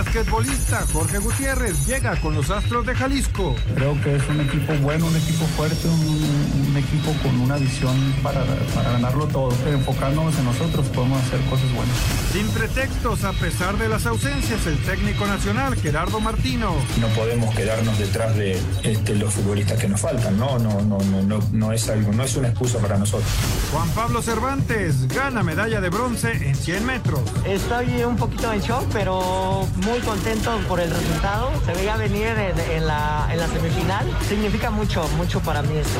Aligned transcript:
Basquetbolista 0.00 0.86
Jorge 0.94 1.18
Gutiérrez 1.18 1.86
llega 1.86 2.16
con 2.22 2.34
los 2.34 2.48
Astros 2.48 2.86
de 2.86 2.94
Jalisco. 2.94 3.54
Creo 3.74 4.00
que 4.00 4.16
es 4.16 4.26
un 4.30 4.40
equipo 4.40 4.72
bueno, 4.80 5.04
un 5.04 5.14
equipo 5.14 5.44
fuerte, 5.44 5.86
un, 5.88 6.70
un 6.70 6.76
equipo 6.78 7.12
con 7.22 7.38
una 7.38 7.56
visión 7.58 7.94
para, 8.22 8.42
para, 8.74 8.92
ganarlo 8.92 9.26
todo. 9.26 9.52
Enfocándonos 9.66 10.38
en 10.38 10.46
nosotros 10.46 10.86
podemos 10.88 11.22
hacer 11.22 11.40
cosas 11.50 11.70
buenas. 11.74 11.94
Sin 12.32 12.48
pretextos, 12.48 13.24
a 13.24 13.32
pesar 13.32 13.76
de 13.76 13.90
las 13.90 14.06
ausencias, 14.06 14.66
el 14.66 14.78
técnico 14.84 15.26
nacional 15.26 15.76
Gerardo 15.76 16.18
Martino. 16.18 16.74
No 16.98 17.08
podemos 17.08 17.54
quedarnos 17.54 17.98
detrás 17.98 18.34
de 18.36 18.58
este, 18.82 19.16
los 19.16 19.34
futbolistas 19.34 19.78
que 19.78 19.88
nos 19.88 20.00
faltan, 20.00 20.38
¿no? 20.38 20.58
No, 20.58 20.80
no, 20.80 20.98
no, 21.00 21.22
no, 21.22 21.40
no 21.52 21.72
es 21.72 21.90
algo, 21.90 22.10
no 22.12 22.24
es 22.24 22.34
una 22.36 22.48
excusa 22.48 22.78
para 22.78 22.96
nosotros. 22.96 23.28
Juan 23.70 23.88
Pablo 23.90 24.22
Cervantes 24.22 25.08
gana 25.08 25.42
medalla 25.42 25.82
de 25.82 25.90
bronce 25.90 26.32
en 26.32 26.54
100 26.54 26.86
metros. 26.86 27.20
Estoy 27.44 28.02
un 28.02 28.16
poquito 28.16 28.50
en 28.50 28.60
shock, 28.60 28.84
pero 28.94 29.66
muy 29.89 29.89
contento 29.98 30.56
por 30.68 30.80
el 30.80 30.90
resultado. 30.90 31.50
Se 31.66 31.72
veía 31.72 31.96
venir 31.96 32.28
en, 32.28 32.58
en, 32.70 32.86
la, 32.86 33.28
en 33.30 33.38
la 33.40 33.48
semifinal. 33.48 34.06
Significa 34.28 34.70
mucho, 34.70 35.06
mucho 35.16 35.40
para 35.40 35.62
mí 35.62 35.76
esto. 35.76 35.98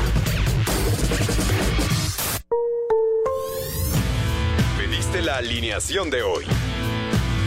Pediste 4.79 5.23
la 5.23 5.39
alineación 5.39 6.09
de 6.11 6.23
hoy. 6.23 6.45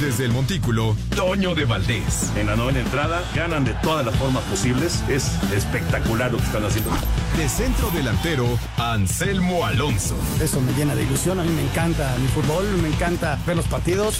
Desde 0.02 0.26
el 0.26 0.34
Montículo, 0.34 0.98
Toño 1.16 1.56
de 1.56 1.64
Valdés. 1.64 2.30
En 2.36 2.48
la 2.48 2.58
novena 2.58 2.82
entrada 2.82 3.24
ganan 3.34 3.64
de 3.64 3.74
todas 3.76 4.06
las 4.06 4.14
formas 4.18 4.44
posibles. 4.44 5.02
Es 5.08 5.32
espectacular 5.54 6.30
lo 6.30 6.40
que 6.40 6.44
están 6.44 6.66
haciendo. 6.66 6.92
De 7.38 7.48
centro 7.48 7.90
delantero, 7.92 8.46
Anselmo 8.78 9.66
Alonso. 9.66 10.16
Eso 10.42 10.60
me 10.60 10.74
llena 10.74 10.94
de 10.94 11.04
ilusión. 11.04 11.40
A 11.40 11.44
mí 11.44 11.52
me 11.52 11.62
encanta 11.62 12.14
mi 12.20 12.28
fútbol, 12.28 12.66
me 12.82 12.90
encanta 12.90 13.40
ver 13.48 13.56
los 13.56 13.68
partidos. 13.68 14.20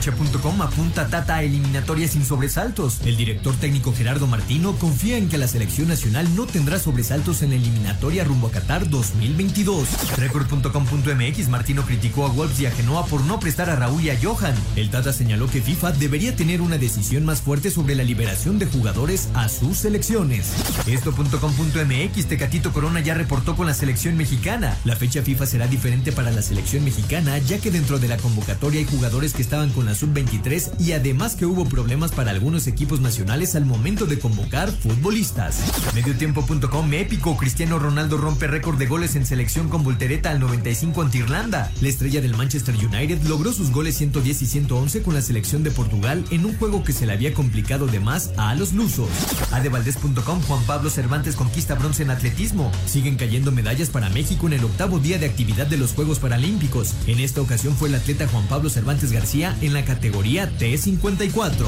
Cancha.com 0.00 0.62
apunta 0.62 1.08
Tata 1.08 1.36
a 1.36 1.42
eliminatorias 1.42 2.12
sin 2.12 2.24
sobresaltos. 2.24 3.02
El 3.04 3.18
director 3.18 3.54
técnico 3.56 3.92
Gerardo 3.92 4.26
Martino 4.26 4.74
confía 4.76 5.18
en 5.18 5.28
que 5.28 5.36
la 5.36 5.46
selección 5.46 5.88
nacional 5.88 6.34
no 6.34 6.46
tendrá 6.46 6.78
sobresaltos 6.78 7.42
en 7.42 7.50
la 7.50 7.56
eliminatoria 7.56 8.24
rumbo 8.24 8.46
a 8.46 8.50
Qatar 8.50 8.88
2022. 8.88 10.16
Record.com.mx 10.16 11.48
Martino 11.50 11.84
criticó 11.84 12.24
a 12.24 12.28
Wolves 12.30 12.60
y 12.60 12.66
a 12.66 12.70
Genoa 12.70 13.04
por 13.04 13.20
no 13.24 13.38
prestar 13.40 13.68
a 13.68 13.76
Raúl 13.76 14.02
y 14.02 14.08
a 14.08 14.18
Johan. 14.18 14.54
El 14.74 14.88
Tata 14.88 15.12
señaló 15.12 15.50
que 15.50 15.60
FIFA 15.60 15.92
debería 15.92 16.34
tener 16.34 16.62
una 16.62 16.78
decisión 16.78 17.26
más 17.26 17.42
fuerte 17.42 17.70
sobre 17.70 17.94
la 17.94 18.02
liberación 18.02 18.58
de 18.58 18.64
jugadores 18.64 19.28
a 19.34 19.50
sus 19.50 19.76
selecciones. 19.76 20.50
Esto.com.mx 20.86 22.26
Tecatito 22.26 22.72
Corona 22.72 23.00
ya 23.00 23.12
reportó 23.12 23.54
con 23.54 23.66
la 23.66 23.74
selección 23.74 24.16
mexicana. 24.16 24.78
La 24.86 24.96
fecha 24.96 25.20
FIFA 25.20 25.44
será 25.44 25.66
diferente 25.66 26.10
para 26.10 26.30
la 26.30 26.40
selección 26.40 26.84
mexicana 26.84 27.36
ya 27.36 27.58
que 27.58 27.70
dentro 27.70 27.98
de 27.98 28.08
la 28.08 28.16
convocatoria 28.16 28.80
hay 28.80 28.86
jugadores 28.86 29.34
que 29.34 29.42
estaban 29.42 29.68
con 29.68 29.84
la 29.84 29.89
sub-23 29.94 30.80
y 30.80 30.92
además 30.92 31.36
que 31.36 31.46
hubo 31.46 31.64
problemas 31.64 32.12
para 32.12 32.30
algunos 32.30 32.66
equipos 32.66 33.00
nacionales 33.00 33.54
al 33.54 33.64
momento 33.64 34.06
de 34.06 34.18
convocar 34.18 34.70
futbolistas. 34.70 35.60
Mediotiempo.com 35.94 36.92
épico, 36.94 37.36
Cristiano 37.36 37.78
Ronaldo 37.78 38.16
rompe 38.18 38.46
récord 38.46 38.78
de 38.78 38.86
goles 38.86 39.16
en 39.16 39.26
selección 39.26 39.68
con 39.68 39.82
voltereta 39.82 40.30
al 40.30 40.40
95 40.40 41.02
ante 41.02 41.18
Irlanda. 41.18 41.70
La 41.80 41.88
estrella 41.88 42.20
del 42.20 42.36
Manchester 42.36 42.74
United 42.74 43.22
logró 43.24 43.52
sus 43.52 43.70
goles 43.70 43.96
110 43.96 44.42
y 44.42 44.46
111 44.46 45.02
con 45.02 45.14
la 45.14 45.22
selección 45.22 45.62
de 45.62 45.70
Portugal 45.70 46.24
en 46.30 46.44
un 46.44 46.56
juego 46.56 46.84
que 46.84 46.92
se 46.92 47.06
le 47.06 47.12
había 47.12 47.34
complicado 47.34 47.86
de 47.86 48.00
más 48.00 48.30
a 48.36 48.54
los 48.54 48.72
lusos. 48.72 49.08
Adevaldez.com 49.52 50.42
Juan 50.42 50.62
Pablo 50.64 50.90
Cervantes 50.90 51.36
conquista 51.36 51.74
bronce 51.74 52.02
en 52.02 52.10
atletismo. 52.10 52.70
Siguen 52.86 53.16
cayendo 53.16 53.52
medallas 53.52 53.90
para 53.90 54.08
México 54.10 54.46
en 54.46 54.54
el 54.54 54.64
octavo 54.64 54.98
día 54.98 55.18
de 55.18 55.26
actividad 55.26 55.66
de 55.66 55.76
los 55.76 55.92
Juegos 55.92 56.18
Paralímpicos. 56.18 56.94
En 57.06 57.20
esta 57.20 57.40
ocasión 57.40 57.74
fue 57.76 57.88
el 57.88 57.94
atleta 57.94 58.28
Juan 58.28 58.46
Pablo 58.46 58.70
Cervantes 58.70 59.12
García 59.12 59.56
en 59.60 59.72
la 59.72 59.79
categoría 59.84 60.50
T54. 60.58 61.66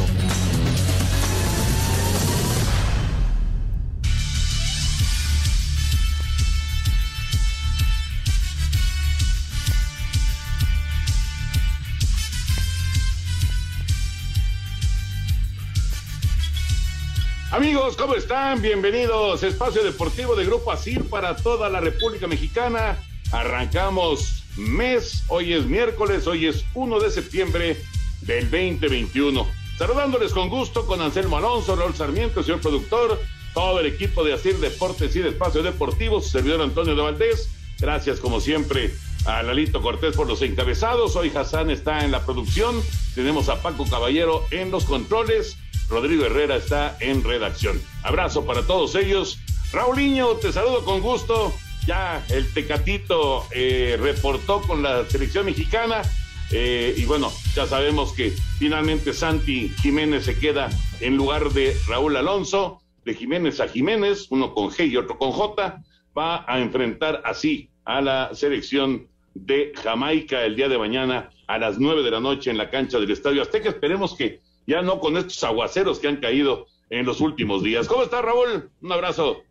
Amigos, 17.50 17.96
¿cómo 17.96 18.14
están? 18.14 18.62
Bienvenidos. 18.62 19.42
Espacio 19.42 19.84
Deportivo 19.84 20.34
de 20.34 20.46
Grupo 20.46 20.72
ASIR 20.72 21.04
para 21.04 21.36
toda 21.36 21.68
la 21.68 21.80
República 21.80 22.26
Mexicana. 22.26 22.98
Arrancamos 23.30 24.42
mes. 24.56 25.22
Hoy 25.28 25.52
es 25.52 25.66
miércoles, 25.66 26.26
hoy 26.26 26.46
es 26.46 26.64
1 26.74 27.00
de 27.00 27.10
septiembre 27.10 27.76
del 28.22 28.50
2021. 28.50 29.46
Saludándoles 29.78 30.32
con 30.32 30.48
gusto 30.48 30.86
con 30.86 31.00
Anselmo 31.00 31.36
Alonso, 31.36 31.76
Raúl 31.76 31.94
Sarmiento, 31.94 32.42
señor 32.42 32.60
productor, 32.60 33.20
todo 33.54 33.80
el 33.80 33.86
equipo 33.86 34.24
de 34.24 34.34
Asir 34.34 34.56
Deportes 34.58 35.14
y 35.16 35.20
de 35.20 35.30
Espacio 35.30 35.62
Deportivo, 35.62 36.20
su 36.20 36.30
servidor 36.30 36.62
Antonio 36.62 36.94
de 36.94 37.02
Valdés. 37.02 37.50
Gracias, 37.78 38.20
como 38.20 38.40
siempre, 38.40 38.94
a 39.26 39.42
Lalito 39.42 39.82
Cortés 39.82 40.14
por 40.14 40.26
los 40.26 40.42
encabezados. 40.42 41.16
Hoy 41.16 41.32
Hassan 41.34 41.70
está 41.70 42.04
en 42.04 42.12
la 42.12 42.24
producción. 42.24 42.80
Tenemos 43.14 43.48
a 43.48 43.60
Paco 43.60 43.84
Caballero 43.88 44.44
en 44.50 44.70
los 44.70 44.84
controles. 44.84 45.56
Rodrigo 45.88 46.24
Herrera 46.24 46.56
está 46.56 46.96
en 47.00 47.24
redacción. 47.24 47.80
Abrazo 48.02 48.44
para 48.44 48.62
todos 48.62 48.94
ellos. 48.94 49.38
Raulinho, 49.72 50.36
te 50.36 50.52
saludo 50.52 50.84
con 50.84 51.00
gusto. 51.00 51.52
Ya 51.86 52.24
el 52.28 52.52
Tecatito 52.52 53.46
eh, 53.50 53.98
reportó 54.00 54.62
con 54.62 54.82
la 54.82 55.04
selección 55.08 55.46
mexicana. 55.46 56.02
Eh, 56.52 56.94
y 56.96 57.04
bueno, 57.06 57.32
ya 57.54 57.66
sabemos 57.66 58.12
que 58.12 58.32
finalmente 58.58 59.12
Santi 59.12 59.70
Jiménez 59.80 60.24
se 60.24 60.38
queda 60.38 60.68
en 61.00 61.16
lugar 61.16 61.50
de 61.50 61.74
Raúl 61.88 62.16
Alonso, 62.16 62.80
de 63.04 63.14
Jiménez 63.14 63.58
a 63.60 63.68
Jiménez, 63.68 64.26
uno 64.30 64.54
con 64.54 64.70
G 64.70 64.88
y 64.88 64.96
otro 64.96 65.18
con 65.18 65.32
J, 65.32 65.82
va 66.16 66.44
a 66.46 66.60
enfrentar 66.60 67.22
así 67.24 67.70
a 67.84 68.00
la 68.00 68.30
selección 68.34 69.08
de 69.34 69.72
Jamaica 69.82 70.44
el 70.44 70.56
día 70.56 70.68
de 70.68 70.78
mañana 70.78 71.30
a 71.46 71.58
las 71.58 71.78
nueve 71.78 72.02
de 72.02 72.10
la 72.10 72.20
noche 72.20 72.50
en 72.50 72.58
la 72.58 72.70
cancha 72.70 72.98
del 72.98 73.10
Estadio 73.10 73.42
Azteca. 73.42 73.70
Esperemos 73.70 74.14
que 74.14 74.40
ya 74.66 74.82
no 74.82 75.00
con 75.00 75.16
estos 75.16 75.42
aguaceros 75.44 75.98
que 75.98 76.08
han 76.08 76.16
caído 76.16 76.66
en 76.90 77.06
los 77.06 77.20
últimos 77.20 77.62
días. 77.62 77.88
¿Cómo 77.88 78.02
está 78.02 78.20
Raúl? 78.22 78.70
Un 78.80 78.92
abrazo. 78.92 79.42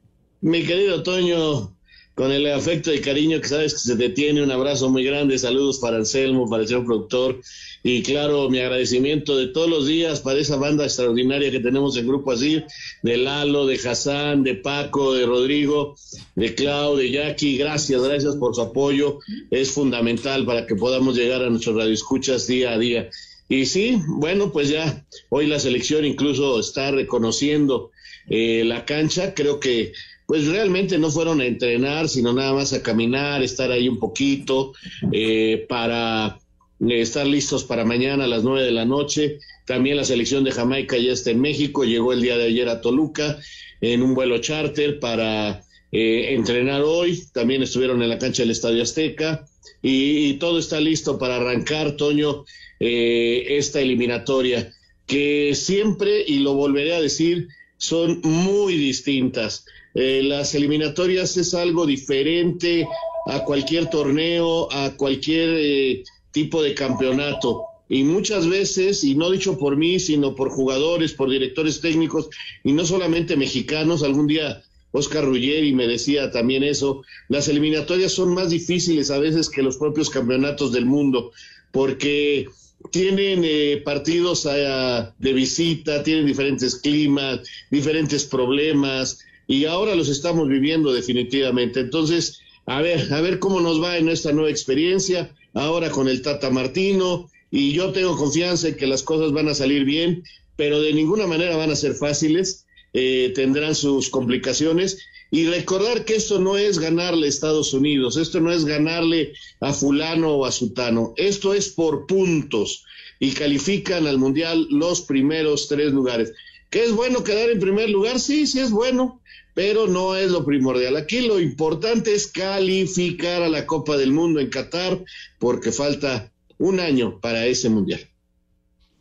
Mi 0.41 0.63
querido 0.63 1.03
Toño, 1.03 1.75
con 2.15 2.31
el 2.31 2.51
afecto 2.51 2.93
y 2.93 2.99
cariño 2.99 3.39
que 3.39 3.47
sabes 3.47 3.73
que 3.73 3.79
se 3.79 3.95
te 3.95 4.09
tiene, 4.09 4.43
un 4.43 4.51
abrazo 4.51 4.89
muy 4.89 5.03
grande, 5.03 5.37
saludos 5.39 5.79
para 5.79 5.97
Anselmo, 5.97 6.49
para 6.49 6.63
el 6.63 6.67
señor 6.67 6.85
productor 6.85 7.41
y 7.83 8.03
claro, 8.03 8.49
mi 8.49 8.59
agradecimiento 8.59 9.37
de 9.37 9.47
todos 9.47 9.67
los 9.67 9.87
días 9.87 10.19
para 10.19 10.39
esa 10.39 10.55
banda 10.57 10.83
extraordinaria 10.83 11.49
que 11.49 11.59
tenemos 11.59 11.97
en 11.97 12.07
Grupo 12.07 12.31
Así, 12.31 12.63
de 13.01 13.17
Lalo, 13.17 13.65
de 13.65 13.75
Hassan, 13.75 14.43
de 14.43 14.55
Paco, 14.55 15.13
de 15.15 15.25
Rodrigo, 15.25 15.95
de 16.35 16.53
Clau, 16.53 16.95
de 16.95 17.09
Jackie, 17.09 17.57
gracias, 17.57 18.03
gracias 18.03 18.35
por 18.35 18.53
su 18.53 18.61
apoyo, 18.61 19.19
es 19.49 19.71
fundamental 19.71 20.45
para 20.45 20.67
que 20.67 20.75
podamos 20.75 21.17
llegar 21.17 21.41
a 21.41 21.49
nuestros 21.49 21.75
radioescuchas 21.75 22.45
día 22.45 22.73
a 22.73 22.77
día. 22.77 23.09
Y 23.49 23.65
sí, 23.65 23.97
bueno, 24.07 24.51
pues 24.51 24.69
ya 24.69 25.03
hoy 25.29 25.47
la 25.47 25.59
selección 25.59 26.05
incluso 26.05 26.59
está 26.59 26.91
reconociendo 26.91 27.91
eh, 28.29 28.63
la 28.63 28.85
cancha, 28.85 29.33
creo 29.33 29.59
que 29.59 29.93
pues 30.31 30.47
realmente 30.47 30.97
no 30.97 31.11
fueron 31.11 31.41
a 31.41 31.45
entrenar, 31.45 32.07
sino 32.07 32.31
nada 32.31 32.53
más 32.53 32.71
a 32.71 32.81
caminar, 32.81 33.43
estar 33.43 33.69
ahí 33.69 33.89
un 33.89 33.99
poquito, 33.99 34.71
eh, 35.11 35.65
para 35.67 36.39
estar 36.87 37.27
listos 37.27 37.65
para 37.65 37.83
mañana 37.83 38.23
a 38.23 38.27
las 38.27 38.41
nueve 38.41 38.63
de 38.65 38.71
la 38.71 38.85
noche. 38.85 39.39
También 39.65 39.97
la 39.97 40.05
selección 40.05 40.45
de 40.45 40.51
Jamaica 40.51 40.97
ya 40.97 41.11
está 41.11 41.31
en 41.31 41.41
México, 41.41 41.83
llegó 41.83 42.13
el 42.13 42.21
día 42.21 42.37
de 42.37 42.45
ayer 42.45 42.69
a 42.69 42.79
Toluca 42.79 43.39
en 43.81 44.01
un 44.01 44.13
vuelo 44.13 44.37
charter 44.37 45.01
para 45.01 45.65
eh, 45.91 46.27
entrenar 46.29 46.81
hoy, 46.81 47.21
también 47.33 47.61
estuvieron 47.61 48.01
en 48.01 48.07
la 48.07 48.17
cancha 48.17 48.43
del 48.43 48.51
Estadio 48.51 48.83
Azteca 48.83 49.45
y, 49.81 50.35
todo 50.35 50.59
está 50.59 50.79
listo 50.79 51.19
para 51.19 51.35
arrancar, 51.35 51.97
Toño, 51.97 52.45
eh, 52.79 53.57
esta 53.57 53.81
eliminatoria, 53.81 54.71
que 55.05 55.55
siempre, 55.55 56.23
y 56.25 56.39
lo 56.39 56.53
volveré 56.53 56.95
a 56.95 57.01
decir, 57.01 57.49
son 57.75 58.21
muy 58.23 58.77
distintas. 58.77 59.65
Eh, 59.93 60.21
las 60.23 60.55
eliminatorias 60.55 61.35
es 61.37 61.53
algo 61.53 61.85
diferente 61.85 62.87
a 63.27 63.43
cualquier 63.43 63.89
torneo, 63.89 64.71
a 64.71 64.95
cualquier 64.95 66.03
tipo 66.31 66.61
de 66.63 66.73
campeonato. 66.73 67.65
Y 67.89 68.03
muchas 68.03 68.47
veces, 68.47 69.03
y 69.03 69.15
no 69.15 69.29
dicho 69.29 69.57
por 69.57 69.75
mí, 69.75 69.99
sino 69.99 70.33
por 70.33 70.49
jugadores, 70.49 71.11
por 71.11 71.29
directores 71.29 71.81
técnicos, 71.81 72.29
y 72.63 72.71
no 72.71 72.85
solamente 72.85 73.35
mexicanos, 73.35 74.01
algún 74.01 74.27
día 74.27 74.63
Oscar 74.91 75.25
Ruggeri 75.25 75.73
me 75.73 75.87
decía 75.87 76.31
también 76.31 76.63
eso, 76.63 77.03
las 77.29 77.47
eliminatorias 77.47 78.11
son 78.11 78.33
más 78.33 78.49
difíciles 78.49 79.09
a 79.11 79.19
veces 79.19 79.49
que 79.49 79.61
los 79.61 79.77
propios 79.77 80.09
campeonatos 80.09 80.71
del 80.71 80.85
mundo, 80.85 81.31
porque 81.71 82.47
tienen 82.91 83.43
eh, 83.43 83.81
partidos 83.83 84.45
ah, 84.45 85.13
de 85.17 85.33
visita, 85.33 86.03
tienen 86.03 86.25
diferentes 86.25 86.75
climas, 86.75 87.41
diferentes 87.69 88.25
problemas, 88.25 89.19
y 89.51 89.65
ahora 89.65 89.95
los 89.95 90.07
estamos 90.07 90.47
viviendo 90.47 90.93
definitivamente. 90.93 91.81
Entonces, 91.81 92.39
a 92.67 92.81
ver, 92.81 93.13
a 93.13 93.19
ver 93.19 93.37
cómo 93.37 93.59
nos 93.59 93.83
va 93.83 93.97
en 93.97 94.07
esta 94.07 94.31
nueva 94.31 94.49
experiencia, 94.49 95.35
ahora 95.53 95.89
con 95.89 96.07
el 96.07 96.21
Tata 96.21 96.49
Martino, 96.49 97.29
y 97.51 97.73
yo 97.73 97.91
tengo 97.91 98.15
confianza 98.15 98.69
en 98.69 98.77
que 98.77 98.87
las 98.87 99.03
cosas 99.03 99.33
van 99.33 99.49
a 99.49 99.53
salir 99.53 99.83
bien, 99.83 100.23
pero 100.55 100.79
de 100.79 100.93
ninguna 100.93 101.27
manera 101.27 101.57
van 101.57 101.69
a 101.69 101.75
ser 101.75 101.95
fáciles, 101.95 102.65
eh, 102.93 103.33
tendrán 103.35 103.75
sus 103.75 104.09
complicaciones. 104.09 104.99
Y 105.31 105.47
recordar 105.47 106.05
que 106.05 106.15
esto 106.15 106.39
no 106.39 106.55
es 106.55 106.79
ganarle 106.79 107.25
a 107.25 107.29
Estados 107.29 107.73
Unidos, 107.73 108.15
esto 108.15 108.39
no 108.39 108.53
es 108.53 108.63
ganarle 108.63 109.33
a 109.59 109.73
fulano 109.73 110.35
o 110.35 110.45
a 110.45 110.51
sutano, 110.53 111.13
esto 111.17 111.53
es 111.53 111.67
por 111.67 112.05
puntos 112.05 112.85
y 113.19 113.31
califican 113.31 114.07
al 114.07 114.17
Mundial 114.17 114.67
los 114.69 115.01
primeros 115.01 115.67
tres 115.67 115.91
lugares. 115.91 116.31
¿Qué 116.71 116.85
es 116.85 116.93
bueno 116.93 117.25
quedar 117.25 117.49
en 117.49 117.59
primer 117.59 117.89
lugar? 117.89 118.17
Sí, 118.17 118.47
sí 118.47 118.61
es 118.61 118.71
bueno, 118.71 119.21
pero 119.53 119.87
no 119.87 120.15
es 120.15 120.31
lo 120.31 120.45
primordial. 120.45 120.95
Aquí 120.95 121.27
lo 121.27 121.41
importante 121.41 122.15
es 122.15 122.31
calificar 122.31 123.41
a 123.41 123.49
la 123.49 123.67
Copa 123.67 123.97
del 123.97 124.13
Mundo 124.13 124.39
en 124.39 124.49
Qatar 124.49 125.03
porque 125.37 125.73
falta 125.73 126.31
un 126.57 126.79
año 126.79 127.19
para 127.19 127.45
ese 127.45 127.69
mundial. 127.69 127.99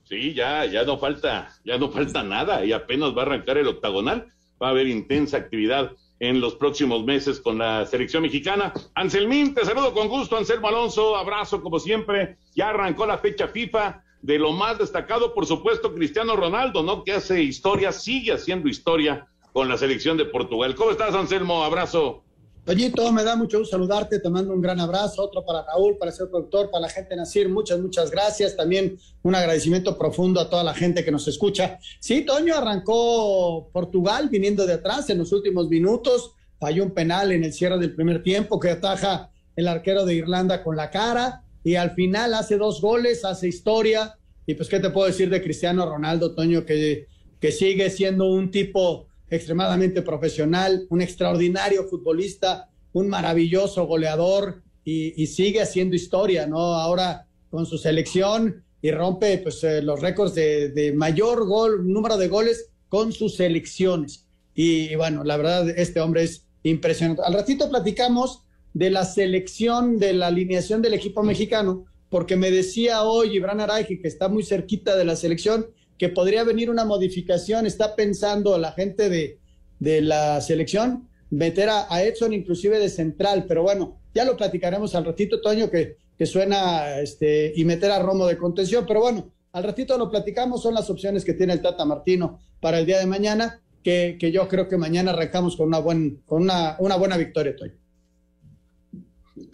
Sí, 0.03 0.35
ya, 0.35 0.67
ya 0.67 0.83
no 0.83 0.99
falta, 0.99 1.57
ya 1.65 1.79
no 1.79 1.93
falta 1.93 2.25
nada 2.25 2.65
y 2.65 2.73
apenas 2.73 3.17
va 3.17 3.23
a 3.23 3.27
arrancar 3.27 3.57
el 3.57 3.69
octagonal. 3.69 4.27
Va 4.61 4.67
a 4.67 4.71
haber 4.71 4.89
intensa 4.89 5.37
actividad 5.37 5.93
en 6.19 6.41
los 6.41 6.57
próximos 6.57 7.05
meses 7.05 7.39
con 7.39 7.59
la 7.59 7.87
selección 7.87 8.25
mexicana. 8.25 8.73
Anselmín, 8.95 9.55
te 9.55 9.65
saludo 9.65 9.95
con 9.95 10.09
gusto, 10.09 10.37
Anselmo 10.37 10.67
Alonso, 10.67 11.17
abrazo 11.17 11.63
como 11.63 11.79
siempre. 11.79 12.37
Ya 12.57 12.71
arrancó 12.71 13.07
la 13.07 13.19
fecha 13.19 13.47
FIFA 13.47 14.03
de 14.23 14.39
lo 14.39 14.53
más 14.53 14.79
destacado, 14.79 15.35
por 15.35 15.47
supuesto, 15.47 15.95
Cristiano 15.95 16.37
Ronaldo, 16.37 16.83
¿no? 16.83 17.05
Que 17.05 17.13
hace 17.13 17.43
historia, 17.43 17.93
sigue 17.93 18.33
haciendo 18.33 18.69
historia 18.69 19.29
con 19.53 19.69
la 19.69 19.79
selección 19.79 20.17
de 20.17 20.27
Portugal. 20.27 20.75
¿Cómo 20.75 20.91
estás, 20.91 21.15
Anselmo? 21.15 21.65
Abrazo. 21.65 22.23
Toñito, 22.65 23.11
me 23.11 23.25
da 23.25 23.37
mucho 23.37 23.59
gusto 23.59 23.73
saludarte, 23.73 24.21
te 24.21 24.29
mando 24.29 24.53
un 24.53 24.61
gran 24.61 24.79
abrazo, 24.79 25.23
otro 25.23 25.45
para 25.45 25.65
Raúl, 25.65 25.97
para 25.97 26.13
ser 26.13 26.29
productor, 26.29 26.71
para 26.71 26.83
la 26.83 26.89
gente 26.91 27.17
Nacir, 27.17 27.49
muchas, 27.49 27.81
muchas 27.81 28.11
gracias. 28.11 28.55
También 28.55 28.99
un 29.23 29.35
agradecimiento 29.35 29.97
profundo 29.97 30.41
a 30.41 30.51
toda 30.51 30.63
la 30.63 30.75
gente 30.75 31.03
que 31.03 31.11
nos 31.11 31.27
escucha. 31.27 31.79
Sí, 32.01 32.21
Toño 32.23 32.55
arrancó 32.55 33.71
Portugal 33.73 34.29
viniendo 34.29 34.67
de 34.67 34.75
atrás 34.75 35.09
en 35.09 35.19
los 35.19 35.33
últimos 35.33 35.69
minutos, 35.69 36.35
falló 36.61 36.85
un 36.85 36.91
penal 36.91 37.33
en 37.33 37.45
el 37.45 37.53
cierre 37.55 37.79
del 37.79 37.95
primer 37.95 38.23
tiempo 38.23 38.61
que 38.61 38.71
ataja 38.71 39.31
el 39.57 39.67
arquero 39.67 40.05
de 40.05 40.15
Irlanda 40.15 40.63
con 40.63 40.77
la 40.77 40.91
cara 40.91 41.43
y 41.63 41.75
al 41.75 41.93
final 41.93 42.35
hace 42.35 42.57
dos 42.57 42.81
goles, 42.81 43.25
hace 43.25 43.49
historia. 43.49 44.17
Y 44.47 44.55
pues, 44.55 44.69
¿qué 44.69 44.81
te 44.81 44.91
puedo 44.91 45.07
decir 45.07 45.31
de 45.31 45.43
Cristiano 45.43 45.89
Ronaldo, 45.89 46.35
Toño, 46.35 46.65
que, 46.65 47.07
que 47.39 47.53
sigue 47.53 47.91
siendo 47.91 48.29
un 48.29 48.51
tipo 48.51 49.09
extremadamente 49.29 50.03
profesional, 50.03 50.87
un 50.91 51.01
extraordinario 51.01 51.85
futbolista, 51.85 52.69
un 52.93 53.09
maravilloso 53.09 53.87
goleador 53.87 54.63
y, 54.85 55.27
sigue 55.29 55.61
haciendo 55.61 55.95
historia, 55.95 56.47
¿no? 56.47 56.59
Ahora 56.59 57.29
con 57.49 57.65
su 57.65 57.79
selección 57.79 58.65
y 58.83 58.91
rompe 58.91 59.39
pues, 59.39 59.63
eh, 59.63 59.83
los 59.83 60.01
récords 60.01 60.35
de, 60.35 60.93
mayor 60.97 61.47
gol, 61.47 61.87
número 61.87 62.17
de 62.17 62.29
goles 62.29 62.71
con 62.89 63.13
sus 63.13 63.37
selecciones. 63.37 64.27
Y, 64.55 64.95
bueno, 64.97 65.23
la 65.23 65.37
verdad, 65.37 65.69
este 65.71 66.01
hombre 66.01 66.25
es 66.25 66.47
impresionante. 66.65 67.23
Al 67.25 67.35
ratito 67.35 67.69
platicamos 67.71 68.43
de 68.73 68.91
la 68.91 69.05
selección, 69.05 69.99
de 69.99 70.13
la 70.13 70.29
alineación 70.29 70.83
del 70.83 70.95
equipo 70.95 71.23
mexicano, 71.23 71.87
porque 72.09 72.37
me 72.37 72.51
decía 72.51 73.03
hoy 73.03 73.37
Ibran 73.37 73.61
Araji, 73.61 74.01
que 74.01 74.09
está 74.09 74.29
muy 74.29 74.43
cerquita 74.43 74.97
de 74.97 75.05
la 75.05 75.17
selección, 75.17 75.67
que 75.99 76.09
podría 76.09 76.45
venir 76.45 76.71
una 76.71 76.85
modificación, 76.85 77.67
está 77.67 77.95
pensando 77.95 78.57
la 78.59 78.73
gente 78.73 79.09
de, 79.09 79.39
de 79.79 80.01
la 80.01 80.41
selección 80.41 81.09
meter 81.31 81.69
a, 81.71 82.03
Edson 82.03 82.33
inclusive 82.33 82.79
de 82.79 82.89
central, 82.89 83.47
pero 83.47 83.63
bueno, 83.63 84.01
ya 84.15 84.25
lo 84.25 84.37
platicaremos 84.37 84.95
al 84.95 85.05
ratito, 85.05 85.41
Toño, 85.41 85.71
que, 85.71 85.97
que 86.19 86.27
suena 86.27 86.99
este, 86.99 87.53
y 87.55 87.65
meter 87.65 87.91
a 87.93 88.01
Romo 88.01 88.27
de 88.27 88.37
contención, 88.37 88.85
pero 88.87 89.01
bueno, 89.01 89.31
al 89.53 89.63
ratito 89.63 89.97
lo 89.97 90.11
platicamos, 90.11 90.63
son 90.63 90.75
las 90.75 90.91
opciones 90.91 91.25
que 91.25 91.35
tiene 91.35 91.53
el 91.53 91.63
Tata 91.63 91.85
Martino 91.85 92.41
para 92.61 92.79
el 92.79 92.87
día 92.87 92.99
de 92.99 93.07
mañana, 93.07 93.61
que, 93.83 94.17
que 94.21 94.31
yo 94.31 94.47
creo 94.49 94.69
que 94.69 94.77
mañana 94.77 95.13
arrancamos 95.13 95.57
con 95.57 95.69
una, 95.69 95.79
buen, 95.79 96.23
con 96.27 96.43
una, 96.43 96.77
una 96.81 96.97
buena 96.97 97.17
victoria, 97.17 97.57
Toño. 97.57 97.80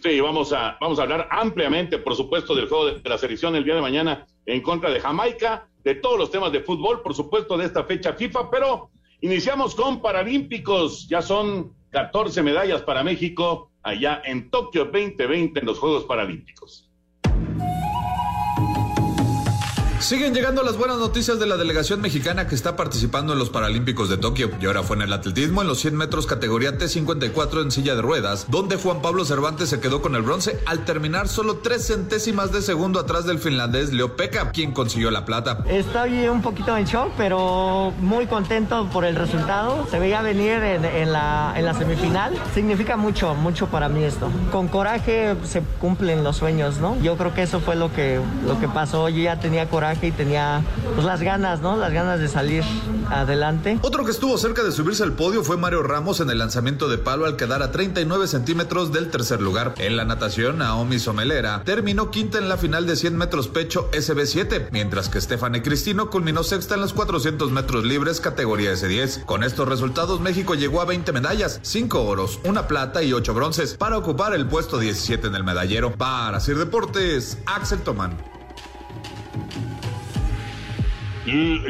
Sí, 0.01 0.19
vamos 0.19 0.53
a, 0.53 0.77
vamos 0.79 0.99
a 0.99 1.03
hablar 1.03 1.27
ampliamente, 1.31 1.97
por 1.97 2.15
supuesto, 2.15 2.53
del 2.55 2.67
juego 2.67 2.85
de 2.85 3.09
la 3.09 3.17
selección 3.17 3.55
el 3.55 3.63
día 3.63 3.75
de 3.75 3.81
mañana 3.81 4.27
en 4.45 4.61
contra 4.61 4.89
de 4.89 4.99
Jamaica 4.99 5.67
de 5.83 5.95
todos 5.95 6.19
los 6.19 6.29
temas 6.29 6.51
de 6.51 6.59
fútbol, 6.59 7.01
por 7.01 7.13
supuesto, 7.13 7.57
de 7.57 7.65
esta 7.65 7.85
fecha 7.85 8.11
FIFA, 8.11 8.51
pero 8.51 8.89
iniciamos 9.21 9.73
con 9.73 10.01
Paralímpicos. 10.01 11.07
Ya 11.07 11.21
son 11.21 11.73
14 11.91 12.43
medallas 12.43 12.81
para 12.81 13.03
México 13.03 13.71
allá 13.83 14.21
en 14.25 14.49
Tokio 14.49 14.83
2020 14.85 15.61
en 15.61 15.65
los 15.65 15.79
Juegos 15.79 16.03
Paralímpicos. 16.03 16.91
Siguen 19.99 20.35
llegando 20.35 20.61
las 20.61 20.77
buenas 20.77 20.99
noticias 20.99 21.39
de 21.39 21.47
la 21.47 21.57
delegación 21.57 22.01
mexicana 22.01 22.47
que 22.47 22.53
está 22.53 22.75
participando 22.75 23.33
en 23.33 23.39
los 23.39 23.49
Paralímpicos 23.49 24.09
de 24.09 24.17
Tokio 24.17 24.51
y 24.61 24.65
ahora 24.67 24.83
fue 24.83 24.95
en 24.95 25.01
el 25.01 25.11
atletismo 25.11 25.63
en 25.63 25.67
los 25.67 25.79
100 25.79 25.97
metros 25.97 26.27
categoría 26.27 26.77
T54 26.77 27.63
en 27.63 27.71
silla 27.71 27.95
de 27.95 28.03
ruedas, 28.03 28.45
donde 28.47 28.75
Juan 28.77 29.01
Pablo 29.01 29.25
Cervantes 29.25 29.69
se 29.69 29.79
quedó 29.79 30.03
con 30.03 30.15
el 30.15 30.21
bronce 30.21 30.59
al 30.67 30.85
terminar 30.85 31.27
solo 31.27 31.57
tres 31.57 31.87
centésimas 31.87 32.51
de 32.51 32.61
segundo 32.61 32.99
atrás 32.99 33.25
del 33.25 33.39
finlandés 33.39 33.91
Leo 33.91 34.15
Pekka, 34.15 34.51
quien 34.51 34.71
consiguió 34.71 35.09
la 35.09 35.25
plata. 35.25 35.63
Estoy 35.67 36.27
un 36.27 36.43
poquito 36.43 36.77
en 36.77 36.85
shock, 36.85 37.11
pero 37.17 37.91
muy 37.99 38.27
contento 38.27 38.87
por 38.93 39.03
el 39.03 39.15
resultado. 39.15 39.87
Se 39.89 39.97
veía 39.97 40.21
venir 40.21 40.61
en, 40.61 41.11
la, 41.11 41.53
en 41.57 41.65
la 41.65 41.73
semifinal. 41.73 42.33
Significa 42.53 42.97
mucho, 42.97 43.33
mucho 43.33 43.65
para 43.67 43.89
mí 43.89 44.03
esto. 44.03 44.29
Con 44.51 44.67
coraje 44.67 45.35
se 45.43 45.61
cumplen 45.81 46.23
los 46.23 46.37
sueños, 46.37 46.77
¿no? 46.77 47.01
Yo 47.01 47.17
creo 47.17 47.33
que 47.33 47.41
eso 47.41 47.59
fue 47.59 47.75
lo 47.75 47.91
que, 47.91 48.21
lo 48.45 48.59
que 48.59 48.67
pasó. 48.67 49.09
Yo 49.09 49.23
ya 49.23 49.39
tenía 49.39 49.67
coraje 49.67 49.86
y 50.01 50.11
tenía 50.11 50.61
pues, 50.93 51.05
las 51.05 51.21
ganas, 51.21 51.61
¿no? 51.61 51.77
Las 51.77 51.93
ganas 51.93 52.19
de 52.19 52.27
salir 52.27 52.63
adelante. 53.09 53.79
Otro 53.81 54.03
que 54.05 54.11
estuvo 54.11 54.37
cerca 54.37 54.63
de 54.63 54.71
subirse 54.71 55.03
al 55.03 55.13
podio 55.13 55.43
fue 55.43 55.57
Mario 55.57 55.83
Ramos 55.83 56.19
en 56.19 56.29
el 56.29 56.39
lanzamiento 56.39 56.89
de 56.89 56.97
palo 56.97 57.25
al 57.25 57.35
quedar 57.35 57.63
a 57.63 57.71
39 57.71 58.27
centímetros 58.27 58.91
del 58.91 59.09
tercer 59.09 59.41
lugar. 59.41 59.73
En 59.77 59.95
la 59.95 60.05
natación, 60.05 60.57
Naomi 60.57 60.99
Somelera 60.99 61.63
terminó 61.63 62.11
quinta 62.11 62.37
en 62.37 62.49
la 62.49 62.57
final 62.57 62.85
de 62.85 62.95
100 62.95 63.17
metros 63.17 63.47
pecho 63.47 63.89
SB7, 63.91 64.67
mientras 64.71 65.09
que 65.09 65.21
Stephanie 65.21 65.61
Cristino 65.61 66.09
culminó 66.09 66.43
sexta 66.43 66.75
en 66.75 66.81
los 66.81 66.93
400 66.93 67.51
metros 67.51 67.83
libres 67.83 68.19
categoría 68.19 68.73
S10. 68.73 69.25
Con 69.25 69.43
estos 69.43 69.67
resultados, 69.67 70.19
México 70.19 70.55
llegó 70.55 70.81
a 70.81 70.85
20 70.85 71.11
medallas, 71.13 71.59
5 71.63 72.03
oros, 72.03 72.39
una 72.43 72.67
plata 72.67 73.03
y 73.03 73.13
8 73.13 73.33
bronces 73.33 73.75
para 73.75 73.97
ocupar 73.97 74.33
el 74.33 74.47
puesto 74.47 74.79
17 74.79 75.27
en 75.27 75.35
el 75.35 75.43
medallero. 75.43 75.93
Para 75.95 76.39
Sir 76.39 76.57
Deportes, 76.57 77.37
Axel 77.45 77.79
Tomán. 77.79 78.17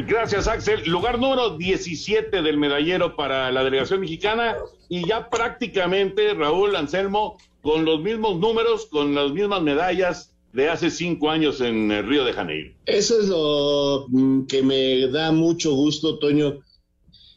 Gracias, 0.06 0.46
Axel. 0.46 0.84
Lugar 0.86 1.18
número 1.18 1.56
17 1.56 2.42
del 2.42 2.56
medallero 2.58 3.16
para 3.16 3.50
la 3.50 3.64
delegación 3.64 4.00
mexicana 4.00 4.56
y 4.88 5.06
ya 5.06 5.28
prácticamente, 5.28 6.32
Raúl 6.34 6.76
Anselmo, 6.76 7.38
con 7.60 7.84
los 7.84 8.00
mismos 8.00 8.38
números, 8.38 8.86
con 8.86 9.16
las 9.16 9.32
mismas 9.32 9.62
medallas 9.62 10.32
de 10.52 10.68
hace 10.68 10.90
cinco 10.90 11.30
años 11.30 11.60
en 11.60 11.90
el 11.90 12.06
Río 12.06 12.24
de 12.24 12.32
Janeiro. 12.32 12.72
Eso 12.86 13.20
es 13.20 13.26
lo 13.26 14.06
mm, 14.08 14.46
que 14.46 14.62
me 14.62 15.08
da 15.08 15.32
mucho 15.32 15.74
gusto, 15.74 16.18
Toño, 16.18 16.60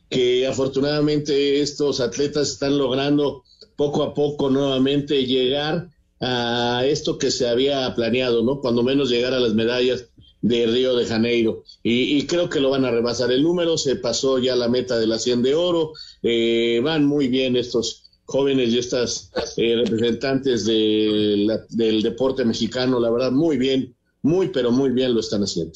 que 0.07 0.45
afortunadamente 0.45 1.61
estos 1.61 1.99
atletas 2.01 2.51
están 2.51 2.77
logrando 2.77 3.43
poco 3.75 4.03
a 4.03 4.13
poco 4.13 4.51
nuevamente 4.51 5.25
llegar 5.25 5.89
a 6.19 6.83
esto 6.85 7.17
que 7.17 7.31
se 7.31 7.49
había 7.49 7.93
planeado, 7.95 8.43
¿no? 8.43 8.61
Cuando 8.61 8.83
menos 8.83 9.09
llegar 9.09 9.33
a 9.33 9.39
las 9.39 9.55
medallas 9.55 10.10
de 10.41 10.65
Río 10.65 10.95
de 10.95 11.05
Janeiro. 11.05 11.63
Y, 11.83 12.25
creo 12.25 12.50
que 12.50 12.60
lo 12.60 12.69
van 12.69 12.86
a 12.86 12.91
rebasar 12.91 13.31
el 13.31 13.43
número, 13.43 13.77
se 13.77 13.95
pasó 13.95 14.39
ya 14.39 14.55
la 14.55 14.67
meta 14.67 15.00
de 15.00 15.07
la 15.07 15.19
100 15.19 15.43
de 15.43 15.55
oro, 15.55 15.93
eh, 16.24 16.81
van 16.83 17.05
muy 17.05 17.27
bien 17.27 17.55
estos 17.55 18.10
jóvenes 18.25 18.69
y 18.69 18.79
estas 18.79 19.31
eh, 19.57 19.75
representantes 19.86 20.65
de 20.65 21.60
del 21.69 22.01
deporte 22.01 22.45
mexicano, 22.45 23.00
la 23.00 23.10
verdad, 23.10 23.31
muy 23.31 23.57
bien, 23.57 23.95
muy, 24.21 24.50
pero 24.50 24.71
muy 24.71 24.91
bien 24.91 25.13
lo 25.13 25.19
están 25.19 25.41
haciendo. 25.41 25.74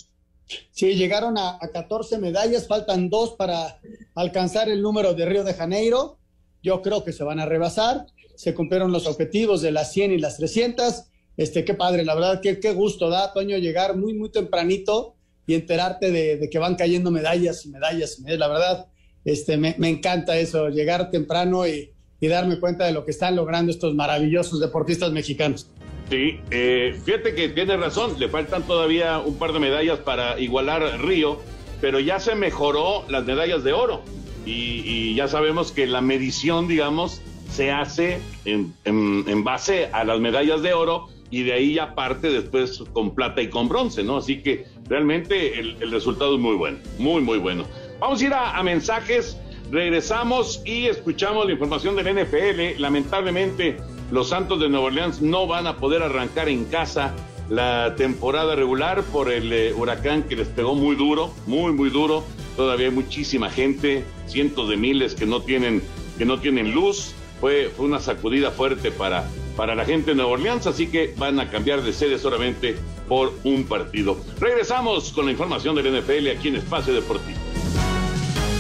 Sí, 0.72 0.94
llegaron 0.96 1.38
a, 1.38 1.58
a 1.60 1.70
14 1.70 2.20
medallas, 2.20 2.68
faltan 2.68 3.10
dos 3.10 3.32
para 3.34 3.80
alcanzar 4.14 4.70
el 4.70 4.82
número 4.82 5.14
de 5.14 5.26
Río 5.26 5.44
de 5.44 5.54
Janeiro. 5.54 6.18
Yo 6.62 6.82
creo 6.82 7.04
que 7.04 7.14
se 7.14 7.24
van 7.24 7.40
a 7.40 7.46
rebasar. 7.46 8.06
Se 8.36 8.54
cumplieron 8.54 8.92
los 8.92 9.08
objetivos 9.08 9.62
de 9.62 9.72
las 9.72 9.92
100 9.92 10.14
y 10.14 10.18
las 10.20 10.38
300. 10.38 11.06
Este, 11.38 11.66
qué 11.66 11.74
padre, 11.74 12.06
la 12.06 12.16
verdad, 12.16 12.40
qué, 12.42 12.60
qué 12.60 12.74
gusto 12.74 13.10
da, 13.10 13.34
Toño, 13.34 13.58
llegar 13.58 13.98
muy, 13.98 14.14
muy 14.14 14.30
tempranito 14.30 15.16
y 15.48 15.54
enterarte 15.54 16.12
de, 16.12 16.50
que 16.50 16.60
van 16.60 16.76
cayendo 16.76 17.12
medallas 17.12 17.66
y 17.66 17.70
medallas 17.70 18.18
y 18.18 18.24
medallas. 18.24 18.40
La 18.40 18.48
verdad, 18.48 18.88
este, 19.26 19.58
me, 19.58 19.76
me 19.78 19.90
encanta 19.90 20.38
eso, 20.38 20.70
llegar 20.70 21.12
temprano 21.12 21.68
y, 21.68 21.92
y 22.20 22.28
darme 22.28 22.60
cuenta 22.60 22.86
de 22.86 22.94
lo 22.94 23.06
que 23.06 23.12
están 23.12 23.36
logrando 23.36 23.72
estos 23.72 23.94
maravillosos 23.94 24.60
deportistas 24.60 25.12
mexicanos. 25.12 25.70
Sí, 26.10 26.40
eh, 26.52 27.00
fíjate 27.04 27.34
que 27.34 27.50
tiene 27.50 27.78
razón, 27.78 28.20
le 28.20 28.30
faltan 28.30 28.64
todavía 28.64 29.20
un 29.20 29.38
par 29.38 29.54
de 29.54 29.60
medallas 29.60 30.00
para 30.00 30.40
igualar 30.40 31.02
Río, 31.02 31.40
pero 31.82 32.00
ya 32.00 32.20
se 32.20 32.36
mejoró 32.36 33.06
las 33.10 33.26
medallas 33.26 33.64
de 33.64 33.74
oro 33.74 34.04
y, 34.46 35.16
ya 35.16 35.28
sabemos 35.28 35.72
que 35.72 35.88
la 35.88 36.02
medición, 36.02 36.68
digamos, 36.68 37.22
se 37.50 37.72
hace 37.72 38.20
en, 38.44 38.74
en, 38.86 39.44
base 39.44 39.90
a 39.92 40.04
las 40.04 40.20
medallas 40.20 40.62
de 40.62 40.74
oro 40.74 41.08
y 41.36 41.44
de 41.44 41.52
ahí 41.52 41.74
ya 41.74 41.94
parte 41.96 42.30
después 42.30 42.82
con 42.94 43.14
plata 43.14 43.42
y 43.42 43.50
con 43.50 43.68
bronce, 43.68 44.04
¿no? 44.04 44.16
Así 44.16 44.42
que 44.42 44.68
realmente 44.88 45.60
el, 45.60 45.76
el 45.82 45.92
resultado 45.92 46.36
es 46.36 46.40
muy 46.40 46.56
bueno, 46.56 46.78
muy, 46.98 47.22
muy 47.22 47.40
bueno. 47.40 47.66
Vamos 48.00 48.22
a 48.22 48.26
ir 48.26 48.34
a, 48.34 48.64
mensajes, 48.64 49.38
regresamos 49.70 50.62
y 50.64 50.86
escuchamos 50.86 51.46
la 51.46 51.52
información 51.52 51.98
del 51.98 52.16
NFL. 52.16 52.80
Lamentablemente, 52.80 53.76
los 54.12 54.30
Santos 54.30 54.62
de 54.62 54.70
Nueva 54.70 54.86
Orleans 54.86 55.22
no 55.22 55.46
van 55.46 55.68
a 55.68 55.76
poder 55.76 56.04
arrancar 56.04 56.48
en 56.48 56.64
casa 56.64 57.14
la 57.50 57.96
temporada 57.98 58.56
regular 58.56 59.04
por 59.04 59.30
el 59.30 59.52
eh, 59.52 59.74
huracán 59.74 60.24
que 60.24 60.38
les 60.38 60.48
pegó 60.48 60.74
muy 60.74 60.96
duro, 60.96 61.34
muy 61.48 61.74
muy 61.74 61.90
duro. 61.90 62.24
Todavía 62.56 62.88
hay 62.88 62.94
muchísima 62.94 63.50
gente, 63.50 64.06
cientos 64.26 64.70
de 64.70 64.78
miles 64.78 65.16
que 65.16 65.26
no 65.26 65.42
tienen 65.42 65.84
que 66.18 66.24
no 66.24 66.40
tienen 66.40 66.74
luz. 66.74 67.14
Fue, 67.42 67.70
fue 67.76 67.88
una 67.88 68.00
sacudida 68.00 68.52
fuerte 68.52 68.90
para, 68.90 69.26
para 69.56 69.76
la 69.76 69.86
gente 69.86 70.12
de 70.12 70.16
Nueva 70.16 70.32
Orleans, 70.32 70.68
así 70.68 70.88
que 70.88 71.14
van 71.18 71.40
a 71.40 71.50
cambiar 71.50 71.82
de 71.82 71.94
sede 71.94 72.20
solamente 72.20 72.76
por 73.08 73.34
un 73.44 73.66
partido. 73.66 74.18
Regresamos 74.40 75.12
con 75.12 75.26
la 75.26 75.32
información 75.32 75.76
del 75.76 76.02
NFL 76.02 76.30
aquí 76.38 76.50
en 76.50 76.56
Espacio 76.58 76.94
Deportivo. 76.94 77.40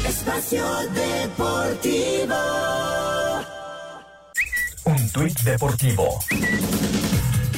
Espacio 0.07 0.65
Deportivo. 0.93 2.35
Un 4.85 5.09
tuit 5.11 5.39
deportivo. 5.39 6.19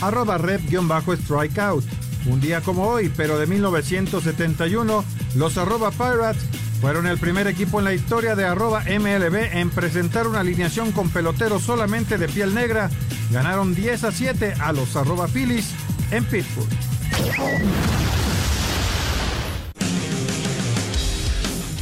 Arroba 0.01 0.37
rep-strikeout. 0.37 1.83
Un 2.27 2.39
día 2.39 2.61
como 2.61 2.87
hoy, 2.87 3.11
pero 3.15 3.37
de 3.37 3.47
1971, 3.47 5.03
los 5.35 5.57
arroba 5.57 5.91
Pirates 5.91 6.45
fueron 6.81 7.07
el 7.07 7.17
primer 7.17 7.47
equipo 7.47 7.79
en 7.79 7.85
la 7.85 7.93
historia 7.93 8.35
de 8.35 8.45
arroba 8.45 8.81
MLB 8.81 9.57
en 9.57 9.69
presentar 9.69 10.27
una 10.27 10.41
alineación 10.41 10.91
con 10.91 11.09
peloteros 11.09 11.63
solamente 11.63 12.17
de 12.17 12.27
piel 12.27 12.53
negra. 12.53 12.89
Ganaron 13.31 13.73
10 13.73 14.03
a 14.03 14.11
7 14.11 14.53
a 14.59 14.71
los 14.71 14.95
arroba 14.95 15.27
Phillies 15.27 15.71
en 16.11 16.23
Pittsburgh. 16.25 16.69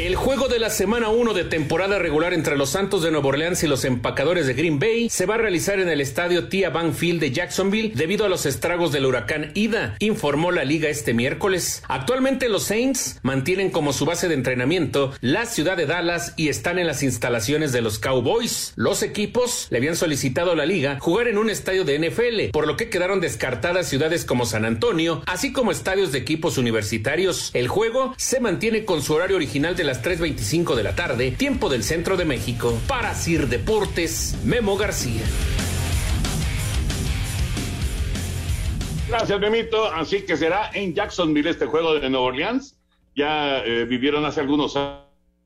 El 0.05 0.15
juego 0.15 0.47
de 0.47 0.59
la 0.59 0.69
semana 0.69 1.09
1 1.09 1.33
de 1.33 1.45
temporada 1.45 1.97
regular 1.97 2.35
entre 2.35 2.55
los 2.55 2.69
Santos 2.69 3.01
de 3.01 3.09
Nueva 3.09 3.29
Orleans 3.29 3.63
y 3.63 3.67
los 3.67 3.85
empacadores 3.85 4.45
de 4.45 4.53
Green 4.53 4.77
Bay 4.77 5.09
se 5.09 5.25
va 5.25 5.33
a 5.33 5.39
realizar 5.39 5.79
en 5.79 5.89
el 5.89 5.99
estadio 5.99 6.47
Tia 6.47 6.69
Bank 6.69 6.93
Field 6.93 7.19
de 7.19 7.31
Jacksonville 7.31 7.91
debido 7.95 8.23
a 8.23 8.29
los 8.29 8.45
estragos 8.45 8.91
del 8.91 9.07
huracán 9.07 9.49
Ida, 9.55 9.95
informó 9.97 10.51
la 10.51 10.63
liga 10.63 10.89
este 10.89 11.15
miércoles. 11.15 11.81
Actualmente 11.87 12.49
los 12.49 12.65
Saints 12.65 13.19
mantienen 13.23 13.71
como 13.71 13.93
su 13.93 14.05
base 14.05 14.27
de 14.27 14.35
entrenamiento 14.35 15.11
la 15.21 15.47
ciudad 15.47 15.75
de 15.75 15.87
Dallas 15.87 16.35
y 16.37 16.49
están 16.49 16.77
en 16.77 16.85
las 16.85 17.01
instalaciones 17.01 17.71
de 17.71 17.81
los 17.81 17.97
Cowboys. 17.97 18.73
Los 18.75 19.01
equipos 19.01 19.65
le 19.71 19.79
habían 19.79 19.95
solicitado 19.95 20.51
a 20.51 20.55
la 20.55 20.67
liga 20.67 20.99
jugar 20.99 21.29
en 21.29 21.39
un 21.39 21.49
estadio 21.49 21.83
de 21.83 21.97
NFL, 21.97 22.51
por 22.51 22.67
lo 22.67 22.77
que 22.77 22.91
quedaron 22.91 23.21
descartadas 23.21 23.89
ciudades 23.89 24.23
como 24.23 24.45
San 24.45 24.65
Antonio, 24.65 25.23
así 25.25 25.51
como 25.51 25.71
estadios 25.71 26.11
de 26.11 26.19
equipos 26.19 26.59
universitarios. 26.59 27.49
El 27.55 27.67
juego 27.67 28.13
se 28.17 28.39
mantiene 28.39 28.85
con 28.85 29.01
su 29.01 29.15
horario 29.15 29.37
original 29.37 29.75
de 29.75 29.83
la 29.83 29.94
3.25 30.03 30.75
de 30.75 30.83
la 30.83 30.95
tarde, 30.95 31.31
tiempo 31.31 31.69
del 31.69 31.83
centro 31.83 32.17
de 32.17 32.25
México. 32.25 32.77
Para 32.87 33.13
Sir 33.13 33.47
Deportes, 33.47 34.37
Memo 34.43 34.77
García. 34.77 35.23
Gracias, 39.07 39.39
Memito. 39.39 39.85
Así 39.91 40.23
que 40.23 40.35
será 40.35 40.71
en 40.73 40.93
Jacksonville 40.93 41.49
este 41.49 41.65
juego 41.65 41.93
de 41.93 42.09
Nueva 42.09 42.25
Orleans. 42.25 42.77
Ya 43.15 43.59
eh, 43.59 43.85
vivieron 43.85 44.25
hace 44.25 44.41
algunos 44.41 44.75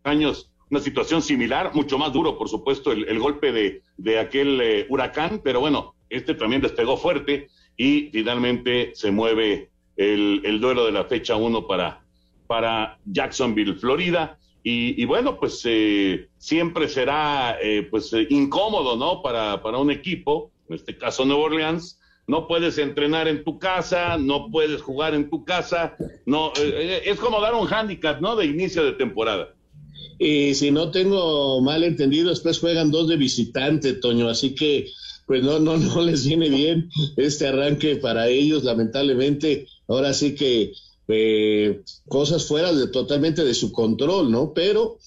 años 0.03 0.49
una 0.69 0.79
situación 0.79 1.21
similar, 1.21 1.71
mucho 1.73 1.97
más 1.97 2.13
duro, 2.13 2.37
por 2.37 2.47
supuesto, 2.47 2.91
el, 2.91 3.19
golpe 3.19 3.51
de, 3.51 3.81
de 3.97 4.19
aquel 4.19 4.61
eh, 4.61 4.85
huracán, 4.89 5.41
pero 5.43 5.59
bueno, 5.59 5.95
este 6.09 6.35
también 6.35 6.61
despegó 6.61 6.97
fuerte 6.97 7.49
y 7.75 8.09
finalmente 8.11 8.91
se 8.93 9.11
mueve 9.11 9.69
el, 9.97 10.41
el 10.43 10.61
duelo 10.61 10.85
de 10.85 10.91
la 10.91 11.05
fecha 11.05 11.35
1 11.35 11.67
para, 11.67 12.01
para 12.47 12.99
Jacksonville, 13.05 13.75
Florida. 13.75 14.38
Y, 14.61 15.05
bueno, 15.05 15.39
pues 15.39 15.61
eh, 15.65 16.27
siempre 16.37 16.87
será 16.89 17.57
eh, 17.61 17.87
pues 17.89 18.13
eh, 18.13 18.27
incómodo, 18.29 18.97
¿no? 18.97 19.21
Para, 19.21 19.63
para 19.63 19.77
un 19.77 19.89
equipo, 19.89 20.51
en 20.67 20.75
este 20.75 20.97
caso 20.97 21.25
Nueva 21.25 21.43
Orleans, 21.43 21.99
no 22.27 22.47
puedes 22.47 22.77
entrenar 22.77 23.27
en 23.27 23.43
tu 23.43 23.57
casa, 23.57 24.17
no 24.17 24.51
puedes 24.51 24.81
jugar 24.81 25.15
en 25.15 25.29
tu 25.29 25.43
casa, 25.45 25.95
no, 26.25 26.53
es 26.55 27.19
como 27.19 27.41
dar 27.41 27.55
un 27.55 27.67
handicap, 27.73 28.21
¿no? 28.21 28.35
De 28.35 28.45
inicio 28.45 28.83
de 28.83 28.91
temporada. 28.91 29.55
Y 30.19 30.53
si 30.53 30.69
no 30.69 30.91
tengo 30.91 31.61
mal 31.61 31.83
entendido, 31.83 32.29
después 32.29 32.59
juegan 32.59 32.91
dos 32.91 33.07
de 33.07 33.15
visitante, 33.15 33.93
Toño, 33.93 34.27
así 34.27 34.53
que 34.53 34.87
pues 35.25 35.43
no, 35.43 35.59
no, 35.59 35.77
no 35.77 36.01
les 36.01 36.25
viene 36.25 36.49
bien 36.49 36.89
este 37.15 37.47
arranque 37.47 37.95
para 37.95 38.27
ellos, 38.27 38.63
lamentablemente. 38.63 39.67
Ahora 39.87 40.13
sí 40.13 40.35
que 40.35 40.73
eh, 41.09 41.81
cosas 42.07 42.47
fuera 42.47 42.71
de 42.71 42.87
totalmente 42.87 43.43
de 43.43 43.53
su 43.53 43.71
control, 43.71 44.31
¿no? 44.31 44.53
Pero 44.53 44.97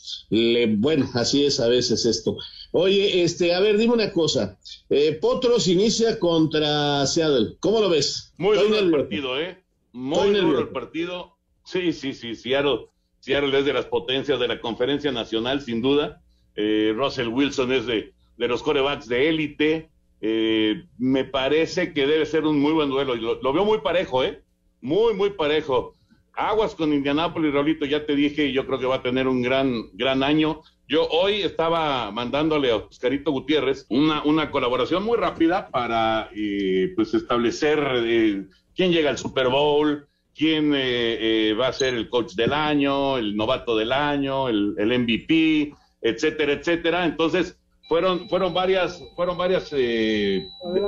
bueno, 0.76 1.09
así 1.14 1.44
es 1.44 1.61
a 1.61 1.68
veces 1.68 2.04
esto. 2.04 2.37
Oye, 2.73 3.23
este, 3.23 3.54
a 3.54 3.61
ver, 3.61 3.76
dime 3.76 3.92
una 3.94 4.12
cosa. 4.12 4.59
Eh, 4.88 5.18
Potros 5.21 5.68
inicia 5.68 6.18
contra 6.18 7.06
Seattle. 7.06 7.56
¿Cómo 7.61 7.80
lo 7.80 7.90
ves? 7.90 8.32
Muy 8.38 8.56
duro 8.56 8.78
el 8.78 8.90
partido, 8.90 9.38
¿eh? 9.38 9.62
Muy 9.92 10.32
duro 10.35 10.59
el 10.59 10.68
partido. 10.68 11.37
Sí, 11.64 11.92
sí, 11.92 12.14
sí. 12.14 12.35
Seattle, 12.35 12.88
Seattle 13.21 13.59
es 13.59 13.64
de 13.64 13.73
las 13.75 13.85
potencias 13.85 14.40
de 14.40 14.49
la 14.49 14.61
conferencia 14.61 15.12
nacional, 15.12 15.61
sin 15.61 15.82
duda. 15.82 16.23
Eh, 16.56 16.92
Russell 16.97 17.28
Wilson 17.28 17.73
es 17.73 17.87
de, 17.87 18.12
de 18.38 18.49
los 18.49 18.62
corebacks 18.62 19.06
de 19.06 19.28
élite. 19.28 19.90
Eh, 20.23 20.85
me 20.99 21.25
parece 21.25 21.92
que 21.92 22.06
debe 22.06 22.25
ser 22.25 22.44
un 22.44 22.59
muy 22.59 22.73
buen 22.73 22.88
duelo. 22.88 23.14
Lo, 23.14 23.40
lo 23.40 23.52
veo 23.52 23.64
muy 23.66 23.80
parejo, 23.80 24.25
¿eh? 24.25 24.42
Muy, 24.82 25.14
muy 25.14 25.30
parejo. 25.30 25.94
Aguas 26.34 26.74
con 26.74 26.92
Indianápolis, 26.92 27.52
Raulito, 27.52 27.86
ya 27.86 28.04
te 28.04 28.14
dije, 28.14 28.52
yo 28.52 28.66
creo 28.66 28.78
que 28.78 28.86
va 28.86 28.96
a 28.96 29.02
tener 29.02 29.28
un 29.28 29.42
gran, 29.42 29.84
gran 29.94 30.22
año. 30.22 30.62
Yo 30.88 31.06
hoy 31.08 31.42
estaba 31.42 32.10
mandándole 32.10 32.70
a 32.70 32.76
Oscarito 32.76 33.30
Gutiérrez 33.30 33.86
una, 33.88 34.22
una 34.24 34.50
colaboración 34.50 35.04
muy 35.04 35.16
rápida 35.16 35.68
para 35.70 36.30
eh, 36.34 36.92
pues 36.96 37.14
establecer 37.14 37.78
eh, 38.04 38.44
quién 38.74 38.92
llega 38.92 39.10
al 39.10 39.18
Super 39.18 39.48
Bowl, 39.48 40.06
quién 40.34 40.72
eh, 40.74 41.54
va 41.58 41.68
a 41.68 41.72
ser 41.72 41.94
el 41.94 42.08
coach 42.08 42.32
del 42.32 42.52
año, 42.52 43.18
el 43.18 43.36
novato 43.36 43.76
del 43.76 43.92
año, 43.92 44.48
el, 44.48 44.74
el 44.78 44.98
MVP, 44.98 45.72
etcétera, 46.00 46.52
etcétera. 46.52 47.04
Entonces, 47.04 47.58
fueron, 47.88 48.28
fueron 48.28 48.52
varias, 48.52 49.02
fueron 49.14 49.36
varias 49.36 49.70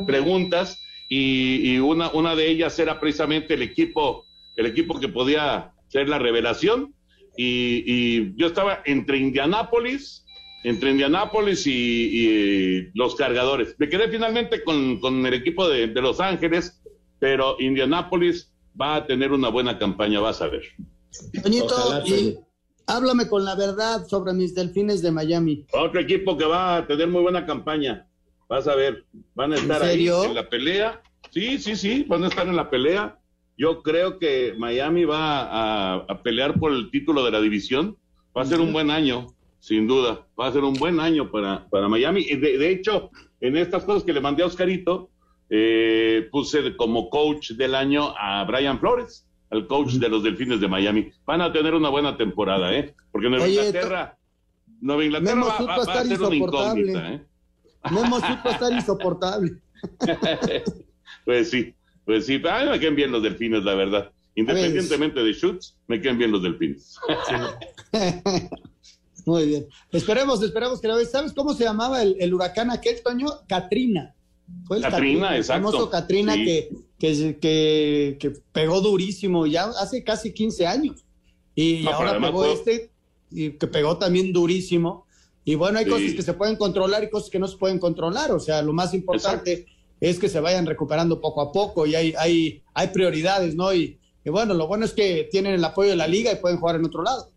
preguntas 0.06 0.83
y, 1.08 1.78
una, 1.78 2.10
una 2.10 2.34
de 2.34 2.50
ellas 2.50 2.78
era 2.78 2.98
precisamente 2.98 3.54
el 3.54 3.62
equipo, 3.62 4.26
el 4.56 4.66
equipo 4.66 4.98
que 4.98 5.08
podía 5.08 5.72
ser 5.88 6.08
la 6.08 6.18
revelación. 6.18 6.94
Y, 7.36 8.34
yo 8.36 8.46
estaba 8.46 8.80
entre 8.84 9.18
Indianápolis, 9.18 10.24
entre 10.64 10.90
Indianápolis 10.90 11.66
y, 11.66 12.90
los 12.94 13.14
cargadores. 13.16 13.74
Me 13.78 13.88
quedé 13.88 14.08
finalmente 14.08 14.62
con, 14.64 15.26
el 15.26 15.34
equipo 15.34 15.68
de, 15.68 15.88
Los 15.88 16.20
Ángeles, 16.20 16.80
pero 17.18 17.56
Indianápolis 17.60 18.52
va 18.80 18.96
a 18.96 19.06
tener 19.06 19.32
una 19.32 19.48
buena 19.48 19.78
campaña, 19.78 20.20
vas 20.20 20.40
a 20.42 20.48
ver. 20.48 20.62
Toñito, 21.42 21.76
y 22.06 22.36
háblame 22.86 23.28
con 23.28 23.44
la 23.44 23.54
verdad 23.54 24.06
sobre 24.06 24.32
mis 24.32 24.54
delfines 24.54 25.00
de 25.02 25.12
Miami. 25.12 25.64
Otro 25.72 26.00
equipo 26.00 26.36
que 26.36 26.44
va 26.44 26.78
a 26.78 26.86
tener 26.86 27.08
muy 27.08 27.22
buena 27.22 27.46
campaña. 27.46 28.08
Vas 28.48 28.68
a 28.68 28.74
ver, 28.74 29.04
van 29.34 29.52
a 29.52 29.56
estar 29.56 29.82
ahí 29.82 30.08
en 30.08 30.34
la 30.34 30.48
pelea. 30.48 31.02
Sí, 31.30 31.58
sí, 31.58 31.76
sí, 31.76 32.04
van 32.08 32.24
a 32.24 32.28
estar 32.28 32.46
en 32.46 32.56
la 32.56 32.70
pelea. 32.70 33.18
Yo 33.56 33.82
creo 33.82 34.18
que 34.18 34.54
Miami 34.58 35.04
va 35.04 36.00
a, 36.02 36.22
pelear 36.22 36.58
por 36.58 36.72
el 36.72 36.90
título 36.90 37.24
de 37.24 37.30
la 37.30 37.40
división. 37.40 37.96
Va 38.36 38.42
a 38.42 38.46
ser 38.46 38.60
un 38.60 38.72
buen 38.72 38.90
año. 38.90 39.26
sin 39.60 39.86
duda. 39.86 40.26
Va 40.38 40.48
a 40.48 40.52
ser 40.52 40.62
un 40.62 40.74
buen 40.74 41.00
año 41.00 41.30
para, 41.30 41.66
para 41.70 41.88
Miami. 41.88 42.24
De, 42.24 42.58
de 42.58 42.70
hecho, 42.70 43.10
en 43.40 43.56
estas 43.56 43.84
cosas 43.84 44.04
que 44.04 44.12
le 44.12 44.20
mandé 44.20 44.42
a 44.42 44.46
Oscarito, 44.46 45.08
eh, 45.48 46.28
puse 46.30 46.76
como 46.76 47.08
coach 47.10 47.52
del 47.52 47.74
año 47.74 48.14
a 48.18 48.44
Brian 48.44 48.78
Flores, 48.78 49.26
el 49.50 49.66
coach 49.66 49.92
de 49.94 50.08
los 50.08 50.22
Delfines 50.22 50.60
de 50.60 50.68
Miami. 50.68 51.10
Van 51.24 51.40
a 51.40 51.52
tener 51.52 51.74
una 51.74 51.88
buena 51.88 52.16
temporada, 52.16 52.74
¿eh? 52.74 52.94
Porque 53.12 53.28
Nueva 53.28 53.44
Oye, 53.44 53.54
Inglaterra, 53.54 54.18
Nueva 54.80 55.04
Inglaterra 55.04 55.44
va, 55.44 55.56
Zut 55.56 55.68
va- 55.68 55.76
va 55.76 55.92
a 56.00 56.04
ser 56.04 56.22
una 56.22 56.34
incógnita, 56.36 57.12
¿eh? 57.12 57.24
Memo 57.90 58.16
a 58.16 58.42
estar 58.50 58.72
insoportable. 58.72 59.52
Pues 61.24 61.50
sí, 61.50 61.74
pues 62.04 62.26
sí. 62.26 62.34
A 62.48 62.64
mí 62.64 62.70
me 62.70 62.80
quedan 62.80 62.96
bien 62.96 63.10
los 63.10 63.22
Delfines, 63.22 63.64
la 63.64 63.74
verdad. 63.74 64.10
Independientemente 64.34 65.22
de 65.22 65.32
shoots, 65.32 65.76
me 65.86 66.00
quedan 66.00 66.18
bien 66.18 66.32
los 66.32 66.42
Delfines. 66.42 66.98
Muy 69.26 69.46
bien. 69.46 69.66
Esperemos, 69.90 70.42
esperemos 70.42 70.80
que 70.80 70.88
lo 70.88 70.96
veas. 70.96 71.10
¿Sabes 71.10 71.32
cómo 71.32 71.54
se 71.54 71.64
llamaba 71.64 72.02
el, 72.02 72.16
el 72.20 72.34
huracán 72.34 72.70
aquel, 72.70 73.02
Toño? 73.02 73.28
Katrina. 73.48 74.14
Fue 74.66 74.76
el 74.78 74.82
Katrina, 74.82 75.30
el 75.34 75.40
exacto. 75.40 75.70
famoso 75.70 75.90
Katrina 75.90 76.34
Sí. 76.34 76.44
que, 76.44 76.68
que, 76.98 77.38
que, 77.40 78.16
que 78.20 78.30
pegó 78.52 78.80
durísimo 78.82 79.46
ya 79.46 79.64
hace 79.80 80.04
casi 80.04 80.32
15 80.34 80.66
años. 80.66 81.04
Y 81.54 81.84
No, 81.84 81.92
ahora 81.92 82.20
pegó 82.20 82.44
este, 82.44 82.90
y 83.30 83.52
que 83.52 83.66
pegó 83.66 83.96
también 83.96 84.32
durísimo. 84.32 85.03
Y 85.44 85.54
bueno, 85.56 85.78
hay 85.78 85.84
Sí. 85.84 85.90
cosas 85.90 86.12
que 86.14 86.22
se 86.22 86.34
pueden 86.34 86.56
controlar 86.56 87.04
y 87.04 87.10
cosas 87.10 87.30
que 87.30 87.38
no 87.38 87.46
se 87.46 87.56
pueden 87.58 87.78
controlar. 87.78 88.32
O 88.32 88.40
sea, 88.40 88.62
lo 88.62 88.72
más 88.72 88.94
importante 88.94 89.66
es 90.00 90.18
que 90.18 90.28
se 90.28 90.40
vayan 90.40 90.66
recuperando 90.66 91.20
poco 91.20 91.40
a 91.42 91.52
poco 91.52 91.86
y 91.86 91.94
hay, 91.94 92.14
hay, 92.18 92.62
hay 92.74 92.88
prioridades, 92.88 93.54
¿no? 93.54 93.72
Y, 93.74 93.98
y 94.24 94.30
bueno, 94.30 94.54
lo 94.54 94.66
bueno 94.66 94.84
es 94.84 94.92
que 94.92 95.28
tienen 95.30 95.54
el 95.54 95.64
apoyo 95.64 95.90
de 95.90 95.96
la 95.96 96.06
liga 96.06 96.32
y 96.32 96.36
pueden 96.36 96.58
jugar 96.58 96.76
en 96.76 96.84
otro 96.86 97.02
lado. 97.02 97.28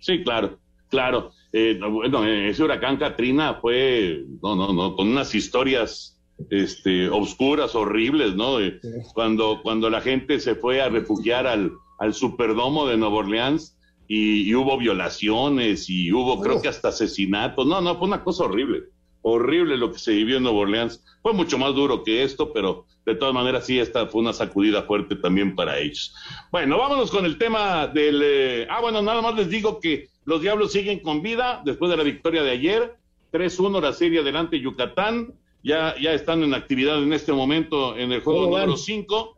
Sí, 0.00 0.22
claro, 0.24 0.58
claro. 0.88 1.30
Eh, 1.52 1.76
no, 1.78 1.90
bueno, 1.90 2.24
ese 2.24 2.62
huracán 2.62 2.96
Katrina 2.96 3.58
fue, 3.60 4.24
no, 4.42 4.56
no, 4.56 4.72
no, 4.72 4.96
con 4.96 5.08
unas 5.08 5.34
historias 5.34 6.18
este, 6.50 7.08
oscuras, 7.08 7.74
horribles, 7.76 8.34
¿no? 8.34 8.58
De 8.58 8.80
cuando, 9.14 9.60
cuando 9.62 9.90
la 9.90 10.00
gente 10.00 10.40
se 10.40 10.54
fue 10.56 10.80
a 10.80 10.88
refugiar 10.88 11.46
al, 11.46 11.70
al 12.00 12.14
Superdomo 12.14 12.86
de 12.86 12.96
Nueva 12.96 13.16
Orleans 13.16 13.76
y, 14.08 14.42
y 14.42 14.54
hubo 14.54 14.76
violaciones 14.78 15.88
y 15.88 16.12
hubo, 16.12 16.40
creo 16.40 16.60
que 16.60 16.68
hasta 16.68 16.88
asesinatos. 16.88 17.66
No, 17.66 17.80
no, 17.80 17.96
fue 17.98 18.06
una 18.08 18.22
cosa 18.22 18.44
horrible. 18.44 18.84
Horrible 19.22 19.76
lo 19.76 19.92
que 19.92 19.98
se 19.98 20.12
vivió 20.12 20.36
en 20.38 20.42
Nueva 20.42 20.58
Orleans. 20.58 21.04
Fue 21.22 21.32
mucho 21.32 21.56
más 21.58 21.74
duro 21.74 22.02
que 22.02 22.24
esto, 22.24 22.52
pero 22.52 22.86
de 23.06 23.14
todas 23.14 23.32
maneras 23.34 23.66
sí, 23.66 23.78
esta 23.78 24.06
fue 24.06 24.20
una 24.20 24.32
sacudida 24.32 24.82
fuerte 24.82 25.16
también 25.16 25.54
para 25.54 25.78
ellos. 25.78 26.14
Bueno, 26.50 26.78
vámonos 26.78 27.10
con 27.10 27.24
el 27.24 27.38
tema 27.38 27.86
del... 27.86 28.20
eh, 28.22 28.66
ah, 28.68 28.80
bueno, 28.80 29.00
nada 29.02 29.22
más 29.22 29.34
les 29.34 29.48
digo 29.48 29.80
que 29.80 30.08
los 30.24 30.40
Diablos 30.40 30.72
siguen 30.72 31.00
con 31.00 31.22
vida 31.22 31.62
después 31.64 31.90
de 31.90 31.96
la 31.96 32.02
victoria 32.02 32.42
de 32.42 32.50
ayer. 32.50 32.96
3-1 33.32 33.80
la 33.80 33.92
serie 33.92 34.20
adelante 34.20 34.60
Yucatán. 34.60 35.34
Ya, 35.64 35.94
ya 36.00 36.12
están 36.12 36.42
en 36.42 36.54
actividad 36.54 37.00
en 37.02 37.12
este 37.12 37.32
momento 37.32 37.96
en 37.96 38.10
el 38.10 38.20
juego 38.20 38.46
número 38.46 38.76
5. 38.76 39.36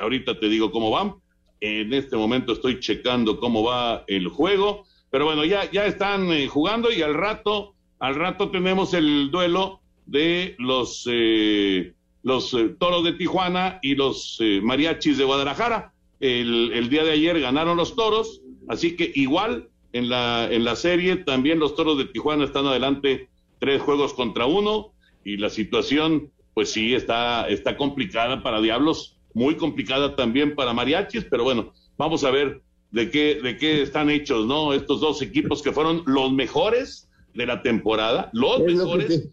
ahorita 0.00 0.38
te 0.40 0.48
digo 0.48 0.70
cómo 0.70 0.90
van. 0.90 1.14
En 1.60 1.92
este 1.92 2.16
momento 2.16 2.52
estoy 2.52 2.80
checando 2.80 3.38
cómo 3.38 3.62
va 3.62 4.04
el 4.06 4.28
juego. 4.28 4.84
Pero 5.10 5.24
bueno, 5.24 5.44
ya, 5.44 5.70
ya 5.70 5.86
están 5.86 6.30
eh, 6.30 6.46
jugando 6.46 6.90
y 6.90 7.02
al 7.02 7.14
rato, 7.14 7.74
al 7.98 8.14
rato 8.14 8.50
tenemos 8.50 8.94
el 8.94 9.30
duelo 9.30 9.80
de 10.06 10.56
los, 10.58 11.06
eh, 11.10 11.94
los 12.22 12.52
eh, 12.54 12.74
toros 12.78 13.04
de 13.04 13.12
Tijuana 13.12 13.78
y 13.82 13.94
los 13.94 14.38
eh, 14.40 14.60
mariachis 14.62 15.18
de 15.18 15.24
Guadalajara. 15.24 15.92
El, 16.18 16.72
el 16.72 16.90
día 16.90 17.04
de 17.04 17.12
ayer 17.12 17.40
ganaron 17.40 17.76
los 17.76 17.96
toros, 17.96 18.42
así 18.68 18.96
que 18.96 19.10
igual 19.14 19.68
en 19.92 20.08
la, 20.08 20.48
en 20.50 20.64
la 20.64 20.76
serie 20.76 21.16
también 21.16 21.58
los 21.58 21.74
toros 21.74 21.96
de 21.98 22.04
Tijuana 22.06 22.44
están 22.44 22.66
adelante 22.66 23.28
tres 23.58 23.80
juegos 23.82 24.14
contra 24.14 24.46
uno 24.46 24.92
y 25.24 25.36
la 25.36 25.50
situación 25.50 26.30
pues 26.54 26.72
sí 26.72 26.94
está, 26.94 27.48
está 27.48 27.76
complicada 27.76 28.42
para 28.42 28.60
Diablos, 28.60 29.16
muy 29.34 29.56
complicada 29.56 30.16
también 30.16 30.54
para 30.54 30.72
mariachis, 30.72 31.24
pero 31.30 31.44
bueno, 31.44 31.72
vamos 31.96 32.24
a 32.24 32.30
ver 32.30 32.62
de 32.90 33.10
qué, 33.10 33.40
de 33.42 33.56
qué 33.56 33.82
están 33.82 34.10
hechos, 34.10 34.46
¿no? 34.46 34.72
Estos 34.72 35.00
dos 35.00 35.22
equipos 35.22 35.62
que 35.62 35.72
fueron 35.72 36.02
los 36.06 36.32
mejores 36.32 37.08
de 37.34 37.46
la 37.46 37.62
temporada, 37.62 38.30
los 38.32 38.54
Es 38.54 38.60
lo 38.60 38.66
que 38.66 38.74
mejores. 38.74 39.06
te- 39.08 39.30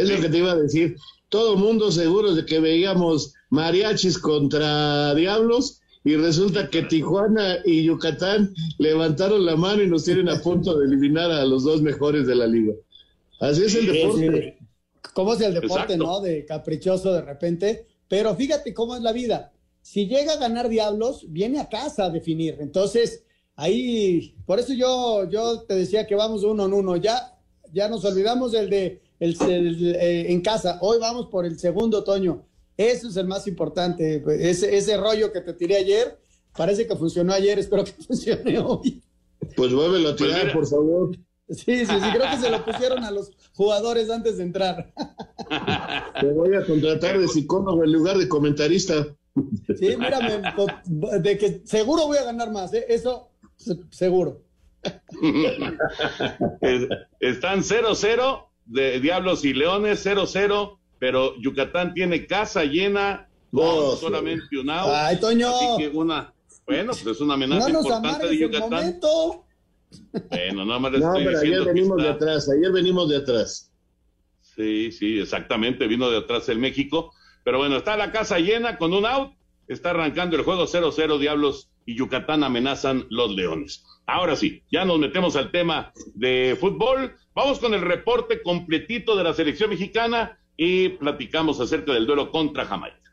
Es 0.00 0.10
lo 0.10 0.20
que 0.20 0.28
te 0.28 0.38
iba 0.38 0.52
a 0.52 0.56
decir. 0.56 0.96
Todo 1.28 1.54
el 1.54 1.60
mundo 1.60 1.90
seguro 1.90 2.34
de 2.34 2.44
que 2.44 2.60
veíamos 2.60 3.34
mariachis 3.50 4.18
contra 4.18 5.14
diablos 5.14 5.80
y 6.04 6.16
resulta 6.16 6.68
que 6.70 6.82
Tijuana 6.82 7.58
y 7.64 7.84
Yucatán 7.84 8.52
levantaron 8.78 9.44
la 9.44 9.56
mano 9.56 9.82
y 9.82 9.88
nos 9.88 10.04
tienen 10.04 10.28
a 10.28 10.40
punto 10.40 10.78
de 10.78 10.86
eliminar 10.86 11.30
a 11.30 11.44
los 11.44 11.64
dos 11.64 11.82
mejores 11.82 12.26
de 12.26 12.34
la 12.36 12.46
liga. 12.46 12.74
Así 13.40 13.62
es 13.64 13.74
el 13.74 13.82
Sí, 13.82 13.86
deporte. 13.86 14.56
sí. 14.60 14.66
¿Cómo 15.14 15.32
es 15.34 15.40
el 15.40 15.54
deporte, 15.54 15.94
Exacto. 15.94 15.96
no? 16.04 16.20
De 16.20 16.44
caprichoso 16.44 17.12
de 17.12 17.22
repente. 17.22 17.86
Pero 18.08 18.34
fíjate 18.34 18.72
cómo 18.74 18.96
es 18.96 19.02
la 19.02 19.12
vida. 19.12 19.52
Si 19.82 20.06
llega 20.06 20.34
a 20.34 20.38
ganar 20.38 20.68
Diablos, 20.68 21.26
viene 21.28 21.60
a 21.60 21.68
casa 21.68 22.06
a 22.06 22.10
definir. 22.10 22.56
Entonces, 22.60 23.24
ahí, 23.54 24.34
por 24.44 24.58
eso 24.58 24.72
yo, 24.72 25.28
yo 25.30 25.62
te 25.62 25.74
decía 25.74 26.06
que 26.06 26.14
vamos 26.14 26.44
uno 26.44 26.66
en 26.66 26.72
uno. 26.72 26.96
Ya, 26.96 27.38
ya 27.72 27.88
nos 27.88 28.04
olvidamos 28.04 28.52
del 28.52 28.70
de 28.70 29.00
el, 29.20 29.40
el, 29.42 29.94
eh, 29.96 30.32
en 30.32 30.40
casa. 30.40 30.78
Hoy 30.80 30.98
vamos 30.98 31.26
por 31.26 31.46
el 31.46 31.58
segundo 31.58 31.98
otoño. 31.98 32.44
Eso 32.76 33.08
es 33.08 33.16
el 33.16 33.26
más 33.26 33.46
importante. 33.46 34.22
Ese, 34.40 34.76
ese 34.76 34.96
rollo 34.96 35.32
que 35.32 35.40
te 35.40 35.54
tiré 35.54 35.76
ayer, 35.76 36.18
parece 36.56 36.86
que 36.86 36.96
funcionó 36.96 37.32
ayer. 37.32 37.58
Espero 37.58 37.84
que 37.84 37.92
funcione 38.06 38.58
hoy. 38.58 39.02
Pues 39.56 39.72
vuélvelo 39.72 40.10
a 40.10 40.16
tirar, 40.16 40.42
mira. 40.42 40.52
por 40.52 40.66
favor. 40.66 41.16
Sí, 41.48 41.86
sí, 41.86 41.86
sí, 41.86 42.10
creo 42.12 42.28
que 42.30 42.38
se 42.38 42.50
lo 42.50 42.64
pusieron 42.64 43.04
a 43.04 43.10
los 43.12 43.30
jugadores 43.54 44.10
antes 44.10 44.36
de 44.38 44.42
entrar. 44.44 44.92
Te 46.20 46.26
voy 46.32 46.54
a 46.56 46.64
contratar 46.66 47.18
de 47.20 47.28
psicólogo 47.28 47.84
en 47.84 47.92
lugar 47.92 48.18
de 48.18 48.28
comentarista. 48.28 49.06
Sí, 49.78 49.96
mírame, 49.96 50.42
po- 50.56 50.66
de 51.20 51.38
que 51.38 51.62
seguro 51.64 52.06
voy 52.06 52.18
a 52.18 52.24
ganar 52.24 52.50
más, 52.50 52.72
¿eh? 52.74 52.84
eso 52.88 53.28
se- 53.56 53.78
seguro. 53.90 54.42
Es- 56.60 56.88
Están 57.20 57.62
0-0 57.62 58.48
de 58.66 59.00
Diablos 59.00 59.44
y 59.44 59.54
Leones, 59.54 60.04
0-0, 60.04 60.78
pero 60.98 61.34
Yucatán 61.40 61.94
tiene 61.94 62.26
casa 62.26 62.64
llena 62.64 63.28
con 63.52 63.62
No, 63.64 63.96
solamente 63.96 64.44
un 64.60 64.70
out. 64.70 64.90
Ay, 64.92 65.20
Toño. 65.20 65.48
Así 65.48 65.66
que 65.82 65.88
una, 65.96 66.32
bueno, 66.66 66.92
pues 67.02 67.16
es 67.16 67.20
una 67.20 67.34
amenaza 67.34 67.68
No 67.68 67.74
nos 67.74 67.84
importante 67.84 68.08
amargues 68.08 68.30
de 68.30 68.36
el 68.36 68.42
Yucatán. 68.42 68.70
momento. 68.70 69.42
Bueno, 70.30 70.64
nada 70.64 70.78
más 70.78 70.92
les 70.92 71.00
No, 71.00 71.08
estoy 71.08 71.24
pero 71.24 71.38
ayer 71.38 71.50
diciendo 71.50 71.64
que 71.66 71.72
venimos 71.72 72.02
de 72.02 72.08
atrás, 72.08 72.48
ayer 72.50 72.72
venimos 72.72 73.08
de 73.08 73.16
atrás. 73.16 73.72
Sí, 74.40 74.90
sí, 74.92 75.18
exactamente, 75.20 75.86
vino 75.86 76.10
de 76.10 76.18
atrás 76.18 76.48
el 76.48 76.58
México. 76.58 77.12
Pero 77.44 77.58
bueno, 77.58 77.76
está 77.76 77.96
la 77.96 78.10
casa 78.10 78.38
llena 78.38 78.78
con 78.78 78.92
un 78.92 79.06
out. 79.06 79.34
Está 79.68 79.90
arrancando 79.90 80.36
el 80.36 80.42
juego 80.42 80.66
0-0, 80.66 81.18
Diablos 81.18 81.70
y 81.84 81.96
Yucatán 81.96 82.42
amenazan 82.42 83.06
los 83.10 83.34
Leones. 83.34 83.84
Ahora 84.06 84.36
sí, 84.36 84.62
ya 84.70 84.84
nos 84.84 84.98
metemos 84.98 85.36
al 85.36 85.50
tema 85.50 85.92
de 86.14 86.56
fútbol. 86.58 87.14
Vamos 87.34 87.58
con 87.58 87.74
el 87.74 87.82
reporte 87.82 88.42
completito 88.42 89.16
de 89.16 89.24
la 89.24 89.34
selección 89.34 89.70
mexicana 89.70 90.38
y 90.56 90.90
platicamos 90.90 91.60
acerca 91.60 91.92
del 91.92 92.06
duelo 92.06 92.30
contra 92.30 92.64
Jamaica. 92.64 93.05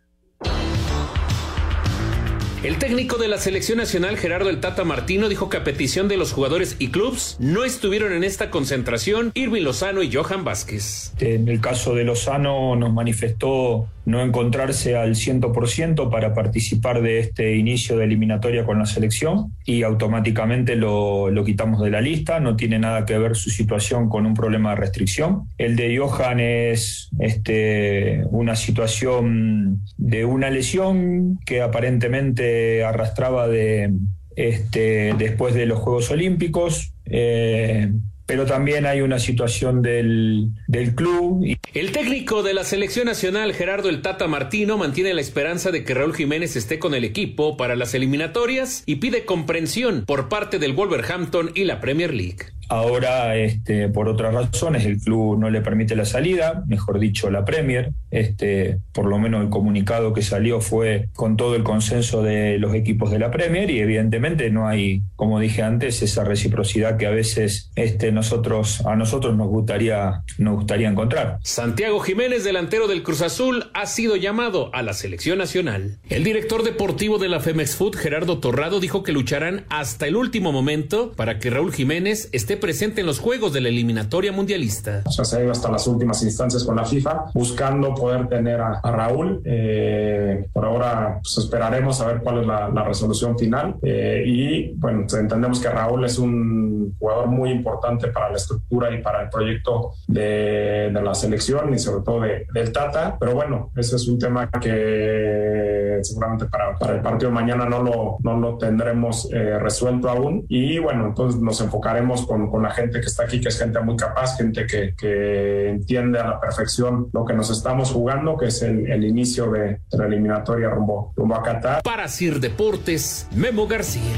El 2.63 2.77
técnico 2.77 3.17
de 3.17 3.27
la 3.27 3.39
selección 3.39 3.77
nacional, 3.77 4.15
Gerardo 4.15 4.49
El 4.49 4.61
Tata 4.61 4.85
Martino, 4.85 5.27
dijo 5.27 5.49
que 5.49 5.57
a 5.57 5.65
petición 5.65 6.07
de 6.07 6.15
los 6.15 6.31
jugadores 6.31 6.77
y 6.79 6.91
clubs 6.91 7.35
no 7.37 7.65
estuvieron 7.65 8.13
en 8.13 8.23
esta 8.23 8.49
concentración 8.51 9.31
Irving 9.33 9.63
Lozano 9.63 10.01
y 10.01 10.09
Johan 10.09 10.45
Vázquez. 10.45 11.13
En 11.19 11.49
el 11.49 11.59
caso 11.59 11.93
de 11.93 12.05
Lozano 12.05 12.77
nos 12.77 12.93
manifestó 12.93 13.89
no 14.05 14.21
encontrarse 14.21 14.95
al 14.95 15.15
100% 15.15 16.09
para 16.09 16.33
participar 16.33 17.01
de 17.01 17.19
este 17.19 17.55
inicio 17.55 17.97
de 17.97 18.05
eliminatoria 18.05 18.65
con 18.65 18.79
la 18.79 18.85
selección 18.85 19.53
y 19.65 19.83
automáticamente 19.83 20.75
lo, 20.75 21.29
lo 21.29 21.43
quitamos 21.43 21.81
de 21.81 21.89
la 21.89 21.99
lista. 21.99 22.39
No 22.39 22.55
tiene 22.55 22.79
nada 22.79 23.05
que 23.05 23.17
ver 23.17 23.35
su 23.35 23.49
situación 23.49 24.07
con 24.07 24.25
un 24.25 24.33
problema 24.33 24.71
de 24.71 24.77
restricción. 24.77 25.49
El 25.57 25.75
de 25.75 25.97
Johan 25.97 26.39
es 26.39 27.09
este, 27.19 28.23
una 28.29 28.55
situación 28.55 29.81
de 29.97 30.25
una 30.25 30.49
lesión 30.49 31.39
que 31.45 31.61
aparentemente 31.61 32.52
arrastraba 32.85 33.47
de, 33.47 33.91
este, 34.35 35.13
después 35.17 35.53
de 35.53 35.65
los 35.65 35.79
Juegos 35.79 36.11
Olímpicos. 36.11 36.93
Eh, 37.05 37.91
pero 38.25 38.45
también 38.45 38.85
hay 38.85 39.01
una 39.01 39.19
situación 39.19 39.81
del, 39.81 40.49
del 40.67 40.95
club. 40.95 41.45
El 41.73 41.91
técnico 41.91 42.43
de 42.43 42.53
la 42.53 42.63
selección 42.63 43.05
nacional, 43.05 43.53
Gerardo 43.53 43.89
El 43.89 44.01
Tata 44.01 44.27
Martino, 44.27 44.77
mantiene 44.77 45.13
la 45.13 45.21
esperanza 45.21 45.71
de 45.71 45.83
que 45.83 45.93
Raúl 45.93 46.15
Jiménez 46.15 46.55
esté 46.55 46.79
con 46.79 46.93
el 46.93 47.03
equipo 47.03 47.57
para 47.57 47.75
las 47.75 47.93
eliminatorias 47.93 48.83
y 48.85 48.95
pide 48.95 49.25
comprensión 49.25 50.05
por 50.05 50.29
parte 50.29 50.59
del 50.59 50.73
Wolverhampton 50.73 51.51
y 51.55 51.65
la 51.65 51.79
Premier 51.79 52.13
League. 52.13 52.53
Ahora, 52.69 53.35
este, 53.35 53.89
por 53.89 54.07
otras 54.07 54.33
razones, 54.33 54.85
el 54.85 54.97
club 54.97 55.37
no 55.37 55.49
le 55.49 55.61
permite 55.61 55.95
la 55.95 56.05
salida, 56.05 56.63
mejor 56.65 56.99
dicho, 56.99 57.29
la 57.29 57.45
Premier. 57.45 57.91
Este, 58.09 58.79
por 58.93 59.05
lo 59.05 59.19
menos 59.19 59.43
el 59.43 59.49
comunicado 59.49 60.13
que 60.13 60.21
salió 60.21 60.61
fue 60.61 61.09
con 61.13 61.35
todo 61.35 61.55
el 61.55 61.63
consenso 61.63 62.23
de 62.23 62.57
los 62.57 62.73
equipos 62.73 63.11
de 63.11 63.19
la 63.19 63.31
Premier 63.31 63.69
y 63.69 63.79
evidentemente 63.79 64.49
no 64.49 64.67
hay, 64.67 65.01
como 65.15 65.39
dije 65.39 65.61
antes, 65.61 66.01
esa 66.01 66.23
reciprocidad 66.23 66.97
que 66.97 67.05
a 67.05 67.11
veces 67.11 67.71
este, 67.75 68.11
nosotros, 68.13 68.85
a 68.85 68.95
nosotros 68.95 69.35
nos 69.35 69.47
gustaría, 69.47 70.23
nos 70.37 70.55
gustaría 70.55 70.89
encontrar. 70.89 71.39
Santiago 71.43 71.99
Jiménez, 71.99 72.43
delantero 72.43 72.87
del 72.87 73.03
Cruz 73.03 73.21
Azul, 73.21 73.69
ha 73.73 73.85
sido 73.85 74.15
llamado 74.15 74.69
a 74.73 74.81
la 74.81 74.93
selección 74.93 75.37
nacional. 75.37 75.97
El 76.09 76.23
director 76.23 76.63
deportivo 76.63 77.17
de 77.17 77.29
la 77.29 77.39
Femex 77.39 77.75
Food, 77.75 77.95
Gerardo 77.95 78.39
Torrado, 78.39 78.79
dijo 78.79 79.03
que 79.03 79.11
lucharán 79.11 79.65
hasta 79.69 80.07
el 80.07 80.15
último 80.15 80.51
momento 80.51 81.11
para 81.15 81.39
que 81.39 81.49
Raúl 81.49 81.73
Jiménez 81.73 82.29
esté 82.31 82.57
presente 82.57 83.01
en 83.01 83.07
los 83.07 83.19
juegos 83.19 83.53
de 83.53 83.61
la 83.61 83.69
eliminatoria 83.69 84.31
mundialista. 84.31 85.03
O 85.05 85.11
sea, 85.11 85.25
se 85.25 85.37
ha 85.37 85.43
ido 85.43 85.51
hasta 85.51 85.71
las 85.71 85.87
últimas 85.87 86.21
instancias 86.23 86.63
con 86.63 86.75
la 86.75 86.85
FIFA 86.85 87.25
buscando 87.33 87.93
poder 87.93 88.27
tener 88.27 88.61
a, 88.61 88.81
Raúl. 88.83 89.41
Eh, 89.45 90.45
por 90.53 90.65
ahora 90.65 91.19
pues, 91.21 91.37
esperaremos 91.37 91.99
a 92.01 92.07
ver 92.07 92.21
cuál 92.21 92.41
es 92.41 92.47
la, 92.47 92.83
resolución 92.83 93.37
final. 93.37 93.75
Eh, 93.81 94.23
y 94.25 94.73
bueno, 94.75 95.05
entendemos 95.17 95.59
que 95.59 95.69
Raúl 95.69 96.05
es 96.05 96.17
un 96.19 96.95
jugador 96.99 97.27
muy 97.27 97.49
importante 97.49 98.02
para 98.09 98.29
la 98.29 98.37
estructura 98.37 98.93
y 98.93 99.01
para 99.01 99.23
el 99.23 99.29
proyecto 99.29 99.93
de, 100.07 100.91
de 100.93 101.01
la 101.01 101.13
selección 101.13 101.73
y 101.73 101.79
sobre 101.79 102.03
todo 102.03 102.21
de, 102.21 102.45
del 102.53 102.71
Tata. 102.71 103.17
Pero 103.19 103.33
bueno, 103.33 103.71
ese 103.75 103.95
es 103.95 104.07
un 104.07 104.19
tema 104.19 104.49
que 104.49 105.99
seguramente 106.01 106.45
para, 106.45 106.77
para 106.77 106.95
el 106.95 107.01
partido 107.01 107.29
de 107.29 107.35
mañana 107.35 107.65
no 107.65 107.81
lo, 107.81 108.17
no 108.21 108.37
lo 108.37 108.57
tendremos 108.57 109.29
eh, 109.31 109.57
resuelto 109.59 110.09
aún. 110.09 110.45
Y 110.49 110.79
bueno, 110.79 111.07
entonces 111.07 111.41
nos 111.41 111.59
enfocaremos 111.61 112.25
con, 112.25 112.49
con, 112.49 112.63
la 112.63 112.71
gente 112.71 112.99
que 113.01 113.07
está 113.07 113.23
aquí, 113.23 113.41
que 113.41 113.49
es 113.49 113.59
gente 113.59 113.79
muy 113.81 113.95
capaz, 113.97 114.37
gente 114.37 114.65
que, 114.65 114.93
que 114.95 115.69
entiende 115.69 116.19
a 116.19 116.27
la 116.27 116.39
perfección 116.39 117.09
lo 117.11 117.25
que 117.25 117.33
nos 117.33 117.49
estamos 117.49 117.91
jugando, 117.91 118.37
que 118.37 118.47
es 118.47 118.61
el, 118.61 118.89
el 118.89 119.03
inicio 119.03 119.51
de, 119.51 119.81
de, 119.91 119.97
la 119.97 120.05
eliminatoria 120.05 120.69
rumbo, 120.69 121.13
rumbo 121.15 121.35
a 121.35 121.43
Qatar. 121.43 121.83
Para 121.83 122.07
Sir 122.07 122.39
Deportes, 122.39 123.27
Memo 123.35 123.67
García. 123.67 124.13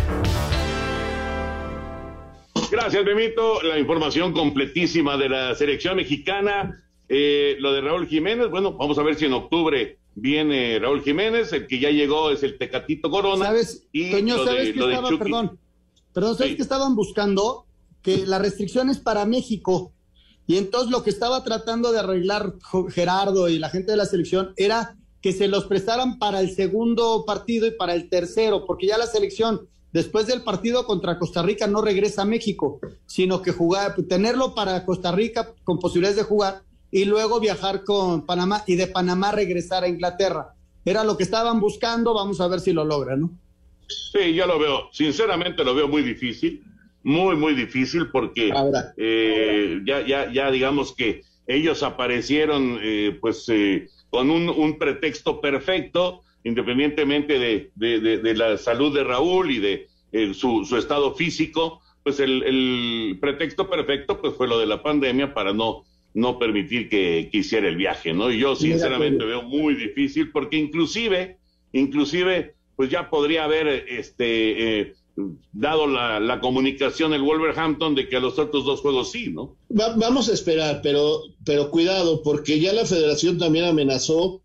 Gracias, 2.86 3.04
Memito. 3.04 3.64
La 3.64 3.80
información 3.80 4.32
completísima 4.32 5.18
de 5.18 5.28
la 5.28 5.56
selección 5.56 5.96
mexicana. 5.96 6.84
Eh, 7.10 7.56
lo 7.58 7.74
de 7.74 7.82
Raúl 7.82 8.06
Jiménez, 8.06 8.52
bueno, 8.52 8.74
vamos 8.74 9.00
a 9.00 9.02
ver 9.02 9.16
si 9.16 9.26
en 9.26 9.34
octubre 9.34 9.98
viene 10.14 10.78
Raúl 10.78 11.02
Jiménez, 11.02 11.52
el 11.54 11.66
que 11.66 11.80
ya 11.80 11.90
llegó 11.90 12.30
es 12.30 12.44
el 12.44 12.60
Tecatito 12.60 13.10
Corona. 13.10 13.46
¿Sabes, 13.46 13.88
y 13.92 14.12
Toño, 14.12 14.46
¿sabes 14.46 14.74
que 14.74 14.80
estaba, 14.80 15.10
perdón, 15.18 15.60
perdón, 16.14 16.38
¿sabes 16.38 16.56
que 16.56 16.62
estaban 16.62 16.96
buscando? 16.96 17.66
Que 18.04 18.28
la 18.28 18.38
restricción 18.38 18.92
es 18.92 19.00
para 19.00 19.26
México. 19.26 19.92
Y 20.46 20.58
entonces 20.58 20.92
lo 20.92 21.02
que 21.02 21.10
estaba 21.10 21.44
tratando 21.44 21.92
de 21.92 21.98
arreglar 21.98 22.54
Gerardo 22.92 23.50
y 23.50 23.58
la 23.58 23.72
gente 23.72 23.94
de 23.94 23.98
la 23.98 24.06
selección 24.06 24.54
era 24.58 24.96
que 25.24 25.34
se 25.34 25.48
los 25.48 25.66
prestaran 25.66 26.20
para 26.20 26.40
el 26.40 26.52
segundo 26.52 27.26
partido 27.26 27.66
y 27.66 27.72
para 27.72 27.96
el 27.96 28.10
tercero, 28.10 28.64
porque 28.68 28.86
ya 28.86 29.00
la 29.00 29.08
selección 29.08 29.68
después 29.96 30.28
del 30.28 30.42
partido 30.42 30.86
contra 30.86 31.18
Costa 31.18 31.42
Rica 31.42 31.68
no 31.68 31.82
regresa 31.82 32.24
a 32.24 32.26
México, 32.26 32.82
sino 33.06 33.42
que 33.42 33.54
jugar, 33.54 33.96
tenerlo 34.10 34.54
para 34.54 34.84
Costa 34.84 35.14
Rica 35.14 35.54
con 35.64 35.80
posibilidades 35.80 36.18
de 36.18 36.24
jugar 36.24 36.64
y 36.92 37.06
luego 37.06 37.40
viajar 37.40 37.86
con 37.86 38.26
Panamá 38.26 38.62
y 38.68 38.76
de 38.76 38.88
Panamá 38.88 39.32
regresar 39.32 39.86
a 39.86 39.88
Inglaterra. 39.88 40.54
Era 40.84 41.06
lo 41.06 41.16
que 41.16 41.24
estaban 41.24 41.62
buscando, 41.62 42.14
vamos 42.14 42.42
a 42.42 42.48
ver 42.50 42.60
si 42.60 42.74
lo 42.74 42.84
logran, 42.84 43.22
¿no? 43.22 43.30
Sí, 43.88 44.34
yo 44.34 44.46
lo 44.46 44.60
veo, 44.60 44.90
sinceramente 44.92 45.64
lo 45.64 45.74
veo 45.74 45.88
muy 45.88 46.02
difícil, 46.02 46.62
muy, 47.02 47.38
muy 47.38 47.56
difícil 47.56 48.12
porque 48.12 48.52
eh, 48.98 49.80
ya, 49.86 50.06
ya, 50.06 50.30
ya 50.30 50.52
digamos 50.52 50.94
que 50.94 51.22
ellos 51.48 51.84
aparecieron 51.84 52.80
eh, 52.82 53.18
pues 53.22 53.46
eh, 53.48 53.88
con 54.10 54.30
un, 54.30 54.78
pretexto 54.78 55.40
perfecto, 55.40 56.24
independientemente 56.46 57.38
de, 57.38 57.72
de, 57.76 58.34
la 58.34 58.58
salud 58.58 58.96
de 58.96 59.04
Raúl 59.04 59.52
y 59.52 59.60
de 59.60 59.88
su, 60.34 60.64
su, 60.64 60.78
estado 60.78 61.14
físico, 61.14 61.82
pues 62.04 62.22
el, 62.22 62.44
el 62.44 63.18
pretexto 63.20 63.70
perfecto 63.70 64.22
pues 64.22 64.34
fue 64.36 64.48
lo 64.48 64.58
de 64.58 64.66
la 64.66 64.82
pandemia 64.82 65.34
para 65.34 65.52
no 65.52 65.84
no 66.16 66.40
permitir 66.40 66.90
que, 66.90 67.30
hiciera 67.32 67.68
el 67.68 67.76
viaje, 67.76 68.14
¿no? 68.14 68.32
Y 68.32 68.40
yo 68.40 68.56
sinceramente 68.56 69.24
veo 69.26 69.44
muy 69.44 69.76
difícil 69.76 70.32
porque 70.32 70.56
inclusive, 70.56 71.38
inclusive, 71.74 72.56
pues 72.78 72.90
ya 72.90 73.10
podría 73.10 73.44
haber 73.44 73.68
este 73.68 74.80
eh, 74.80 74.94
dado 75.52 75.88
la, 75.88 76.40
comunicación 76.40 77.14
el 77.14 77.22
Wolverhampton 77.22 77.96
de 77.96 78.08
que 78.08 78.16
a 78.16 78.22
los 78.22 78.40
otros 78.40 78.64
dos 78.64 78.80
juegos 78.80 79.12
sí, 79.12 79.30
¿no? 79.30 79.58
vamos 79.70 80.30
a 80.30 80.34
esperar, 80.34 80.80
pero, 80.82 81.20
pero 81.46 81.70
cuidado, 81.70 82.24
porque 82.24 82.62
ya 82.62 82.72
la 82.72 82.86
federación 82.86 83.38
también 83.38 83.66
amenazó 83.66 84.42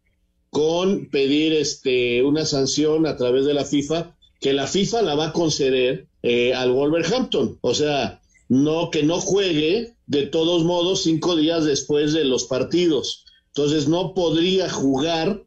con 0.50 1.06
pedir 1.06 1.52
este 1.52 2.22
una 2.22 2.44
sanción 2.44 3.06
a 3.06 3.16
través 3.16 3.46
de 3.46 3.54
la 3.54 3.64
FIFA, 3.64 4.16
que 4.40 4.52
la 4.52 4.66
FIFA 4.66 5.02
la 5.02 5.14
va 5.14 5.28
a 5.28 5.32
conceder 5.32 6.06
eh, 6.22 6.52
al 6.54 6.72
Wolverhampton. 6.72 7.58
O 7.60 7.74
sea, 7.74 8.20
no 8.48 8.90
que 8.90 9.02
no 9.02 9.20
juegue 9.20 9.94
de 10.06 10.26
todos 10.26 10.64
modos 10.64 11.04
cinco 11.04 11.36
días 11.36 11.64
después 11.64 12.12
de 12.12 12.24
los 12.24 12.44
partidos. 12.44 13.24
Entonces 13.48 13.88
no 13.88 14.12
podría 14.14 14.68
jugar 14.68 15.44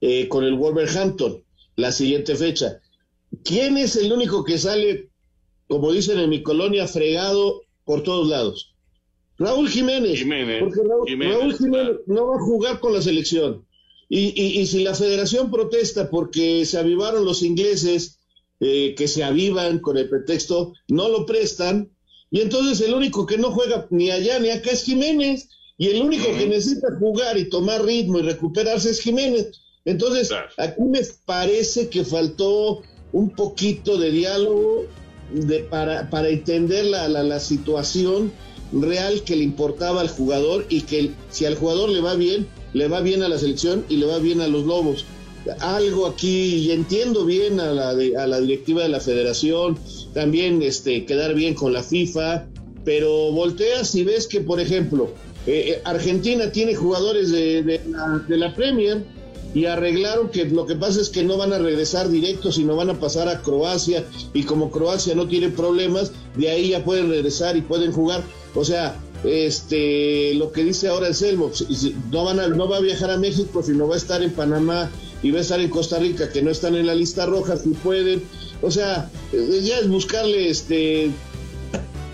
eh, 0.00 0.28
con 0.28 0.44
el 0.44 0.54
Wolverhampton 0.54 1.44
la 1.76 1.92
siguiente 1.92 2.34
fecha. 2.34 2.80
¿Quién 3.44 3.76
es 3.76 3.96
el 3.96 4.12
único 4.12 4.44
que 4.44 4.58
sale, 4.58 5.10
como 5.68 5.92
dicen 5.92 6.18
en 6.18 6.30
mi 6.30 6.42
colonia, 6.42 6.88
fregado 6.88 7.62
por 7.84 8.02
todos 8.02 8.28
lados? 8.28 8.74
Raúl 9.38 9.68
Jiménez. 9.68 10.20
porque 10.60 10.80
Raúl 10.86 11.56
Jiménez, 11.56 11.96
no 12.06 12.26
va 12.26 12.36
a 12.36 12.40
jugar 12.40 12.80
con 12.80 12.92
la 12.92 13.00
selección. 13.00 13.64
Y, 14.12 14.60
y, 14.60 14.66
si 14.66 14.82
la 14.82 14.94
federación 14.94 15.52
protesta 15.52 16.10
porque 16.10 16.66
se 16.66 16.78
avivaron 16.78 17.24
los 17.24 17.42
ingleses, 17.42 18.18
eh, 18.58 18.94
que 18.96 19.06
se 19.06 19.22
avivan 19.22 19.78
con 19.78 19.96
el 19.96 20.08
pretexto, 20.08 20.72
no 20.88 21.08
lo 21.08 21.24
prestan, 21.24 21.92
y 22.30 22.40
entonces 22.40 22.86
el 22.86 22.94
único 22.94 23.26
que 23.26 23.38
no 23.38 23.50
juega 23.50 23.86
ni 23.90 24.10
allá 24.10 24.38
ni 24.38 24.50
acá 24.50 24.70
es 24.70 24.84
Jiménez. 24.84 25.48
Y 25.78 25.88
el 25.88 26.02
único 26.02 26.26
que 26.36 26.46
necesita 26.46 26.88
jugar 26.98 27.38
y 27.38 27.48
tomar 27.48 27.84
ritmo 27.84 28.18
y 28.18 28.22
recuperarse 28.22 28.90
es 28.90 29.00
Jiménez. 29.00 29.62
Entonces, 29.84 30.30
aquí 30.58 30.82
me 30.82 31.00
parece 31.24 31.88
que 31.88 32.04
faltó 32.04 32.82
un 33.12 33.30
poquito 33.30 33.96
de 33.96 34.10
diálogo 34.10 34.84
de, 35.32 35.60
para, 35.60 36.10
para 36.10 36.28
entender 36.28 36.84
la, 36.84 37.08
la, 37.08 37.22
la, 37.22 37.40
situación 37.40 38.30
real 38.72 39.22
que 39.24 39.36
le 39.36 39.44
importaba 39.44 40.02
al 40.02 40.08
jugador 40.08 40.66
y 40.68 40.82
que 40.82 41.12
si 41.30 41.46
al 41.46 41.54
jugador 41.54 41.88
le 41.88 42.00
va 42.00 42.14
bien, 42.14 42.46
le 42.72 42.88
va 42.88 43.00
bien 43.00 43.22
a 43.22 43.28
la 43.28 43.38
selección 43.38 43.84
y 43.88 43.96
le 43.96 44.06
va 44.06 44.18
bien 44.18 44.40
a 44.40 44.48
los 44.48 44.64
Lobos 44.64 45.04
algo 45.60 46.06
aquí 46.06 46.56
y 46.56 46.70
entiendo 46.72 47.24
bien 47.24 47.60
a 47.60 47.72
la, 47.72 47.90
a 47.90 48.26
la 48.26 48.40
directiva 48.40 48.82
de 48.82 48.88
la 48.90 49.00
federación, 49.00 49.78
también 50.12 50.62
este, 50.62 51.04
quedar 51.06 51.34
bien 51.34 51.54
con 51.54 51.72
la 51.72 51.82
FIFA, 51.82 52.46
pero 52.84 53.32
volteas 53.32 53.94
y 53.94 54.04
ves 54.04 54.26
que, 54.26 54.40
por 54.40 54.60
ejemplo, 54.60 55.10
eh, 55.46 55.64
eh, 55.68 55.82
Argentina 55.84 56.52
tiene 56.52 56.74
jugadores 56.74 57.30
de, 57.30 57.62
de, 57.62 57.80
la, 57.88 58.24
de, 58.28 58.36
la, 58.36 58.54
Premier 58.54 59.02
y 59.54 59.64
arreglaron 59.64 60.28
que 60.28 60.44
lo 60.44 60.66
que 60.66 60.76
pasa 60.76 61.00
es 61.00 61.08
que 61.08 61.24
no 61.24 61.38
van 61.38 61.52
a 61.52 61.58
regresar 61.58 62.08
directos, 62.10 62.56
sino 62.56 62.76
van 62.76 62.90
a 62.90 63.00
pasar 63.00 63.28
a 63.28 63.40
Croacia 63.40 64.04
y 64.34 64.42
como 64.44 64.70
Croacia 64.70 65.14
no 65.14 65.26
tiene 65.26 65.48
problemas, 65.48 66.12
de 66.36 66.50
ahí 66.50 66.68
ya 66.70 66.84
pueden 66.84 67.08
regresar 67.08 67.56
y 67.56 67.62
pueden 67.62 67.92
jugar. 67.92 68.22
O 68.54 68.64
sea, 68.64 68.96
este, 69.24 70.34
lo 70.34 70.52
que 70.52 70.64
dice 70.64 70.88
ahora 70.88 71.08
el 71.08 71.14
Selmo, 71.14 71.50
no, 72.10 72.24
van 72.24 72.40
a, 72.40 72.48
no 72.48 72.68
va 72.68 72.78
a 72.78 72.80
viajar 72.80 73.10
a 73.10 73.18
México, 73.18 73.62
sino 73.62 73.86
va 73.86 73.94
a 73.94 73.98
estar 73.98 74.22
en 74.22 74.32
Panamá 74.32 74.90
y 75.22 75.30
va 75.30 75.38
a 75.38 75.42
estar 75.42 75.60
en 75.60 75.68
Costa 75.68 75.98
Rica, 75.98 76.30
que 76.30 76.42
no 76.42 76.50
están 76.50 76.74
en 76.74 76.86
la 76.86 76.94
lista 76.94 77.26
roja, 77.26 77.56
si 77.56 77.70
pueden. 77.70 78.22
O 78.62 78.70
sea, 78.70 79.10
eh, 79.32 79.60
ya 79.62 79.78
es 79.78 79.88
buscarle, 79.88 80.48
este, 80.48 81.10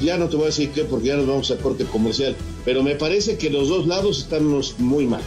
ya 0.00 0.18
no 0.18 0.28
te 0.28 0.36
voy 0.36 0.44
a 0.44 0.46
decir 0.46 0.70
qué, 0.70 0.84
porque 0.84 1.08
ya 1.08 1.16
nos 1.16 1.26
vamos 1.26 1.50
a 1.50 1.56
corte 1.56 1.84
comercial, 1.84 2.36
pero 2.64 2.82
me 2.82 2.96
parece 2.96 3.38
que 3.38 3.50
los 3.50 3.68
dos 3.68 3.86
lados 3.86 4.18
estamos 4.18 4.74
muy 4.78 5.06
mal. 5.06 5.22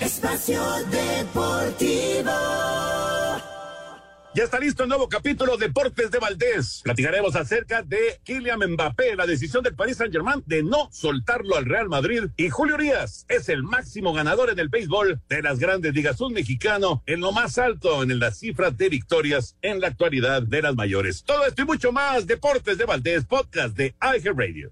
Espacio 0.00 0.62
Deportivo. 0.90 2.30
Ya 4.32 4.44
está 4.44 4.60
listo 4.60 4.84
el 4.84 4.88
nuevo 4.88 5.08
capítulo 5.08 5.56
Deportes 5.56 6.12
de 6.12 6.20
Valdés. 6.20 6.82
Platicaremos 6.84 7.34
acerca 7.34 7.82
de 7.82 8.20
Kylian 8.22 8.60
Mbappé, 8.74 9.16
la 9.16 9.26
decisión 9.26 9.64
del 9.64 9.74
Paris 9.74 9.96
Saint-Germain 9.96 10.40
de 10.46 10.62
no 10.62 10.88
soltarlo 10.92 11.56
al 11.56 11.64
Real 11.64 11.88
Madrid. 11.88 12.28
Y 12.36 12.48
Julio 12.48 12.76
Urias 12.76 13.26
es 13.28 13.48
el 13.48 13.64
máximo 13.64 14.12
ganador 14.12 14.50
en 14.50 14.60
el 14.60 14.68
béisbol 14.68 15.20
de 15.28 15.42
las 15.42 15.58
grandes 15.58 15.94
ligas. 15.94 16.20
Un 16.20 16.32
mexicano 16.32 17.02
en 17.06 17.18
lo 17.18 17.32
más 17.32 17.58
alto 17.58 18.04
en 18.04 18.20
las 18.20 18.38
cifras 18.38 18.76
de 18.76 18.88
victorias 18.88 19.56
en 19.62 19.80
la 19.80 19.88
actualidad 19.88 20.42
de 20.42 20.62
las 20.62 20.76
mayores. 20.76 21.24
Todo 21.24 21.44
esto 21.44 21.62
y 21.62 21.64
mucho 21.64 21.90
más. 21.90 22.28
Deportes 22.28 22.78
de 22.78 22.84
Valdés, 22.84 23.24
podcast 23.24 23.76
de 23.76 23.96
IG 24.00 24.32
Radio. 24.36 24.70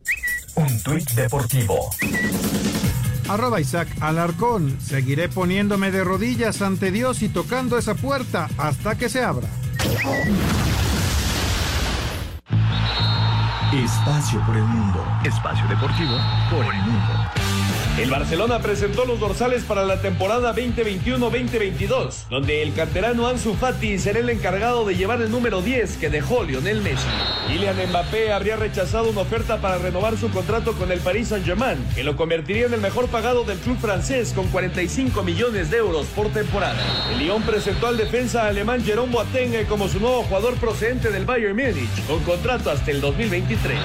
Un 0.54 0.82
tuit 0.84 1.10
deportivo 1.10 1.90
arroba 3.28 3.60
Isaac 3.60 3.88
Alarcón. 4.00 4.80
Seguiré 4.80 5.28
poniéndome 5.28 5.90
de 5.90 6.04
rodillas 6.04 6.62
ante 6.62 6.90
Dios 6.90 7.22
y 7.22 7.28
tocando 7.28 7.78
esa 7.78 7.94
puerta 7.94 8.48
hasta 8.58 8.96
que 8.96 9.08
se 9.08 9.22
abra. 9.22 9.48
Espacio 13.72 14.40
por 14.46 14.56
el 14.56 14.64
mundo. 14.64 15.04
Espacio 15.24 15.66
deportivo 15.68 16.16
por 16.50 16.74
el 16.74 16.80
mundo. 16.82 17.37
El 17.98 18.10
Barcelona 18.10 18.60
presentó 18.60 19.04
los 19.04 19.18
dorsales 19.18 19.64
para 19.64 19.84
la 19.84 20.00
temporada 20.00 20.54
2021-2022, 20.54 22.28
donde 22.30 22.62
el 22.62 22.72
canterano 22.72 23.26
Ansu 23.26 23.54
Fati 23.54 23.98
será 23.98 24.20
el 24.20 24.30
encargado 24.30 24.84
de 24.84 24.94
llevar 24.94 25.20
el 25.20 25.32
número 25.32 25.62
10 25.62 25.96
que 25.96 26.08
dejó 26.08 26.44
Lionel 26.44 26.80
Messi. 26.80 27.08
Kylian 27.48 27.90
Mbappé 27.90 28.32
habría 28.32 28.54
rechazado 28.54 29.10
una 29.10 29.22
oferta 29.22 29.60
para 29.60 29.78
renovar 29.78 30.16
su 30.16 30.30
contrato 30.30 30.74
con 30.74 30.92
el 30.92 31.00
Paris 31.00 31.28
Saint-Germain, 31.28 31.84
que 31.96 32.04
lo 32.04 32.16
convertiría 32.16 32.66
en 32.66 32.74
el 32.74 32.80
mejor 32.80 33.08
pagado 33.08 33.42
del 33.42 33.58
club 33.58 33.76
francés 33.78 34.32
con 34.32 34.46
45 34.46 35.24
millones 35.24 35.68
de 35.68 35.78
euros 35.78 36.06
por 36.14 36.28
temporada. 36.28 36.80
El 37.10 37.18
Lyon 37.18 37.42
presentó 37.42 37.88
al 37.88 37.96
defensa 37.96 38.46
alemán 38.46 38.84
Jerome 38.84 39.12
Boateng 39.12 39.66
como 39.66 39.88
su 39.88 39.98
nuevo 39.98 40.22
jugador 40.22 40.54
procedente 40.58 41.10
del 41.10 41.24
Bayern 41.24 41.56
Múnich, 41.56 42.06
con 42.06 42.22
contrato 42.22 42.70
hasta 42.70 42.92
el 42.92 43.00
2023. 43.00 43.76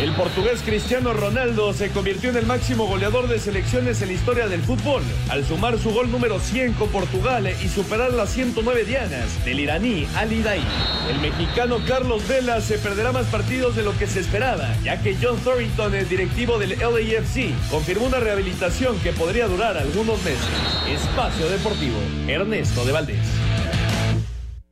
El 0.00 0.12
portugués 0.14 0.60
Cristiano 0.64 1.12
Ronaldo 1.12 1.72
se 1.72 1.90
convirtió 1.90 2.30
en 2.30 2.36
el 2.36 2.46
máximo 2.46 2.86
goleador 2.86 3.28
de 3.28 3.38
selección 3.38 3.59
en 3.60 3.84
la 3.84 4.12
historia 4.12 4.48
del 4.48 4.62
fútbol, 4.62 5.02
al 5.28 5.44
sumar 5.44 5.78
su 5.78 5.90
gol 5.90 6.10
número 6.10 6.40
100 6.40 6.72
con 6.72 6.88
Portugal 6.88 7.46
y 7.46 7.68
superar 7.68 8.10
las 8.14 8.30
109 8.30 8.84
dianas 8.84 9.44
del 9.44 9.60
iraní 9.60 10.06
Ali 10.16 10.42
Daei. 10.42 10.62
El 11.10 11.20
mexicano 11.20 11.76
Carlos 11.86 12.26
Vela 12.26 12.62
se 12.62 12.78
perderá 12.78 13.12
más 13.12 13.26
partidos 13.26 13.76
de 13.76 13.82
lo 13.82 13.96
que 13.98 14.06
se 14.06 14.20
esperaba, 14.20 14.66
ya 14.82 15.02
que 15.02 15.14
John 15.20 15.38
Thornton, 15.40 15.94
el 15.94 16.08
directivo 16.08 16.58
del 16.58 16.70
LAFC, 16.70 17.52
confirmó 17.70 18.06
una 18.06 18.18
rehabilitación 18.18 18.98
que 19.00 19.12
podría 19.12 19.46
durar 19.46 19.76
algunos 19.76 20.16
meses. 20.24 20.40
Espacio 20.88 21.46
Deportivo, 21.50 21.98
Ernesto 22.26 22.84
de 22.86 22.92
Valdés. 22.92 23.26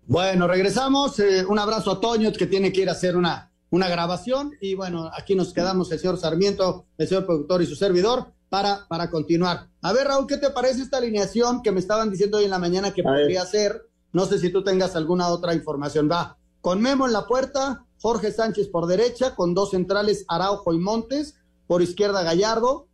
Bueno, 0.07 0.49
regresamos. 0.49 1.19
Eh, 1.21 1.45
un 1.47 1.59
abrazo 1.59 1.93
a 1.93 2.01
Toño 2.01 2.33
que 2.33 2.47
tiene 2.47 2.73
que 2.73 2.81
ir 2.81 2.89
a 2.89 2.93
hacer 2.93 3.17
una, 3.17 3.53
una 3.69 3.89
grabación. 3.89 4.53
Y 4.63 4.75
bueno, 4.75 5.11
aquí 5.15 5.35
nos 5.35 5.53
quedamos 5.53 5.93
el 5.93 5.99
señor 5.99 6.19
Sarmiento, 6.19 6.87
el 6.97 7.07
señor 7.07 7.27
productor 7.27 7.61
y 7.61 7.67
su 7.67 7.77
servidor 7.77 8.38
para, 8.49 8.87
para 8.89 9.11
continuar. 9.11 9.69
A 9.83 9.93
ver, 9.93 10.07
Raúl, 10.07 10.27
¿qué 10.27 10.37
te 10.37 10.51
parece 10.51 10.83
esta 10.83 10.99
alineación 10.99 11.63
que 11.63 11.73
me 11.73 11.81
estaban 11.81 12.11
diciendo 12.11 12.39
hoy 12.39 12.45
en 12.45 12.51
la 12.51 12.59
mañana 12.59 12.93
que 12.93 13.03
podría 13.03 13.45
ser? 13.45 13.87
No 14.13 14.27
sé 14.27 14.39
si 14.39 14.51
tú 14.51 14.65
tengas 14.65 14.97
alguna 14.97 15.29
otra 15.29 15.55
información. 15.55 16.09
Va, 16.11 16.37
con 16.61 16.81
Memo 16.81 17.07
en 17.07 17.13
la 17.13 17.27
puerta, 17.27 17.85
Jorge 18.01 18.33
Sánchez 18.33 18.69
por 18.69 18.87
derecha, 18.87 19.35
con 19.35 19.55
dos 19.55 19.71
centrales, 19.71 20.25
Araujo 20.29 20.73
y 20.73 20.79
Montes, 20.79 21.37
por 21.67 21.83
izquierda 21.83 22.23
Gallardo, 22.23 22.87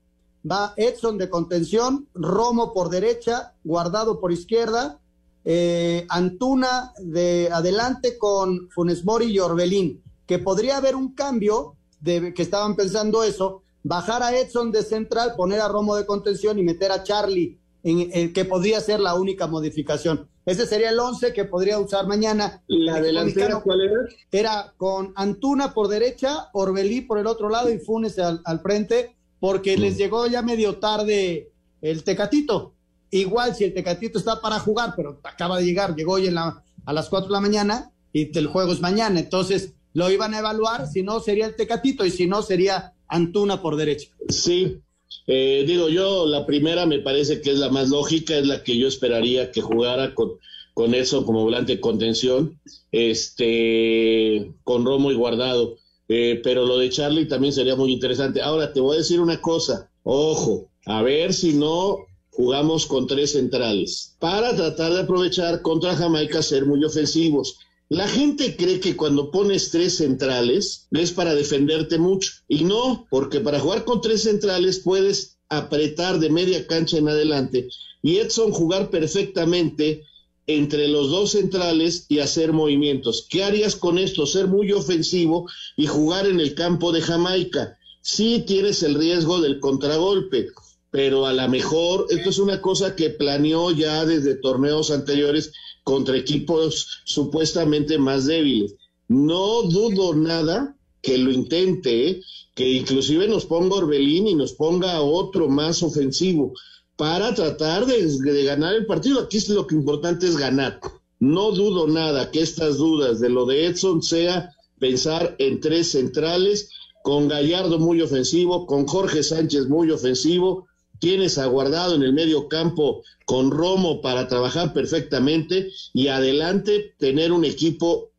va 0.50 0.74
Edson 0.76 1.18
de 1.18 1.30
contención, 1.30 2.08
Romo 2.14 2.72
por 2.72 2.90
derecha, 2.90 3.54
Guardado 3.62 4.20
por 4.20 4.32
izquierda, 4.32 5.00
eh, 5.44 6.06
Antuna 6.08 6.92
de 6.98 7.48
adelante 7.52 8.18
con 8.18 8.68
Funes 8.70 9.04
Mori 9.04 9.26
y 9.26 9.38
Orbelín, 9.38 10.02
que 10.26 10.38
podría 10.38 10.78
haber 10.78 10.96
un 10.96 11.14
cambio, 11.14 11.76
de, 12.00 12.34
que 12.34 12.42
estaban 12.42 12.76
pensando 12.76 13.24
eso, 13.24 13.62
bajar 13.84 14.22
a 14.22 14.36
Edson 14.36 14.72
de 14.72 14.82
central, 14.82 15.34
poner 15.36 15.60
a 15.60 15.68
Romo 15.68 15.94
de 15.94 16.06
contención 16.06 16.58
y 16.58 16.64
meter 16.64 16.90
a 16.90 17.04
Charlie, 17.04 17.60
en, 17.84 18.32
que 18.32 18.44
podría 18.46 18.80
ser 18.80 18.98
la 18.98 19.14
única 19.14 19.46
modificación. 19.46 20.26
Ese 20.46 20.66
sería 20.66 20.90
el 20.90 20.98
11 20.98 21.32
que 21.34 21.44
podría 21.44 21.78
usar 21.78 22.06
mañana. 22.06 22.62
¿La 22.66 23.00
delantera 23.00 23.60
cuál 23.60 23.82
era? 23.82 23.96
Era 24.32 24.74
con 24.76 25.12
Antuna 25.16 25.74
por 25.74 25.88
derecha, 25.88 26.48
Orbelí 26.54 27.02
por 27.02 27.18
el 27.18 27.26
otro 27.26 27.50
lado 27.50 27.70
y 27.70 27.78
Funes 27.78 28.18
al, 28.18 28.60
frente, 28.60 29.14
porque 29.38 29.76
les 29.76 29.98
llegó 29.98 30.26
ya 30.26 30.42
medio 30.42 30.78
tarde 30.78 31.52
el 31.82 32.04
Tecatito. 32.04 32.74
Igual 33.10 33.54
si 33.54 33.64
el 33.64 33.74
Tecatito 33.74 34.18
está 34.18 34.40
para 34.40 34.58
jugar, 34.58 34.94
pero 34.96 35.20
acaba 35.22 35.58
de 35.58 35.66
llegar, 35.66 35.94
llegó 35.94 36.14
hoy 36.14 36.26
en 36.26 36.34
la, 36.34 36.62
a 36.86 36.92
las 36.92 37.10
4 37.10 37.28
de 37.28 37.32
la 37.32 37.40
mañana 37.40 37.92
y 38.12 38.36
el 38.36 38.46
juego 38.46 38.72
es 38.72 38.80
mañana. 38.80 39.20
Entonces 39.20 39.74
lo 39.92 40.10
iban 40.10 40.32
a 40.32 40.38
evaluar, 40.38 40.88
si 40.88 41.02
no 41.02 41.20
sería 41.20 41.46
el 41.46 41.54
Tecatito 41.54 42.04
y 42.06 42.10
si 42.10 42.26
no 42.26 42.42
sería 42.42 42.93
Antuna 43.08 43.62
por 43.62 43.76
derecha. 43.76 44.08
Sí, 44.28 44.78
eh, 45.26 45.64
digo 45.66 45.88
yo, 45.88 46.26
la 46.26 46.46
primera 46.46 46.86
me 46.86 46.98
parece 46.98 47.40
que 47.40 47.50
es 47.50 47.58
la 47.58 47.70
más 47.70 47.88
lógica, 47.88 48.36
es 48.36 48.46
la 48.46 48.62
que 48.62 48.76
yo 48.76 48.88
esperaría 48.88 49.50
que 49.50 49.62
jugara 49.62 50.14
con, 50.14 50.32
con 50.74 50.94
eso 50.94 51.24
como 51.24 51.42
volante 51.42 51.76
de 51.76 51.80
contención, 51.80 52.60
este, 52.92 54.52
con 54.64 54.84
Romo 54.84 55.10
y 55.10 55.14
Guardado. 55.14 55.76
Eh, 56.08 56.40
pero 56.44 56.66
lo 56.66 56.78
de 56.78 56.90
Charlie 56.90 57.26
también 57.26 57.54
sería 57.54 57.76
muy 57.76 57.92
interesante. 57.92 58.42
Ahora 58.42 58.72
te 58.72 58.80
voy 58.80 58.96
a 58.96 58.98
decir 58.98 59.20
una 59.20 59.40
cosa, 59.40 59.90
ojo, 60.02 60.68
a 60.84 61.02
ver 61.02 61.32
si 61.32 61.54
no 61.54 61.98
jugamos 62.30 62.86
con 62.86 63.06
tres 63.06 63.32
centrales 63.32 64.16
para 64.18 64.54
tratar 64.54 64.92
de 64.92 65.00
aprovechar 65.02 65.62
contra 65.62 65.96
Jamaica 65.96 66.42
ser 66.42 66.66
muy 66.66 66.84
ofensivos. 66.84 67.58
La 67.88 68.08
gente 68.08 68.56
cree 68.56 68.80
que 68.80 68.96
cuando 68.96 69.30
pones 69.30 69.70
tres 69.70 69.96
centrales 69.96 70.88
es 70.90 71.12
para 71.12 71.34
defenderte 71.34 71.98
mucho. 71.98 72.32
Y 72.48 72.64
no, 72.64 73.06
porque 73.10 73.40
para 73.40 73.60
jugar 73.60 73.84
con 73.84 74.00
tres 74.00 74.22
centrales 74.22 74.80
puedes 74.80 75.38
apretar 75.48 76.18
de 76.18 76.30
media 76.30 76.66
cancha 76.66 76.96
en 76.96 77.08
adelante 77.08 77.68
y 78.04 78.18
Edson 78.18 78.52
jugar 78.52 78.90
perfectamente 78.90 80.02
entre 80.46 80.88
los 80.88 81.10
dos 81.10 81.30
centrales 81.30 82.04
y 82.10 82.18
hacer 82.18 82.52
movimientos. 82.52 83.26
¿Qué 83.30 83.42
harías 83.42 83.76
con 83.76 83.98
esto? 83.98 84.26
Ser 84.26 84.46
muy 84.46 84.72
ofensivo 84.72 85.48
y 85.74 85.86
jugar 85.86 86.26
en 86.26 86.38
el 86.38 86.54
campo 86.54 86.92
de 86.92 87.00
Jamaica. 87.00 87.78
Sí 88.02 88.44
tienes 88.46 88.82
el 88.82 88.94
riesgo 88.94 89.40
del 89.40 89.58
contragolpe, 89.58 90.48
pero 90.90 91.24
a 91.24 91.32
lo 91.32 91.48
mejor 91.48 92.06
esto 92.10 92.28
es 92.28 92.38
una 92.38 92.60
cosa 92.60 92.94
que 92.94 93.08
planeó 93.08 93.70
ya 93.70 94.04
desde 94.04 94.34
torneos 94.34 94.90
anteriores 94.90 95.52
contra 95.84 96.16
equipos 96.16 97.02
supuestamente 97.04 97.98
más 97.98 98.26
débiles. 98.26 98.74
No 99.06 99.62
dudo 99.62 100.14
nada 100.14 100.76
que 101.02 101.18
lo 101.18 101.30
intente, 101.30 102.10
¿eh? 102.10 102.22
que 102.54 102.68
inclusive 102.68 103.28
nos 103.28 103.44
ponga 103.44 103.76
Orbelín 103.76 104.26
y 104.26 104.34
nos 104.34 104.54
ponga 104.54 105.02
otro 105.02 105.48
más 105.48 105.82
ofensivo 105.82 106.54
para 106.96 107.34
tratar 107.34 107.86
de, 107.86 108.06
de, 108.06 108.44
ganar 108.44 108.74
el 108.74 108.86
partido. 108.86 109.20
Aquí 109.20 109.36
es 109.36 109.48
lo 109.48 109.66
que 109.66 109.74
importante 109.74 110.26
es 110.26 110.36
ganar. 110.36 110.80
No 111.20 111.52
dudo 111.52 111.86
nada 111.86 112.30
que 112.30 112.40
estas 112.40 112.78
dudas 112.78 113.20
de 113.20 113.28
lo 113.28 113.44
de 113.44 113.66
Edson 113.66 114.02
sea 114.02 114.50
pensar 114.78 115.36
en 115.38 115.60
tres 115.60 115.90
centrales, 115.90 116.70
con 117.02 117.28
Gallardo 117.28 117.78
muy 117.78 118.00
ofensivo, 118.00 118.66
con 118.66 118.86
Jorge 118.86 119.22
Sánchez 119.22 119.68
muy 119.68 119.90
ofensivo, 119.90 120.66
tienes 121.04 121.36
aguardado 121.36 121.96
en 121.96 122.02
el 122.02 122.14
medio 122.14 122.48
campo 122.48 123.02
con 123.26 123.50
Romo 123.50 124.00
para 124.00 124.26
trabajar 124.26 124.72
perfectamente 124.72 125.70
y 125.92 126.08
adelante 126.08 126.94
tener 126.98 127.30
un 127.30 127.44
equipo 127.44 128.12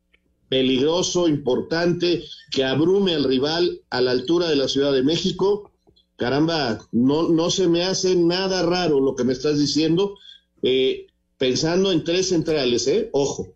peligroso, 0.50 1.28
importante, 1.28 2.24
que 2.52 2.63
abrume 2.63 3.15
al 3.15 3.24
rival 3.24 3.82
a 3.89 4.02
la 4.02 4.12
altura 4.12 4.48
de 4.50 4.56
la 4.56 4.67
Ciudad 4.67 4.93
de 4.93 5.02
México. 5.02 5.71
Caramba, 6.15 6.80
no, 6.91 7.30
no 7.30 7.50
se 7.50 7.67
me 7.67 7.82
hace 7.82 8.15
nada 8.15 8.62
raro 8.62 9.00
lo 9.00 9.15
que 9.15 9.24
me 9.24 9.34
estás 9.34 9.58
diciendo, 9.58 10.15
eh, 10.62 11.08
pensando 11.39 11.91
en 11.91 12.04
tres 12.04 12.30
centrales, 12.30 12.86
¿eh? 12.86 13.10
Ojo. 13.13 13.48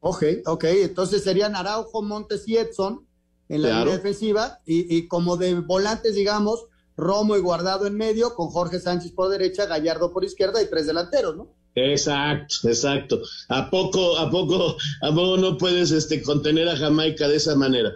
Ok, 0.00 0.24
ok, 0.46 0.64
entonces 0.64 1.22
serían 1.22 1.56
Araujo, 1.56 2.00
Montes 2.00 2.48
y 2.48 2.56
Edson 2.56 3.06
en 3.50 3.60
la 3.60 3.80
línea 3.80 3.96
defensiva 3.98 4.60
y, 4.64 4.96
y 4.96 5.08
como 5.08 5.36
de 5.36 5.60
volantes, 5.60 6.14
digamos, 6.14 6.68
Romo 6.96 7.36
y 7.36 7.40
Guardado 7.40 7.86
en 7.86 7.96
medio, 7.96 8.34
con 8.34 8.48
Jorge 8.48 8.80
Sánchez 8.80 9.12
por 9.12 9.30
derecha, 9.30 9.66
Gallardo 9.66 10.12
por 10.12 10.24
izquierda 10.24 10.62
y 10.62 10.66
tres 10.66 10.86
delanteros, 10.86 11.36
¿no? 11.36 11.54
Exacto, 11.74 12.68
exacto. 12.68 13.22
¿A 13.48 13.70
poco, 13.70 14.18
a 14.18 14.30
poco, 14.30 14.76
a 15.00 15.08
poco 15.08 15.36
no 15.38 15.56
puedes 15.56 15.90
este, 15.90 16.22
contener 16.22 16.68
a 16.68 16.76
Jamaica 16.76 17.28
de 17.28 17.36
esa 17.36 17.54
manera? 17.54 17.92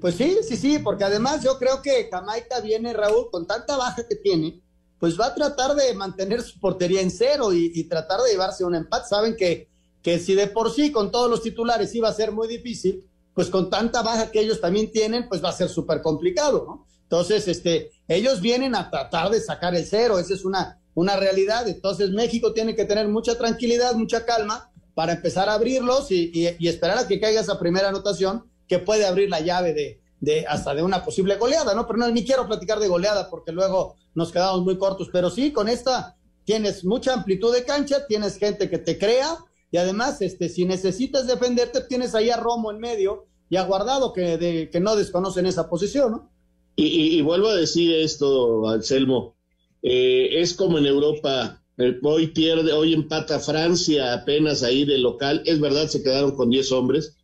Pues 0.00 0.14
sí, 0.14 0.38
sí, 0.42 0.56
sí, 0.56 0.78
porque 0.78 1.04
además 1.04 1.42
yo 1.42 1.58
creo 1.58 1.82
que 1.82 2.08
Jamaica 2.10 2.60
viene, 2.60 2.92
Raúl, 2.92 3.30
con 3.30 3.46
tanta 3.46 3.76
baja 3.76 4.06
que 4.08 4.16
tiene, 4.16 4.60
pues 4.98 5.18
va 5.18 5.26
a 5.26 5.34
tratar 5.34 5.74
de 5.74 5.94
mantener 5.94 6.42
su 6.42 6.60
portería 6.60 7.00
en 7.00 7.10
cero 7.10 7.52
y, 7.52 7.72
y 7.74 7.84
tratar 7.84 8.20
de 8.20 8.30
llevarse 8.30 8.64
un 8.64 8.74
empate. 8.74 9.08
Saben 9.08 9.36
que, 9.36 9.68
que 10.00 10.18
si 10.20 10.34
de 10.34 10.46
por 10.46 10.72
sí 10.72 10.92
con 10.92 11.10
todos 11.10 11.28
los 11.28 11.42
titulares 11.42 11.94
iba 11.94 12.08
a 12.08 12.14
ser 12.14 12.30
muy 12.30 12.46
difícil, 12.46 13.04
pues 13.34 13.48
con 13.48 13.70
tanta 13.70 14.02
baja 14.02 14.30
que 14.30 14.40
ellos 14.40 14.60
también 14.60 14.92
tienen, 14.92 15.28
pues 15.28 15.42
va 15.42 15.48
a 15.48 15.52
ser 15.52 15.68
súper 15.68 16.02
complicado, 16.02 16.64
¿no? 16.66 16.86
Entonces, 17.12 17.46
este, 17.46 17.90
ellos 18.08 18.40
vienen 18.40 18.74
a 18.74 18.88
tratar 18.88 19.28
de 19.28 19.38
sacar 19.38 19.74
el 19.74 19.84
cero, 19.84 20.18
esa 20.18 20.32
es 20.32 20.46
una, 20.46 20.80
una 20.94 21.14
realidad. 21.14 21.68
Entonces, 21.68 22.08
México 22.08 22.54
tiene 22.54 22.74
que 22.74 22.86
tener 22.86 23.06
mucha 23.06 23.36
tranquilidad, 23.36 23.94
mucha 23.96 24.24
calma 24.24 24.72
para 24.94 25.12
empezar 25.12 25.50
a 25.50 25.52
abrirlos 25.52 26.10
y, 26.10 26.46
esperar 26.66 26.96
a 26.96 27.06
que 27.06 27.20
caiga 27.20 27.42
esa 27.42 27.58
primera 27.58 27.90
anotación 27.90 28.44
que 28.66 28.78
puede 28.78 29.04
abrir 29.04 29.28
la 29.28 29.40
llave 29.40 29.74
de, 29.74 30.00
de 30.20 30.46
hasta 30.46 30.74
de 30.74 30.82
una 30.82 31.04
posible 31.04 31.36
goleada, 31.36 31.74
¿no? 31.74 31.86
Pero 31.86 31.98
no, 31.98 32.10
ni 32.10 32.24
quiero 32.24 32.46
platicar 32.46 32.78
de 32.78 32.88
goleada 32.88 33.28
porque 33.28 33.52
luego 33.52 33.96
nos 34.14 34.32
quedamos 34.32 34.62
muy 34.62 34.78
cortos, 34.78 35.10
pero 35.12 35.28
sí, 35.28 35.52
con 35.52 35.68
esta 35.68 36.16
tienes 36.44 36.82
mucha 36.82 37.12
amplitud 37.12 37.52
de 37.52 37.66
cancha, 37.66 38.06
tienes 38.06 38.38
gente 38.38 38.70
que 38.70 38.78
te 38.78 38.96
crea 38.98 39.36
y 39.70 39.76
además, 39.76 40.22
este, 40.22 40.48
si 40.48 40.64
necesitas 40.64 41.26
defenderte, 41.26 41.82
tienes 41.82 42.14
ahí 42.14 42.30
a 42.30 42.38
Romo 42.38 42.70
en 42.70 42.78
medio 42.78 43.26
y 43.50 43.56
a 43.56 43.64
Guardado 43.64 44.14
que, 44.14 44.38
de, 44.38 44.70
que 44.70 44.80
no 44.80 44.96
desconocen 44.96 45.44
esa 45.44 45.68
posición, 45.68 46.12
¿no? 46.12 46.31
Y, 46.74 47.20
vuelvo 47.20 47.48
a 47.48 47.56
decir 47.56 47.92
esto, 47.92 48.68
Anselmo, 48.68 49.36
eh, 49.82 50.40
es 50.40 50.54
como 50.54 50.78
en 50.78 50.86
Europa, 50.86 51.62
eh, 51.76 51.98
hoy 52.02 52.28
pierde, 52.28 52.72
hoy 52.72 52.94
empata 52.94 53.40
Francia 53.40 54.14
apenas 54.14 54.62
ahí 54.62 54.84
de 54.84 54.98
local, 54.98 55.42
es 55.44 55.60
verdad, 55.60 55.88
se 55.88 56.02
quedaron 56.02 56.34
con 56.34 56.50
10 56.50 56.72
hombres, 56.72 57.16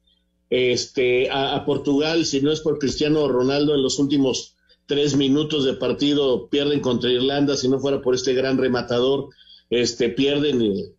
este, 0.51 1.31
a, 1.31 1.65
Portugal, 1.65 2.25
si 2.25 2.41
no 2.41 2.53
es 2.53 2.61
por 2.61 2.79
Cristiano 2.79 3.29
Ronaldo 3.29 3.75
en 3.75 3.83
los 3.83 3.99
últimos 3.99 4.55
tres 4.87 5.17
minutos 5.17 5.65
de 5.65 5.75
partido, 5.75 6.49
pierden 6.49 6.81
contra 6.81 7.11
Irlanda, 7.11 7.57
si 7.57 7.69
no 7.69 7.79
fuera 7.79 8.01
por 8.01 8.15
este 8.15 8.33
gran 8.33 8.57
rematador, 8.57 9.29
este, 9.69 10.09
pierden 10.09 10.63
eh, 10.63 10.95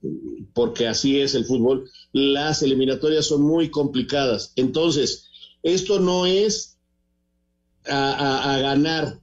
porque 0.54 0.88
así 0.88 1.20
es 1.20 1.34
el 1.34 1.46
fútbol. 1.46 1.90
Las 2.14 2.62
eliminatorias 2.62 3.26
son 3.26 3.42
muy 3.42 3.72
complicadas. 3.72 4.54
Entonces, 4.56 5.30
esto 5.64 6.00
no 6.00 6.28
es 6.28 6.69
a, 7.90 8.58
ganar, 8.60 9.20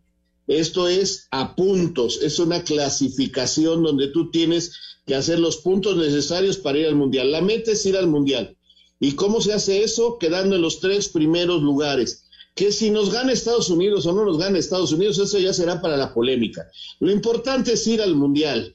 esto 0.47 0.89
es 0.89 1.29
a 1.31 1.55
puntos, 1.57 2.21
es 2.23 2.39
una 2.39 2.63
clasificación 2.63 3.83
donde 3.83 4.09
tú 4.09 4.31
tienes 4.31 4.73
que 5.07 5.15
hacer 5.15 5.39
los 5.39 5.59
puntos 5.59 5.97
necesarios 5.97 6.57
para 6.57 6.79
ir 6.79 6.87
al 6.87 6.97
Mundial. 6.97 7.33
La 7.33 7.41
meta 7.41 7.73
es 7.73 7.87
ir 7.87 7.97
al 7.97 8.09
Mundial. 8.09 8.57
¿Y 8.99 9.13
cómo 9.13 9.41
se 9.41 9.53
hace 9.53 9.83
eso? 9.83 10.19
Quedando 10.19 10.57
en 10.57 10.63
los 10.63 10.81
tres 10.81 11.09
primeros 11.09 11.63
lugares. 11.63 12.25
Que 12.55 12.73
si 12.73 12.91
nos 12.91 13.13
gana 13.13 13.33
Estados 13.33 13.69
Unidos 13.69 14.07
o 14.07 14.13
no 14.13 14.25
nos 14.25 14.39
gana 14.39 14.59
Estados 14.59 14.93
Unidos, 14.93 15.19
eso 15.19 15.39
ya 15.39 15.53
será 15.53 15.81
para 15.81 15.97
la 15.97 16.15
polémica. 16.15 16.67
Lo 17.01 17.13
importante 17.13 17.75
es 17.75 17.87
ir 17.87 18.01
al 18.01 18.15
Mundial. 18.15 18.75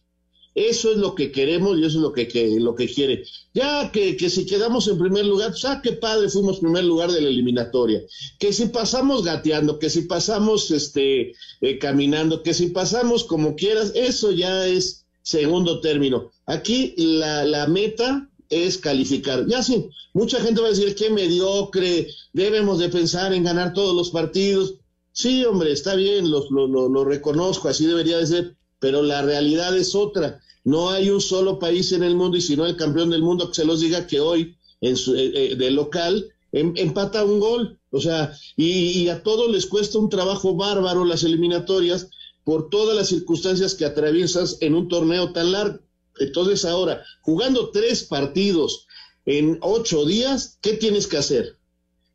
Eso 0.54 0.92
es 0.92 0.98
lo 0.98 1.16
que 1.16 1.32
queremos 1.32 1.78
y 1.78 1.86
eso 1.86 1.98
es 1.98 2.02
lo 2.04 2.12
que, 2.12 2.28
lo 2.60 2.76
que 2.76 2.88
quiere. 2.88 3.24
Ya 3.54 3.92
que, 3.92 4.18
que, 4.18 4.30
si 4.30 4.46
quedamos 4.46 4.88
en 4.88 4.98
primer 4.98 5.26
lugar, 5.26 5.52
pues, 5.52 5.66
ah, 5.66 5.82
qué 5.82 5.94
padre, 5.94 6.30
fuimos 6.30 6.60
primer 6.60 6.84
lugar 6.84 7.12
de 7.12 7.22
la 7.22 7.30
eliminatoria. 7.30 8.02
Que 8.40 8.52
si 8.52 8.68
pasamos 8.68 9.24
gateando, 9.24 9.80
que 9.80 9.90
si 9.90 10.02
pasamos 10.02 10.72
este, 10.72 11.34
eh, 11.62 11.78
caminando, 11.80 12.44
que 12.44 12.54
si 12.54 12.68
pasamos 12.68 13.24
como 13.24 13.56
quieras, 13.56 13.94
eso 13.96 14.32
ya 14.32 14.68
es 14.68 15.06
segundo 15.22 15.80
término. 15.80 16.32
Aquí 16.46 16.94
la, 16.98 17.46
la 17.46 17.68
meta 17.68 18.30
es 18.52 18.78
calificar. 18.78 19.48
Ya 19.48 19.64
sí, 19.64 19.90
mucha 20.14 20.40
gente 20.42 20.62
va 20.62 20.68
a 20.68 20.72
decir 20.72 20.94
que 20.94 21.10
mediocre, 21.10 22.08
debemos 22.34 22.80
de 22.80 22.90
pensar 22.90 23.34
en 23.34 23.44
ganar 23.44 23.74
todos 23.74 23.96
los 23.96 24.12
partidos. 24.12 24.76
Sí, 25.14 25.44
hombre, 25.46 25.72
está 25.72 25.96
bien, 25.96 26.30
lo, 26.30 26.50
lo, 26.50 26.68
lo, 26.68 27.04
reconozco, 27.06 27.68
así 27.68 27.86
debería 27.86 28.18
de 28.18 28.28
ser, 28.28 28.56
pero 28.82 29.04
la 29.04 29.22
realidad 29.22 29.78
es 29.78 29.96
otra. 29.96 30.42
No 30.64 30.90
hay 30.90 31.12
un 31.12 31.22
solo 31.22 31.60
país 31.60 31.92
en 31.92 32.04
el 32.04 32.16
mundo, 32.16 32.36
y 32.36 32.42
si 32.42 32.58
no 32.58 32.66
el 32.66 32.76
campeón 32.76 33.12
del 33.12 33.22
mundo, 33.22 33.48
que 33.48 33.56
se 33.56 33.66
los 33.66 33.80
diga 33.80 34.08
que 34.08 34.20
hoy, 34.20 34.58
en 34.82 34.98
su, 34.98 35.16
eh, 35.16 35.32
eh, 35.34 35.56
de 35.56 35.72
local, 35.72 36.34
em, 36.52 36.74
empata 36.76 37.24
un 37.24 37.40
gol. 37.40 37.80
O 37.92 38.02
sea, 38.02 38.36
y, 38.58 39.04
y 39.04 39.10
a 39.10 39.22
todos 39.22 39.50
les 39.52 39.68
cuesta 39.68 40.00
un 40.00 40.10
trabajo 40.10 40.56
bárbaro 40.56 41.06
las 41.06 41.24
eliminatorias 41.24 42.10
por 42.44 42.70
todas 42.70 42.96
las 42.96 43.10
circunstancias 43.10 43.76
que 43.76 43.86
atraviesas 43.86 44.58
en 44.62 44.74
un 44.74 44.88
torneo 44.88 45.32
tan 45.32 45.52
largo. 45.52 45.80
Entonces 46.20 46.66
ahora, 46.66 47.04
jugando 47.22 47.70
tres 47.70 48.04
partidos 48.04 48.88
en 49.26 49.60
ocho 49.62 50.06
días, 50.06 50.58
¿qué 50.62 50.74
tienes 50.74 51.06
que 51.06 51.18
hacer? 51.18 51.58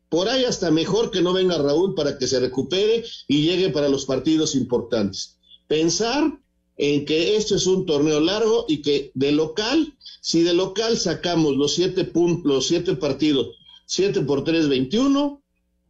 Por 0.08 0.28
ahí 0.28 0.44
hasta 0.44 0.70
mejor 0.72 1.12
que 1.12 1.22
no 1.22 1.32
venga 1.32 1.58
Raúl 1.58 1.94
para 1.94 2.18
que 2.18 2.26
se 2.26 2.40
recupere 2.40 3.04
y 3.28 3.42
llegue 3.42 3.70
para 3.70 3.88
los 3.88 4.04
partidos 4.04 4.56
importantes. 4.56 5.38
Pensar 5.68 6.40
en 6.76 7.04
que 7.04 7.36
esto 7.36 7.56
es 7.56 7.66
un 7.66 7.86
torneo 7.86 8.20
largo 8.20 8.66
y 8.68 8.82
que 8.82 9.10
de 9.14 9.32
local, 9.32 9.94
si 10.20 10.42
de 10.42 10.54
local 10.54 10.98
sacamos 10.98 11.56
los 11.56 11.74
siete 11.74 12.04
puntos, 12.04 12.44
los 12.44 12.66
siete 12.66 12.96
partidos, 12.96 13.56
siete 13.86 14.20
por 14.20 14.44
tres, 14.44 14.68
veintiuno, 14.68 15.42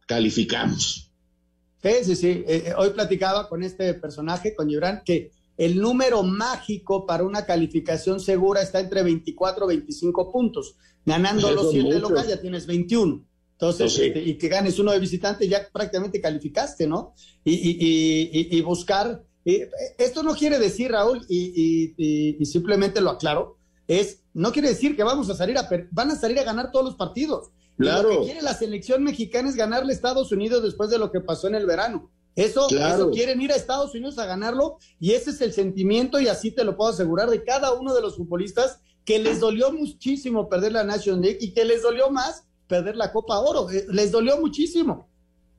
calificamos. 0.05 1.11
Sí, 1.83 1.89
sí, 2.03 2.15
sí. 2.15 2.27
Eh, 2.27 2.63
eh, 2.67 2.73
hoy 2.77 2.89
platicaba 2.91 3.47
con 3.47 3.63
este 3.63 3.93
personaje, 3.95 4.55
con 4.55 4.69
Gibran, 4.69 5.03
que 5.05 5.31
el 5.57 5.79
número 5.79 6.23
mágico 6.23 7.05
para 7.05 7.23
una 7.23 7.45
calificación 7.45 8.19
segura 8.19 8.61
está 8.61 8.79
entre 8.79 9.03
24 9.03 9.65
y 9.65 9.75
25 9.77 10.31
puntos. 10.31 10.75
Ganando 11.05 11.51
los 11.51 11.71
7 11.71 11.99
locales 11.99 12.29
ya 12.29 12.41
tienes 12.41 12.65
21. 12.65 13.25
Entonces, 13.53 13.97
este, 13.97 14.21
y 14.21 14.37
que 14.37 14.49
ganes 14.49 14.77
uno 14.77 14.91
de 14.91 14.99
visitante, 14.99 15.47
ya 15.47 15.67
prácticamente 15.73 16.21
calificaste, 16.21 16.85
¿no? 16.85 17.15
Y, 17.43 17.53
y, 17.53 18.55
y, 18.55 18.61
buscar. 18.61 19.23
Esto 19.97 20.23
no 20.23 20.35
quiere 20.35 20.59
decir, 20.59 20.91
Raúl, 20.91 21.25
y, 21.29 22.45
simplemente 22.45 23.01
lo 23.01 23.11
aclaro, 23.11 23.57
es, 23.87 24.21
no 24.33 24.51
quiere 24.51 24.69
decir 24.69 24.95
que 24.95 25.03
vamos 25.03 25.29
a 25.29 25.35
salir 25.35 25.57
a, 25.57 25.69
van 25.91 26.11
a 26.11 26.15
salir 26.15 26.39
a 26.39 26.43
ganar 26.43 26.71
todos 26.71 26.85
los 26.85 26.95
partidos. 26.95 27.51
Claro. 27.77 28.09
Lo 28.09 28.19
que 28.19 28.25
quiere 28.25 28.41
la 28.41 28.53
selección 28.53 29.03
mexicana 29.03 29.49
es 29.49 29.55
ganarle 29.55 29.93
a 29.93 29.95
Estados 29.95 30.31
Unidos 30.31 30.63
después 30.63 30.89
de 30.89 30.97
lo 30.97 31.11
que 31.11 31.21
pasó 31.21 31.47
en 31.47 31.55
el 31.55 31.65
verano. 31.65 32.09
Eso, 32.35 32.67
quieren 33.13 33.41
ir 33.41 33.51
a 33.51 33.55
Estados 33.55 33.95
Unidos 33.95 34.19
a 34.19 34.25
ganarlo 34.27 34.77
y 34.99 35.13
ese 35.13 35.31
es 35.31 35.41
el 35.41 35.53
sentimiento 35.53 36.19
y 36.19 36.27
así 36.27 36.51
te 36.51 36.63
lo 36.63 36.77
puedo 36.77 36.91
asegurar 36.91 37.31
de 37.31 37.43
cada 37.43 37.73
uno 37.73 37.95
de 37.95 38.01
los 38.01 38.15
futbolistas 38.15 38.79
que 39.05 39.17
les 39.17 39.39
dolió 39.39 39.71
muchísimo 39.71 40.47
perder 40.47 40.73
la 40.73 40.83
National 40.83 41.21
League 41.21 41.39
y 41.41 41.51
que 41.51 41.65
les 41.65 41.81
dolió 41.81 42.11
más 42.11 42.43
perder 42.67 42.95
la 42.95 43.11
Copa 43.11 43.39
Oro. 43.39 43.71
Eh, 43.71 43.87
les 43.89 44.11
dolió 44.11 44.37
muchísimo. 44.37 45.06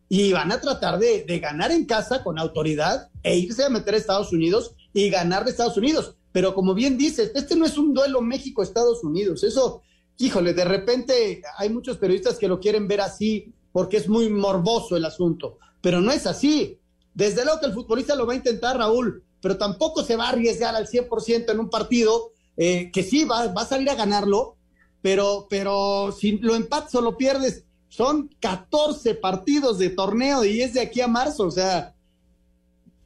Y 0.08 0.32
van 0.32 0.52
a 0.52 0.60
tratar 0.60 0.98
de, 0.98 1.24
ganar 1.40 1.70
en 1.70 1.84
casa 1.84 2.22
con 2.22 2.38
autoridad 2.38 3.10
e 3.22 3.36
irse 3.36 3.64
a 3.64 3.68
meter 3.68 3.94
a 3.94 3.98
Estados 3.98 4.32
Unidos 4.32 4.72
y 4.92 5.10
ganar 5.10 5.44
de 5.44 5.50
Estados 5.50 5.76
Unidos. 5.76 6.14
Pero 6.32 6.54
como 6.54 6.74
bien 6.74 6.96
dices, 6.96 7.32
este 7.34 7.56
no 7.56 7.66
es 7.66 7.76
un 7.76 7.92
duelo 7.92 8.20
México-Estados 8.22 9.04
Unidos. 9.04 9.44
Eso, 9.44 9.82
híjole, 10.18 10.54
de 10.54 10.64
repente 10.64 11.42
hay 11.56 11.68
muchos 11.68 11.98
periodistas 11.98 12.38
que 12.38 12.48
lo 12.48 12.60
quieren 12.60 12.88
ver 12.88 13.00
así 13.00 13.52
porque 13.72 13.98
es 13.98 14.08
muy 14.08 14.30
morboso 14.30 14.96
el 14.96 15.04
asunto 15.04 15.58
pero 15.80 16.00
no 16.00 16.12
es 16.12 16.26
así. 16.26 16.78
Desde 17.14 17.44
luego 17.44 17.60
que 17.60 17.66
el 17.66 17.72
futbolista 17.72 18.14
lo 18.14 18.26
va 18.26 18.32
a 18.32 18.36
intentar, 18.36 18.76
Raúl, 18.76 19.24
pero 19.40 19.56
tampoco 19.56 20.02
se 20.02 20.16
va 20.16 20.26
a 20.26 20.30
arriesgar 20.30 20.74
al 20.74 20.86
100% 20.86 21.50
en 21.50 21.60
un 21.60 21.70
partido 21.70 22.32
eh, 22.56 22.90
que 22.92 23.02
sí 23.02 23.24
va, 23.24 23.46
va, 23.48 23.62
a 23.62 23.66
salir 23.66 23.90
a 23.90 23.94
ganarlo, 23.94 24.56
pero, 25.02 25.46
pero 25.48 26.12
si 26.12 26.38
lo 26.38 26.54
empatas 26.54 26.94
o 26.94 27.00
lo 27.00 27.16
pierdes, 27.16 27.64
son 27.88 28.30
14 28.40 29.14
partidos 29.14 29.78
de 29.78 29.90
torneo 29.90 30.44
y 30.44 30.60
es 30.60 30.74
de 30.74 30.80
aquí 30.80 31.00
a 31.00 31.08
marzo, 31.08 31.44
o 31.44 31.50
sea, 31.50 31.94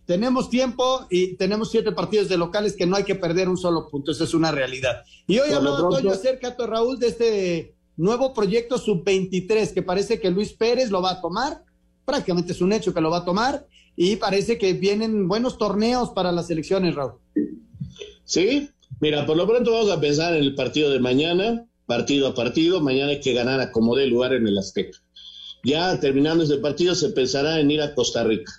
tenemos 0.04 0.50
tiempo 0.50 1.06
y 1.10 1.36
tenemos 1.36 1.70
siete 1.70 1.92
partidos 1.92 2.28
de 2.28 2.36
locales 2.36 2.74
que 2.74 2.86
no 2.86 2.96
hay 2.96 3.04
que 3.04 3.14
perder 3.14 3.48
un 3.48 3.56
solo 3.56 3.88
punto, 3.88 4.12
eso 4.12 4.24
es 4.24 4.34
una 4.34 4.50
realidad. 4.50 5.04
Y 5.26 5.38
hoy 5.38 5.52
hablaba 5.52 5.78
pronto... 5.78 6.10
acerca, 6.10 6.54
Raúl, 6.58 6.98
de 6.98 7.08
este 7.08 7.74
nuevo 7.96 8.34
proyecto 8.34 8.78
sub-23 8.78 9.72
que 9.72 9.82
parece 9.82 10.20
que 10.20 10.30
Luis 10.30 10.52
Pérez 10.52 10.90
lo 10.90 11.00
va 11.00 11.12
a 11.12 11.20
tomar 11.20 11.62
prácticamente 12.04 12.52
es 12.52 12.60
un 12.60 12.72
hecho 12.72 12.92
que 12.92 13.00
lo 13.00 13.10
va 13.10 13.18
a 13.18 13.24
tomar 13.24 13.66
y 13.96 14.16
parece 14.16 14.58
que 14.58 14.72
vienen 14.72 15.28
buenos 15.28 15.58
torneos 15.58 16.10
para 16.10 16.32
las 16.32 16.50
elecciones, 16.50 16.94
Raúl. 16.94 17.14
Sí, 18.24 18.70
mira, 19.00 19.26
por 19.26 19.36
lo 19.36 19.46
pronto 19.46 19.72
vamos 19.72 19.90
a 19.90 20.00
pensar 20.00 20.34
en 20.34 20.42
el 20.42 20.54
partido 20.54 20.90
de 20.90 20.98
mañana, 20.98 21.66
partido 21.86 22.28
a 22.28 22.34
partido, 22.34 22.80
mañana 22.80 23.10
hay 23.10 23.20
que 23.20 23.34
ganar 23.34 23.60
a 23.60 23.72
como 23.72 23.96
dé 23.96 24.06
lugar 24.06 24.32
en 24.32 24.46
el 24.46 24.58
Azteca. 24.58 24.98
Ya 25.64 25.98
terminando 26.00 26.44
ese 26.44 26.58
partido 26.58 26.94
se 26.94 27.10
pensará 27.10 27.60
en 27.60 27.70
ir 27.70 27.82
a 27.82 27.94
Costa 27.94 28.24
Rica. 28.24 28.52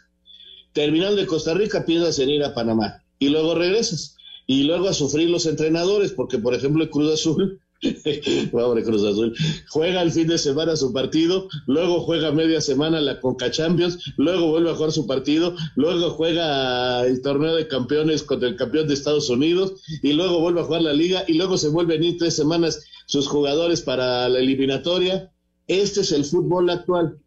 Terminando 0.72 1.18
de 1.18 1.28
Costa 1.28 1.54
Rica 1.54 1.86
piensas 1.86 2.18
en 2.20 2.30
ir 2.30 2.44
a 2.44 2.54
Panamá 2.54 3.04
y 3.20 3.30
luego 3.30 3.56
regresas 3.56 4.16
y 4.48 4.64
luego 4.64 4.88
a 4.88 4.94
sufrir 4.94 5.30
los 5.30 5.46
entrenadores, 5.46 6.12
porque 6.12 6.38
por 6.38 6.54
ejemplo 6.54 6.84
el 6.84 6.90
Cruz 6.90 7.14
Azul 7.14 7.60
Pobre 8.52 8.84
Cruz 8.84 9.04
Azul. 9.04 9.36
Juega 9.70 10.02
el 10.02 10.12
fin 10.12 10.28
de 10.28 10.38
semana 10.38 10.76
su 10.76 10.94
partido, 10.94 11.48
luego 11.68 12.02
juega 12.02 12.32
media 12.32 12.62
semana 12.62 13.02
la 13.02 13.20
Conca 13.20 13.52
Champions, 13.52 14.00
luego 14.18 14.48
vuelve 14.48 14.72
a 14.72 14.76
jugar 14.76 14.92
su 14.92 15.08
partido, 15.08 15.56
luego 15.76 16.12
juega 16.12 17.06
el 17.06 17.22
torneo 17.22 17.56
de 17.56 17.68
campeones 17.68 18.24
contra 18.24 18.50
el 18.50 18.56
campeón 18.56 18.88
de 18.88 18.94
Estados 18.94 19.30
Unidos 19.30 19.82
y 20.02 20.14
luego 20.14 20.40
vuelve 20.40 20.62
a 20.62 20.66
jugar 20.66 20.82
la 20.82 20.94
liga 20.94 21.24
y 21.28 21.34
luego 21.34 21.58
se 21.58 21.70
vuelven 21.70 22.04
ir 22.04 22.18
tres 22.18 22.36
semanas 22.36 22.84
sus 23.06 23.28
jugadores 23.28 23.82
para 23.82 24.28
la 24.30 24.40
eliminatoria. 24.40 25.32
Este 25.68 26.02
es 26.02 26.12
el 26.12 26.26
fútbol 26.26 26.70
actual. 26.70 27.20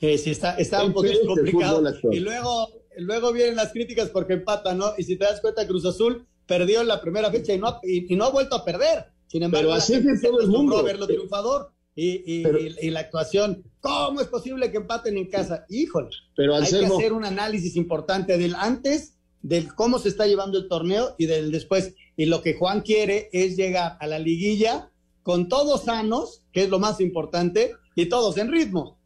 sí, 0.00 0.30
está, 0.30 0.54
está 0.56 0.84
un 0.84 0.92
poquito 0.92 1.26
complicado. 1.26 1.82
Y 2.10 2.20
luego, 2.20 2.68
luego 2.96 3.32
vienen 3.32 3.56
las 3.56 3.72
críticas 3.72 4.10
porque 4.10 4.34
empata, 4.34 4.74
¿no? 4.74 4.92
Y 4.96 5.04
si 5.04 5.16
te 5.16 5.24
das 5.24 5.40
cuenta, 5.40 5.66
Cruz 5.66 5.84
Azul 5.84 6.26
perdió 6.46 6.80
en 6.80 6.88
la 6.88 7.00
primera 7.00 7.30
fecha 7.30 7.52
y 7.52 7.58
no, 7.58 7.80
y 7.82 8.16
no 8.16 8.24
ha 8.24 8.30
vuelto 8.30 8.56
a 8.56 8.64
perder. 8.64 9.12
Sin 9.28 9.42
embargo, 9.42 9.68
pero 9.68 9.74
así 9.74 9.94
es 9.94 10.22
todo 10.22 10.40
el 10.40 10.48
mundo. 10.48 10.82
verlo 10.82 11.06
triunfador. 11.06 11.70
Y, 11.94 12.44
y, 12.80 12.90
la 12.90 13.00
actuación, 13.00 13.64
¿cómo 13.80 14.20
es 14.20 14.28
posible 14.28 14.70
que 14.70 14.76
empaten 14.76 15.18
en 15.18 15.28
casa? 15.28 15.66
Híjole, 15.68 16.10
pero 16.36 16.54
hay 16.54 16.70
que 16.70 16.86
hacer 16.86 17.12
un 17.12 17.24
análisis 17.24 17.74
importante 17.74 18.38
del 18.38 18.54
antes, 18.54 19.16
del 19.42 19.74
cómo 19.74 19.98
se 19.98 20.08
está 20.08 20.28
llevando 20.28 20.58
el 20.58 20.68
torneo 20.68 21.16
y 21.18 21.26
del 21.26 21.50
después. 21.50 21.96
Y 22.18 22.26
lo 22.26 22.42
que 22.42 22.52
Juan 22.52 22.82
quiere 22.82 23.30
es 23.32 23.56
llegar 23.56 23.96
a 23.98 24.06
la 24.06 24.18
liguilla 24.18 24.90
con 25.22 25.48
todos 25.48 25.84
sanos, 25.84 26.42
que 26.52 26.64
es 26.64 26.68
lo 26.68 26.78
más 26.78 27.00
importante, 27.00 27.72
y 27.94 28.06
todos 28.06 28.36
en 28.36 28.52
ritmo 28.52 28.98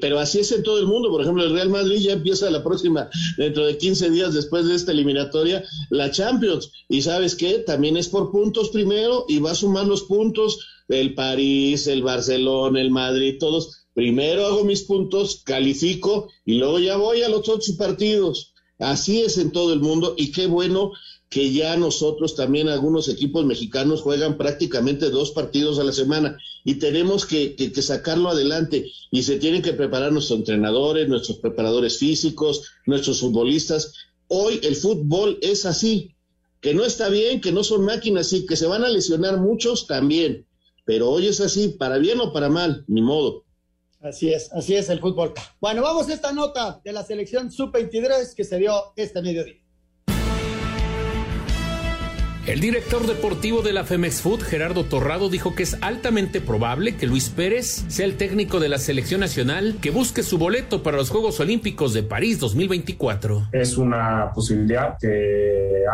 pero 0.00 0.18
así 0.18 0.40
es 0.40 0.52
en 0.52 0.62
todo 0.62 0.78
el 0.78 0.86
mundo. 0.86 1.10
Por 1.10 1.22
ejemplo, 1.22 1.44
el 1.44 1.52
Real 1.52 1.68
Madrid 1.68 1.98
ya 2.00 2.12
empieza 2.12 2.50
la 2.50 2.62
próxima, 2.62 3.08
dentro 3.36 3.66
de 3.66 3.78
15 3.78 4.10
días 4.10 4.34
después 4.34 4.66
de 4.66 4.74
esta 4.74 4.92
eliminatoria, 4.92 5.64
la 5.90 6.10
Champions. 6.10 6.70
Y 6.88 7.02
sabes 7.02 7.34
qué? 7.34 7.58
También 7.60 7.96
es 7.96 8.08
por 8.08 8.30
puntos 8.30 8.70
primero 8.70 9.24
y 9.28 9.38
va 9.38 9.52
a 9.52 9.54
sumar 9.54 9.86
los 9.86 10.02
puntos 10.04 10.58
el 10.88 11.14
París, 11.14 11.86
el 11.86 12.02
Barcelona, 12.02 12.80
el 12.80 12.90
Madrid, 12.90 13.36
todos. 13.38 13.86
Primero 13.94 14.44
hago 14.46 14.64
mis 14.64 14.82
puntos, 14.82 15.42
califico 15.44 16.28
y 16.44 16.54
luego 16.54 16.78
ya 16.78 16.96
voy 16.96 17.22
a 17.22 17.28
los 17.28 17.48
otros 17.48 17.70
partidos. 17.78 18.52
Así 18.78 19.20
es 19.20 19.38
en 19.38 19.52
todo 19.52 19.72
el 19.72 19.80
mundo 19.80 20.14
y 20.18 20.32
qué 20.32 20.46
bueno 20.46 20.90
que 21.28 21.52
ya 21.52 21.76
nosotros 21.76 22.36
también 22.36 22.68
algunos 22.68 23.08
equipos 23.08 23.44
mexicanos 23.44 24.02
juegan 24.02 24.36
prácticamente 24.38 25.10
dos 25.10 25.32
partidos 25.32 25.78
a 25.78 25.84
la 25.84 25.92
semana 25.92 26.38
y 26.64 26.76
tenemos 26.76 27.26
que, 27.26 27.56
que, 27.56 27.82
sacarlo 27.82 28.28
adelante 28.28 28.90
y 29.10 29.22
se 29.24 29.38
tienen 29.38 29.62
que 29.62 29.72
preparar 29.72 30.12
nuestros 30.12 30.38
entrenadores, 30.38 31.08
nuestros 31.08 31.38
preparadores 31.38 31.98
físicos, 31.98 32.70
nuestros 32.86 33.20
futbolistas. 33.20 33.94
Hoy 34.28 34.60
el 34.62 34.76
fútbol 34.76 35.38
es 35.42 35.66
así, 35.66 36.14
que 36.60 36.72
no 36.72 36.84
está 36.84 37.08
bien, 37.08 37.40
que 37.40 37.52
no 37.52 37.64
son 37.64 37.84
máquinas 37.84 38.32
y 38.32 38.46
que 38.46 38.56
se 38.56 38.66
van 38.66 38.84
a 38.84 38.88
lesionar 38.88 39.38
muchos 39.38 39.86
también, 39.86 40.46
pero 40.84 41.10
hoy 41.10 41.26
es 41.26 41.40
así, 41.40 41.68
para 41.68 41.98
bien 41.98 42.20
o 42.20 42.32
para 42.32 42.48
mal, 42.48 42.84
ni 42.86 43.02
modo. 43.02 43.44
Así 44.00 44.32
es, 44.32 44.52
así 44.52 44.76
es 44.76 44.90
el 44.90 45.00
fútbol. 45.00 45.32
Bueno, 45.60 45.80
vamos 45.82 46.08
a 46.08 46.14
esta 46.14 46.30
nota 46.30 46.80
de 46.84 46.92
la 46.92 47.02
selección 47.02 47.50
sub-23 47.50 48.34
que 48.34 48.44
se 48.44 48.58
dio 48.58 48.92
este 48.96 49.22
mediodía. 49.22 49.63
El 52.46 52.60
director 52.60 53.06
deportivo 53.06 53.62
de 53.62 53.72
la 53.72 53.84
Femex 53.84 54.20
Food, 54.20 54.42
Gerardo 54.42 54.84
Torrado, 54.84 55.30
dijo 55.30 55.54
que 55.54 55.62
es 55.62 55.78
altamente 55.80 56.42
probable 56.42 56.94
que 56.94 57.06
Luis 57.06 57.30
Pérez 57.30 57.86
sea 57.88 58.04
el 58.04 58.18
técnico 58.18 58.60
de 58.60 58.68
la 58.68 58.76
selección 58.76 59.20
nacional 59.20 59.78
que 59.80 59.90
busque 59.90 60.22
su 60.22 60.36
boleto 60.36 60.82
para 60.82 60.98
los 60.98 61.08
Juegos 61.08 61.40
Olímpicos 61.40 61.94
de 61.94 62.02
París 62.02 62.38
2024. 62.40 63.48
Es 63.50 63.78
una 63.78 64.30
posibilidad, 64.34 64.98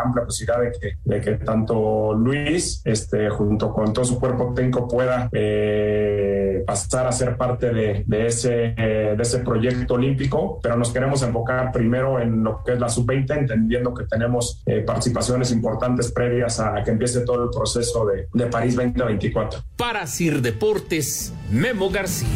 amplia 0.03 0.25
posibilidad 0.25 0.59
de 1.05 1.21
que, 1.21 1.31
tanto 1.35 2.13
Luis, 2.15 2.81
este, 2.83 3.29
junto 3.29 3.73
con 3.73 3.93
todo 3.93 4.03
su 4.03 4.19
cuerpo 4.19 4.53
técnico, 4.53 4.89
pueda 4.89 5.29
eh, 5.31 6.65
pasar 6.67 7.07
a 7.07 7.13
ser 7.13 7.37
parte 7.37 7.73
de, 7.73 8.03
de, 8.05 8.27
ese, 8.27 8.73
de 8.75 9.17
ese 9.17 9.39
proyecto 9.39 9.93
olímpico, 9.93 10.59
pero 10.61 10.75
nos 10.75 10.91
queremos 10.91 11.23
enfocar 11.23 11.71
primero 11.71 12.19
en 12.19 12.43
lo 12.43 12.61
que 12.61 12.73
es 12.73 12.79
la 12.79 12.89
sub-20, 12.89 13.37
entendiendo 13.37 13.93
que 13.93 14.03
tenemos 14.03 14.61
eh, 14.65 14.81
participaciones 14.81 15.53
importantes 15.53 16.11
previas 16.11 16.40
a 16.43 16.83
que 16.83 16.91
empiece 16.91 17.21
todo 17.21 17.43
el 17.43 17.49
proceso 17.49 18.05
de, 18.05 18.27
de 18.33 18.47
París 18.47 18.75
2024. 18.75 19.63
Para 19.77 20.07
Sir 20.07 20.41
Deportes, 20.41 21.33
Memo 21.49 21.89
García. 21.89 22.27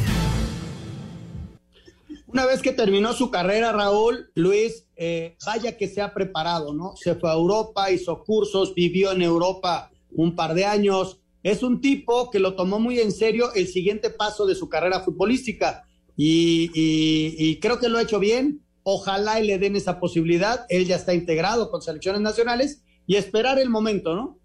Una 2.28 2.46
vez 2.46 2.62
que 2.62 2.74
terminó 2.74 3.14
su 3.14 3.32
carrera, 3.32 3.72
Raúl, 3.72 4.30
Luis, 4.36 4.88
eh, 4.98 5.38
vaya 5.46 5.78
que 5.78 5.88
se 5.88 6.02
ha 6.02 6.14
preparado, 6.14 6.74
¿no? 6.74 6.94
Se 6.98 7.16
fue 7.16 7.30
a 7.30 7.34
Europa, 7.34 7.92
hizo 7.92 8.24
cursos, 8.24 8.76
vivió 8.76 9.14
en 9.14 9.22
Europa 9.22 9.90
un 10.12 10.36
par 10.36 10.54
de 10.54 10.66
años. 10.66 11.22
Es 11.44 11.64
un 11.64 11.80
tipo 11.80 12.30
que 12.32 12.40
lo 12.40 12.56
tomó 12.56 12.80
muy 12.80 13.00
en 13.00 13.12
serio 13.12 13.54
el 13.54 13.68
siguiente 13.68 14.10
paso 14.10 14.46
de 14.46 14.56
su 14.56 14.68
carrera 14.68 15.00
futbolística 15.00 15.86
y, 16.18 16.72
y 16.74 17.60
creo 17.60 17.80
que 17.80 17.88
lo 17.88 17.98
ha 17.98 18.04
hecho 18.04 18.20
bien. 18.20 18.62
Ojalá 18.84 19.40
y 19.40 19.48
le 19.48 19.58
den 19.58 19.76
esa 19.76 20.00
posibilidad. 20.00 20.66
Él 20.70 20.86
ya 20.86 20.98
está 20.98 21.14
integrado 21.14 21.72
con 21.72 21.82
selecciones 21.82 22.22
nacionales 22.22 22.84
y 23.08 23.16
esperar 23.16 23.60
el 23.60 23.70
momento, 23.70 24.16
¿no? 24.16 24.40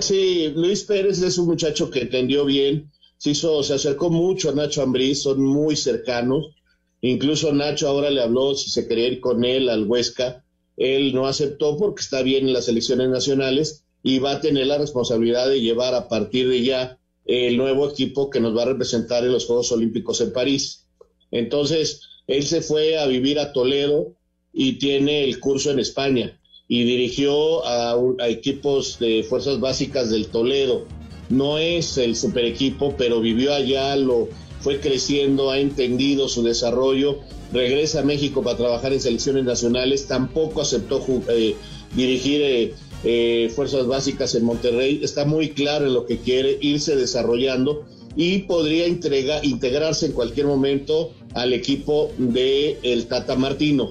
Sí, 0.00 0.52
Luis 0.54 0.84
Pérez 0.84 1.20
es 1.22 1.38
un 1.38 1.46
muchacho 1.46 1.90
que 1.90 2.00
entendió 2.00 2.44
bien, 2.44 2.90
se, 3.18 3.30
hizo, 3.30 3.62
se 3.62 3.74
acercó 3.74 4.10
mucho 4.10 4.50
a 4.50 4.54
Nacho 4.54 4.82
Ambriz, 4.82 5.22
son 5.22 5.42
muy 5.42 5.76
cercanos. 5.76 6.56
Incluso 7.02 7.52
Nacho 7.52 7.88
ahora 7.88 8.10
le 8.10 8.22
habló 8.22 8.54
si 8.54 8.70
se 8.70 8.88
quería 8.88 9.08
ir 9.08 9.20
con 9.20 9.44
él 9.44 9.68
al 9.68 9.86
Huesca. 9.86 10.44
Él 10.76 11.14
no 11.14 11.26
aceptó 11.26 11.76
porque 11.76 12.02
está 12.02 12.22
bien 12.22 12.48
en 12.48 12.54
las 12.54 12.68
elecciones 12.68 13.10
nacionales 13.10 13.84
y 14.02 14.18
va 14.18 14.32
a 14.32 14.40
tener 14.40 14.66
la 14.66 14.78
responsabilidad 14.78 15.48
de 15.48 15.60
llevar 15.60 15.94
a 15.94 16.08
partir 16.08 16.48
de 16.48 16.62
ya 16.62 16.98
el 17.26 17.56
nuevo 17.56 17.88
equipo 17.88 18.30
que 18.30 18.40
nos 18.40 18.56
va 18.56 18.62
a 18.62 18.66
representar 18.66 19.24
en 19.24 19.32
los 19.32 19.46
Juegos 19.46 19.70
Olímpicos 19.70 20.20
en 20.20 20.32
París. 20.32 20.86
Entonces, 21.30 22.00
él 22.26 22.44
se 22.44 22.62
fue 22.62 22.98
a 22.98 23.06
vivir 23.06 23.38
a 23.38 23.52
Toledo 23.52 24.16
y 24.52 24.78
tiene 24.78 25.22
el 25.24 25.38
curso 25.38 25.70
en 25.70 25.78
España 25.78 26.40
y 26.72 26.84
dirigió 26.84 27.66
a, 27.66 27.94
equipos 28.30 28.98
de 28.98 29.22
fuerzas 29.28 29.60
básicas 29.60 30.08
del 30.08 30.28
Toledo. 30.28 30.86
No 31.28 31.58
es 31.58 31.98
el 31.98 32.16
super 32.16 32.46
equipo, 32.46 32.94
pero 32.96 33.20
vivió 33.20 33.52
allá, 33.52 33.94
lo 33.96 34.30
fue 34.60 34.80
creciendo, 34.80 35.50
ha 35.50 35.58
entendido 35.58 36.30
su 36.30 36.42
desarrollo, 36.42 37.18
regresa 37.52 38.00
a 38.00 38.04
México 38.04 38.42
para 38.42 38.56
trabajar 38.56 38.94
en 38.94 39.02
selecciones 39.02 39.44
nacionales, 39.44 40.08
tampoco 40.08 40.62
aceptó 40.62 41.04
eh, 41.28 41.56
dirigir 41.94 42.40
eh, 42.40 42.74
eh, 43.04 43.52
fuerzas 43.54 43.86
básicas 43.86 44.34
en 44.34 44.44
Monterrey, 44.44 45.00
está 45.02 45.26
muy 45.26 45.50
claro 45.50 45.84
en 45.84 45.92
lo 45.92 46.06
que 46.06 46.20
quiere, 46.20 46.56
irse 46.62 46.96
desarrollando 46.96 47.84
y 48.16 48.38
podría 48.44 48.86
integrarse 48.88 50.06
en 50.06 50.12
cualquier 50.12 50.46
momento 50.46 51.12
al 51.34 51.52
equipo 51.52 52.10
de 52.16 52.78
el 52.82 53.08
Tata 53.08 53.36
Martino, 53.36 53.90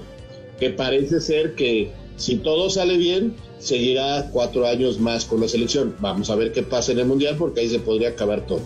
que 0.59 0.71
parece 0.71 1.21
ser 1.21 1.53
que 1.53 2.00
si 2.21 2.35
todo 2.35 2.69
sale 2.69 2.97
bien, 2.97 3.35
seguirá 3.57 4.29
cuatro 4.31 4.67
años 4.67 4.99
más 4.99 5.25
con 5.25 5.41
la 5.41 5.47
selección. 5.47 5.95
Vamos 5.99 6.29
a 6.29 6.35
ver 6.35 6.51
qué 6.51 6.61
pasa 6.61 6.91
en 6.91 6.99
el 6.99 7.07
Mundial 7.07 7.35
porque 7.35 7.61
ahí 7.61 7.69
se 7.69 7.79
podría 7.79 8.09
acabar 8.09 8.45
todo. 8.45 8.59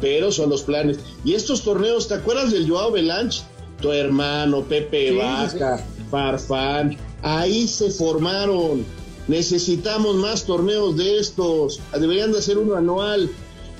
Pero 0.00 0.30
son 0.30 0.50
los 0.50 0.62
planes. 0.62 1.00
Y 1.24 1.34
estos 1.34 1.62
torneos, 1.62 2.06
¿te 2.06 2.14
acuerdas 2.14 2.52
del 2.52 2.70
Joao 2.70 2.92
Belanch? 2.92 3.42
Tu 3.80 3.90
hermano, 3.90 4.62
Pepe 4.62 5.16
Vaca, 5.16 5.84
Farfán, 6.12 6.96
ahí 7.22 7.66
se 7.66 7.90
formaron. 7.90 8.84
Necesitamos 9.26 10.14
más 10.14 10.44
torneos 10.44 10.96
de 10.96 11.18
estos. 11.18 11.80
Deberían 11.98 12.30
de 12.30 12.38
hacer 12.38 12.56
uno 12.56 12.76
anual. 12.76 13.28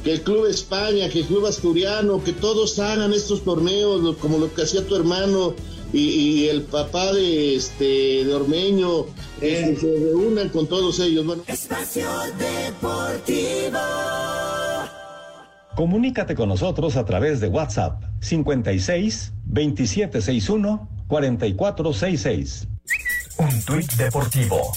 Que 0.03 0.14
el 0.14 0.23
Club 0.23 0.47
España, 0.47 1.09
que 1.09 1.20
el 1.20 1.27
Club 1.27 1.47
Asturiano, 1.47 2.25
que 2.25 2.33
todos 2.33 2.77
hagan 2.81 3.12
estos 3.12 3.45
torneos 3.45 4.16
como 4.16 4.39
lo 4.39 4.53
que 4.53 4.62
hacía 4.62 4.85
tu 4.85 4.97
hermano 4.97 5.55
y, 5.93 6.49
el 6.49 6.62
papá 6.62 7.12
de 7.12 7.57
este 7.57 8.24
de 8.24 8.34
Ormeño 8.34 9.07
este, 9.40 9.76
se 9.76 9.86
reúnan 9.86 10.49
con 10.49 10.66
todos 10.66 10.99
ellos. 11.01 11.26
Bueno. 11.26 11.43
Espacio 11.47 12.09
Deportivo. 12.38 13.78
Comunícate 15.76 16.34
con 16.34 16.49
nosotros 16.49 16.97
a 16.97 17.05
través 17.05 17.40
de 17.40 17.49
WhatsApp 17.49 18.03
56 18.20 19.32
2761 19.47 20.88
4466. 21.09 22.68
Un 23.38 23.62
tuit 23.62 23.90
deportivo. 23.95 24.72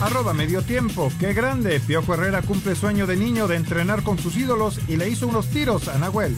Arroba 0.00 0.34
medio 0.34 0.62
tiempo. 0.62 1.10
Qué 1.18 1.32
grande. 1.32 1.80
Piojo 1.80 2.14
Herrera 2.14 2.42
cumple 2.42 2.74
sueño 2.74 3.06
de 3.06 3.16
niño 3.16 3.48
de 3.48 3.56
entrenar 3.56 4.02
con 4.02 4.18
sus 4.18 4.36
ídolos 4.36 4.78
y 4.88 4.96
le 4.96 5.08
hizo 5.08 5.26
unos 5.26 5.46
tiros 5.48 5.88
a 5.88 5.98
Nahuel. 5.98 6.36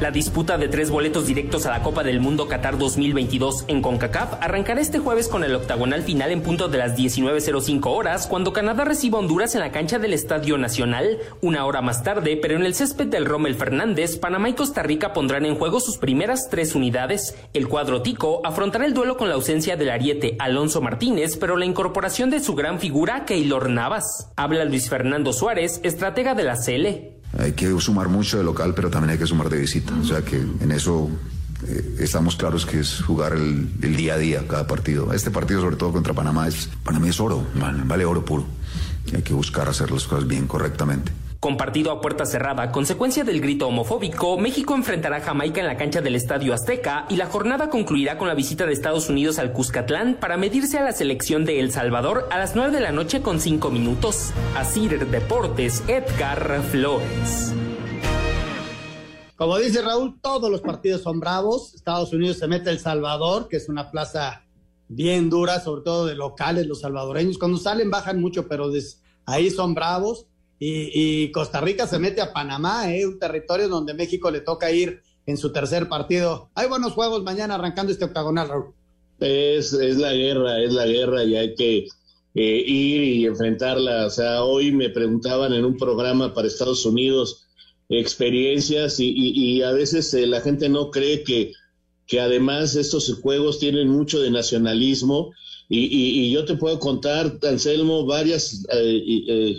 La 0.00 0.12
disputa 0.12 0.56
de 0.58 0.68
tres 0.68 0.90
boletos 0.90 1.26
directos 1.26 1.66
a 1.66 1.70
la 1.70 1.82
Copa 1.82 2.04
del 2.04 2.20
Mundo 2.20 2.46
Qatar 2.46 2.78
2022 2.78 3.64
en 3.66 3.82
CONCACAF 3.82 4.34
arrancará 4.40 4.80
este 4.80 5.00
jueves 5.00 5.26
con 5.26 5.42
el 5.42 5.56
octagonal 5.56 6.04
final 6.04 6.30
en 6.30 6.40
punto 6.40 6.68
de 6.68 6.78
las 6.78 6.96
19.05 6.96 7.84
horas, 7.86 8.28
cuando 8.28 8.52
Canadá 8.52 8.84
reciba 8.84 9.18
a 9.18 9.22
Honduras 9.22 9.56
en 9.56 9.60
la 9.60 9.72
cancha 9.72 9.98
del 9.98 10.12
Estadio 10.12 10.56
Nacional. 10.56 11.18
Una 11.40 11.66
hora 11.66 11.82
más 11.82 12.04
tarde, 12.04 12.38
pero 12.40 12.54
en 12.54 12.64
el 12.64 12.76
césped 12.76 13.08
del 13.08 13.26
Rommel 13.26 13.56
Fernández, 13.56 14.18
Panamá 14.18 14.48
y 14.48 14.52
Costa 14.52 14.84
Rica 14.84 15.12
pondrán 15.12 15.44
en 15.44 15.56
juego 15.56 15.80
sus 15.80 15.98
primeras 15.98 16.48
tres 16.48 16.76
unidades. 16.76 17.36
El 17.52 17.66
cuadro 17.66 18.00
tico 18.00 18.40
afrontará 18.44 18.86
el 18.86 18.94
duelo 18.94 19.16
con 19.16 19.28
la 19.28 19.34
ausencia 19.34 19.76
del 19.76 19.90
ariete 19.90 20.36
Alonso 20.38 20.80
Martínez, 20.80 21.36
pero 21.36 21.56
la 21.56 21.64
incorporación 21.64 22.30
de 22.30 22.38
su 22.38 22.54
gran 22.54 22.78
figura 22.78 23.24
Keylor 23.24 23.68
Navas. 23.68 24.30
Habla 24.36 24.64
Luis 24.64 24.88
Fernando 24.88 25.32
Suárez, 25.32 25.80
estratega 25.82 26.36
de 26.36 26.44
la 26.44 26.54
CL. 26.54 27.17
Hay 27.36 27.52
que 27.52 27.68
sumar 27.80 28.08
mucho 28.08 28.38
de 28.38 28.44
local, 28.44 28.74
pero 28.74 28.90
también 28.90 29.12
hay 29.12 29.18
que 29.18 29.26
sumar 29.26 29.48
de 29.48 29.58
visita. 29.58 29.92
O 30.00 30.04
sea 30.04 30.22
que 30.22 30.36
en 30.36 30.72
eso 30.72 31.10
eh, 31.66 31.96
estamos 32.00 32.36
claros 32.36 32.64
que 32.64 32.80
es 32.80 33.02
jugar 33.02 33.34
el, 33.34 33.80
día 33.80 34.14
a 34.14 34.18
día 34.18 34.46
cada 34.48 34.66
partido. 34.66 35.12
Este 35.12 35.30
partido, 35.30 35.60
sobre 35.60 35.76
todo 35.76 35.92
contra 35.92 36.14
Panamá, 36.14 36.48
es, 36.48 36.68
Panamá 36.82 37.08
es 37.08 37.20
oro, 37.20 37.46
vale 37.84 38.04
oro 38.04 38.24
puro. 38.24 38.46
Hay 39.14 39.22
que 39.22 39.34
buscar 39.34 39.68
hacer 39.68 39.90
las 39.90 40.04
cosas 40.04 40.26
bien 40.26 40.46
correctamente. 40.46 41.12
Compartido 41.40 41.92
a 41.92 42.00
puerta 42.00 42.26
cerrada, 42.26 42.72
consecuencia 42.72 43.22
del 43.22 43.40
grito 43.40 43.68
homofóbico, 43.68 44.36
México 44.38 44.74
enfrentará 44.74 45.18
a 45.18 45.20
Jamaica 45.20 45.60
en 45.60 45.68
la 45.68 45.76
cancha 45.76 46.00
del 46.00 46.16
Estadio 46.16 46.52
Azteca 46.52 47.06
y 47.08 47.14
la 47.14 47.26
jornada 47.26 47.70
concluirá 47.70 48.18
con 48.18 48.26
la 48.26 48.34
visita 48.34 48.66
de 48.66 48.72
Estados 48.72 49.08
Unidos 49.08 49.38
al 49.38 49.52
Cuscatlán 49.52 50.16
para 50.18 50.36
medirse 50.36 50.78
a 50.78 50.82
la 50.82 50.90
selección 50.90 51.44
de 51.44 51.60
El 51.60 51.70
Salvador 51.70 52.26
a 52.32 52.38
las 52.38 52.56
9 52.56 52.72
de 52.72 52.80
la 52.80 52.90
noche 52.90 53.22
con 53.22 53.38
5 53.38 53.70
minutos. 53.70 54.32
Asir 54.56 54.98
Deportes, 55.06 55.84
Edgar 55.86 56.60
Flores. 56.72 57.54
Como 59.36 59.58
dice 59.58 59.80
Raúl, 59.80 60.18
todos 60.20 60.50
los 60.50 60.60
partidos 60.60 61.02
son 61.02 61.20
bravos. 61.20 61.72
Estados 61.72 62.12
Unidos 62.12 62.38
se 62.38 62.48
mete 62.48 62.70
El 62.70 62.80
Salvador, 62.80 63.46
que 63.46 63.58
es 63.58 63.68
una 63.68 63.92
plaza 63.92 64.42
bien 64.88 65.30
dura, 65.30 65.60
sobre 65.60 65.82
todo 65.82 66.04
de 66.04 66.16
locales, 66.16 66.66
los 66.66 66.80
salvadoreños. 66.80 67.38
Cuando 67.38 67.58
salen 67.58 67.92
bajan 67.92 68.20
mucho, 68.20 68.48
pero 68.48 68.72
ahí 69.24 69.50
son 69.50 69.74
bravos. 69.74 70.26
Y, 70.60 71.30
Costa 71.30 71.60
Rica 71.60 71.86
se 71.86 71.98
mete 71.98 72.20
a 72.20 72.32
Panamá, 72.32 72.92
¿eh? 72.92 73.06
un 73.06 73.18
territorio 73.18 73.68
donde 73.68 73.94
México 73.94 74.30
le 74.30 74.40
toca 74.40 74.72
ir 74.72 75.02
en 75.26 75.36
su 75.36 75.52
tercer 75.52 75.88
partido. 75.88 76.50
Hay 76.54 76.68
buenos 76.68 76.94
juegos 76.94 77.22
mañana 77.22 77.54
arrancando 77.54 77.92
este 77.92 78.06
octagonal, 78.06 78.48
Raúl. 78.48 78.74
Es, 79.20 79.72
es 79.72 79.98
la 79.98 80.12
guerra, 80.12 80.60
es 80.60 80.72
la 80.72 80.86
guerra 80.86 81.22
y 81.22 81.36
hay 81.36 81.54
que 81.54 81.86
eh, 82.34 82.64
ir 82.66 83.02
y 83.02 83.26
enfrentarla. 83.26 84.06
O 84.06 84.10
sea, 84.10 84.42
hoy 84.42 84.72
me 84.72 84.90
preguntaban 84.90 85.52
en 85.52 85.64
un 85.64 85.76
programa 85.76 86.34
para 86.34 86.48
Estados 86.48 86.84
Unidos 86.84 87.44
experiencias 87.88 88.96
y, 88.98 89.62
a 89.62 89.72
veces 89.72 90.12
eh, 90.12 90.26
la 90.26 90.40
gente 90.40 90.68
no 90.68 90.90
cree 90.90 91.22
que 91.22 91.52
que 92.08 92.20
además 92.20 92.74
estos 92.74 93.14
juegos 93.20 93.60
tienen 93.60 93.88
mucho 93.88 94.20
de 94.20 94.30
nacionalismo 94.30 95.30
y, 95.68 96.32
yo 96.32 96.46
te 96.46 96.56
puedo 96.56 96.78
contar, 96.78 97.38
Anselmo, 97.42 98.06
varias 98.06 98.64
eh, 98.72 99.54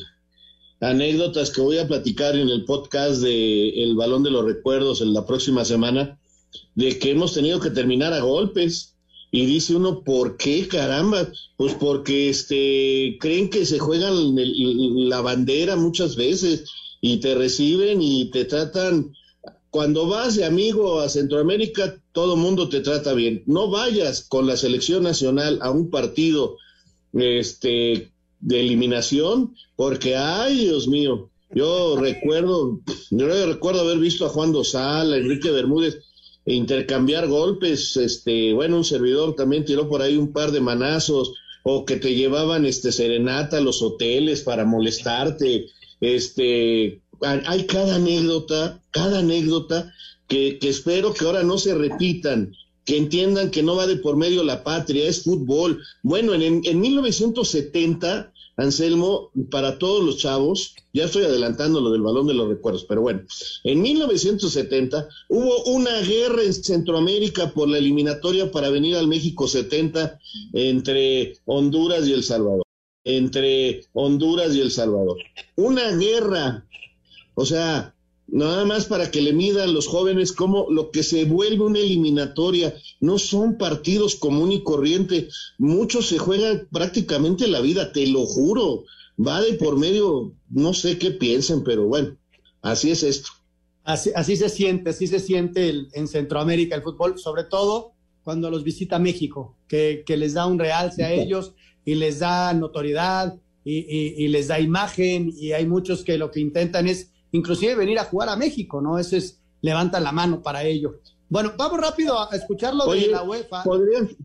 anécdotas 0.79 1.51
que 1.51 1.61
voy 1.61 1.77
a 1.77 1.87
platicar 1.87 2.35
en 2.35 2.49
el 2.49 2.65
podcast 2.65 3.21
de 3.21 3.83
El 3.83 3.95
Balón 3.95 4.23
de 4.23 4.31
los 4.31 4.45
Recuerdos 4.45 5.01
en 5.01 5.13
la 5.13 5.25
próxima 5.25 5.65
semana, 5.65 6.19
de 6.75 6.97
que 6.97 7.11
hemos 7.11 7.33
tenido 7.33 7.59
que 7.59 7.69
terminar 7.69 8.13
a 8.13 8.21
golpes. 8.21 8.95
Y 9.31 9.45
dice 9.45 9.75
uno, 9.75 10.01
¿por 10.03 10.37
qué 10.37 10.67
caramba? 10.67 11.27
Pues 11.55 11.75
porque 11.75 12.29
este, 12.29 13.17
creen 13.19 13.49
que 13.51 13.65
se 13.65 13.77
juegan 13.77 14.35
la 15.07 15.21
bandera 15.21 15.75
muchas 15.75 16.15
veces 16.15 16.65
y 16.99 17.17
te 17.17 17.35
reciben 17.35 18.01
y 18.01 18.31
te 18.31 18.45
tratan. 18.45 19.13
Cuando 19.69 20.07
vas 20.07 20.35
de 20.35 20.45
amigo 20.45 20.99
a 20.99 21.09
Centroamérica, 21.09 22.01
todo 22.11 22.37
mundo 22.37 22.69
te 22.69 22.79
trata 22.79 23.13
bien. 23.13 23.43
No 23.45 23.69
vayas 23.69 24.23
con 24.23 24.47
la 24.47 24.57
selección 24.57 25.03
nacional 25.03 25.59
a 25.61 25.69
un 25.69 25.91
partido 25.91 26.57
este, 27.13 28.11
de 28.39 28.59
eliminación, 28.59 29.55
porque, 29.75 30.15
ay, 30.15 30.65
Dios 30.65 30.87
mío, 30.87 31.29
yo 31.51 31.97
recuerdo, 31.99 32.79
yo 33.09 33.45
recuerdo 33.45 33.81
haber 33.81 33.97
visto 33.97 34.25
a 34.25 34.29
Juan 34.29 34.51
Dosal, 34.51 35.13
a 35.13 35.17
Enrique 35.17 35.51
Bermúdez, 35.51 35.99
intercambiar 36.45 37.27
golpes, 37.27 37.97
este, 37.97 38.53
bueno, 38.53 38.77
un 38.77 38.85
servidor 38.85 39.35
también 39.35 39.65
tiró 39.65 39.89
por 39.89 40.01
ahí 40.01 40.17
un 40.17 40.31
par 40.31 40.51
de 40.51 40.61
manazos, 40.61 41.33
o 41.63 41.85
que 41.85 41.97
te 41.97 42.15
llevaban 42.15 42.65
este 42.65 42.91
serenata 42.91 43.57
a 43.57 43.61
los 43.61 43.81
hoteles 43.81 44.41
para 44.41 44.65
molestarte, 44.65 45.67
este, 45.99 47.01
hay 47.21 47.65
cada 47.65 47.95
anécdota, 47.95 48.81
cada 48.91 49.19
anécdota 49.19 49.91
que, 50.27 50.57
que 50.59 50.69
espero 50.69 51.13
que 51.13 51.25
ahora 51.25 51.43
no 51.43 51.57
se 51.57 51.75
repitan, 51.75 52.53
que 52.89 52.97
entiendan 52.97 53.51
que 53.51 53.61
no 53.61 53.75
va 53.75 53.85
de 53.85 53.97
por 53.97 54.17
medio 54.17 54.43
la 54.43 54.63
patria, 54.63 55.07
es 55.07 55.21
fútbol. 55.21 55.79
Bueno, 56.01 56.33
en, 56.33 56.61
en 56.65 56.79
1970 56.79 58.33
Anselmo, 58.57 59.29
para 59.51 59.77
todos 59.77 60.03
los 60.03 60.17
chavos, 60.17 60.73
ya 60.91 61.05
estoy 61.05 61.23
adelantando 61.23 61.81
lo 61.81 61.91
del 61.91 62.01
balón 62.01 62.25
de 62.25 62.33
los 62.33 62.49
recuerdos, 62.49 62.85
pero 62.89 63.01
bueno, 63.01 63.21
en 63.63 63.79
1970 63.79 65.07
hubo 65.29 65.65
una 65.65 66.01
guerra 66.01 66.41
en 66.41 66.51
Centroamérica 66.51 67.53
por 67.53 67.69
la 67.69 67.77
eliminatoria 67.77 68.51
para 68.51 68.71
venir 68.71 68.95
al 68.95 69.07
México 69.07 69.47
70 69.47 70.19
entre 70.53 71.37
Honduras 71.45 72.07
y 72.07 72.13
El 72.13 72.23
Salvador. 72.23 72.63
Entre 73.03 73.85
Honduras 73.93 74.55
y 74.55 74.61
El 74.61 74.71
Salvador. 74.71 75.19
Una 75.55 75.95
guerra. 75.95 76.65
O 77.35 77.45
sea, 77.45 77.93
nada 78.31 78.65
más 78.65 78.85
para 78.85 79.11
que 79.11 79.21
le 79.21 79.33
midan 79.33 79.73
los 79.73 79.87
jóvenes 79.87 80.31
cómo 80.31 80.67
lo 80.69 80.91
que 80.91 81.03
se 81.03 81.25
vuelve 81.25 81.65
una 81.65 81.79
eliminatoria. 81.79 82.73
No 82.99 83.17
son 83.17 83.57
partidos 83.57 84.15
común 84.15 84.51
y 84.51 84.63
corriente, 84.63 85.29
muchos 85.57 86.07
se 86.07 86.17
juegan 86.17 86.67
prácticamente 86.71 87.47
la 87.47 87.61
vida, 87.61 87.91
te 87.91 88.07
lo 88.07 88.25
juro, 88.25 88.83
va 89.19 89.41
de 89.41 89.53
por 89.53 89.77
medio, 89.77 90.33
no 90.49 90.73
sé 90.73 90.97
qué 90.97 91.11
piensen, 91.11 91.63
pero 91.63 91.87
bueno, 91.87 92.17
así 92.61 92.91
es 92.91 93.03
esto. 93.03 93.29
Así, 93.83 94.11
así 94.15 94.35
se 94.35 94.49
siente, 94.49 94.91
así 94.91 95.07
se 95.07 95.19
siente 95.19 95.87
en 95.93 96.07
Centroamérica 96.07 96.75
el 96.75 96.83
fútbol, 96.83 97.17
sobre 97.17 97.43
todo 97.45 97.93
cuando 98.23 98.51
los 98.51 98.63
visita 98.63 98.99
México, 98.99 99.57
que, 99.67 100.03
les 100.07 100.33
da 100.33 100.45
un 100.45 100.59
realce 100.59 101.03
a 101.03 101.11
ellos 101.11 101.53
y 101.85 101.95
les 101.95 102.19
da 102.19 102.53
notoriedad 102.53 103.39
y 103.63 104.27
les 104.27 104.47
da 104.47 104.59
imagen 104.59 105.31
y 105.35 105.51
hay 105.51 105.65
muchos 105.65 106.03
que 106.03 106.17
lo 106.17 106.31
que 106.31 106.39
intentan 106.39 106.87
es 106.87 107.11
inclusive 107.31 107.75
venir 107.75 107.99
a 107.99 108.05
jugar 108.05 108.29
a 108.29 108.35
México, 108.35 108.81
¿no? 108.81 108.97
Ese 108.97 109.17
es, 109.17 109.39
levanta 109.61 109.99
la 109.99 110.11
mano 110.11 110.41
para 110.41 110.63
ello. 110.63 110.99
Bueno, 111.29 111.53
vamos 111.57 111.79
rápido 111.79 112.19
a 112.19 112.35
escuchar 112.35 112.73
lo 112.73 112.91
de 112.91 113.07
la 113.07 113.23
UEFA. 113.23 113.63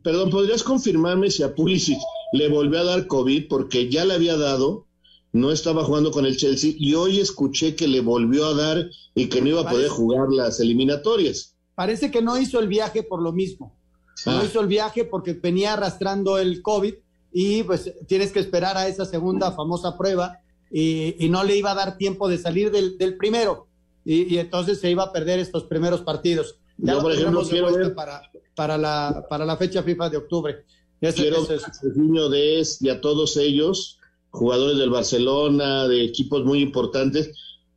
perdón, 0.02 0.30
¿podrías 0.30 0.62
confirmarme 0.62 1.30
si 1.30 1.42
a 1.42 1.54
Pulisic 1.54 1.98
le 2.32 2.48
volvió 2.48 2.80
a 2.80 2.84
dar 2.84 3.06
COVID? 3.06 3.46
Porque 3.48 3.90
ya 3.90 4.06
le 4.06 4.14
había 4.14 4.38
dado, 4.38 4.86
no 5.32 5.50
estaba 5.50 5.84
jugando 5.84 6.10
con 6.10 6.24
el 6.24 6.38
Chelsea, 6.38 6.72
y 6.78 6.94
hoy 6.94 7.20
escuché 7.20 7.76
que 7.76 7.88
le 7.88 8.00
volvió 8.00 8.46
a 8.46 8.54
dar 8.54 8.88
y 9.14 9.28
que 9.28 9.42
no 9.42 9.48
iba 9.48 9.60
a 9.60 9.70
poder 9.70 9.88
jugar 9.88 10.28
las 10.30 10.60
eliminatorias. 10.60 11.54
Parece 11.74 12.10
que 12.10 12.22
no 12.22 12.38
hizo 12.38 12.58
el 12.58 12.68
viaje 12.68 13.02
por 13.02 13.20
lo 13.20 13.32
mismo. 13.32 13.76
No 14.24 14.38
ah. 14.38 14.42
hizo 14.44 14.60
el 14.60 14.68
viaje 14.68 15.04
porque 15.04 15.34
venía 15.34 15.74
arrastrando 15.74 16.38
el 16.38 16.62
COVID 16.62 16.94
y 17.32 17.64
pues 17.64 17.92
tienes 18.06 18.32
que 18.32 18.40
esperar 18.40 18.78
a 18.78 18.88
esa 18.88 19.04
segunda 19.04 19.52
famosa 19.52 19.98
prueba 19.98 20.40
y, 20.70 21.28
no 21.28 21.44
le 21.44 21.56
iba 21.56 21.72
a 21.72 21.74
dar 21.74 21.96
tiempo 21.96 22.28
de 22.28 22.38
salir 22.38 22.70
del, 22.70 23.16
primero 23.16 23.68
y, 24.04 24.38
entonces 24.38 24.80
se 24.80 24.90
iba 24.90 25.04
a 25.04 25.12
perder 25.12 25.38
estos 25.38 25.64
primeros 25.64 26.02
partidos. 26.02 26.56
Ya 26.78 27.00
por 27.00 27.12
ejemplo, 27.12 27.42
quiero 27.48 27.94
para, 27.94 28.22
para, 28.54 28.76
la, 28.76 29.26
para 29.28 29.44
la 29.44 29.56
fecha 29.56 29.82
FIFA 29.82 30.10
de 30.10 30.16
octubre. 30.16 30.64
quiero 31.00 31.42
a 31.42 32.28
de 32.28 32.66
y 32.80 32.88
a 32.88 33.00
todos 33.00 33.36
ellos, 33.36 33.98
jugadores 34.30 34.78
del 34.78 34.90
Barcelona, 34.90 35.86
de 35.86 36.04
equipos 36.04 36.44
muy 36.44 36.60
importantes, 36.60 37.30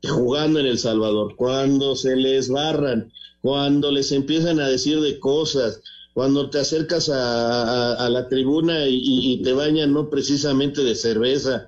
jugando 0.04 0.60
en 0.60 0.66
El 0.66 0.80
Salvador, 0.80 1.36
cuando 1.36 1.96
se 1.96 2.16
les 2.16 2.50
barran, 2.50 3.12
cuando 3.42 3.92
les 3.92 4.12
empiezan 4.12 4.60
a 4.60 4.68
decir 4.68 5.00
de 5.02 5.20
cosas, 5.20 5.82
cuando 6.14 6.50
te 6.50 6.60
acercas 6.60 7.10
a, 7.10 8.10
la 8.10 8.28
tribuna 8.28 8.88
y, 8.88 9.00
y, 9.04 9.42
te 9.44 9.54
bañan 9.54 9.94
no 9.94 10.10
precisamente 10.10 10.84
de 10.84 10.96
cerveza, 10.96 11.68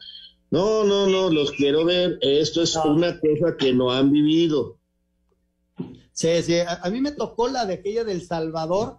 no, 0.51 0.83
no, 0.83 1.07
no, 1.07 1.29
los 1.29 1.51
quiero 1.51 1.85
ver. 1.85 2.17
Esto 2.21 2.63
es 2.63 2.75
una 2.75 3.19
cosa 3.19 3.55
que 3.57 3.73
no 3.73 3.91
han 3.91 4.11
vivido. 4.11 4.77
Sí, 6.11 6.43
sí, 6.43 6.55
a, 6.59 6.89
mí 6.89 6.99
me 6.99 7.11
tocó 7.11 7.47
la 7.47 7.65
de 7.65 7.75
aquella 7.75 8.03
del 8.03 8.25
Salvador 8.25 8.97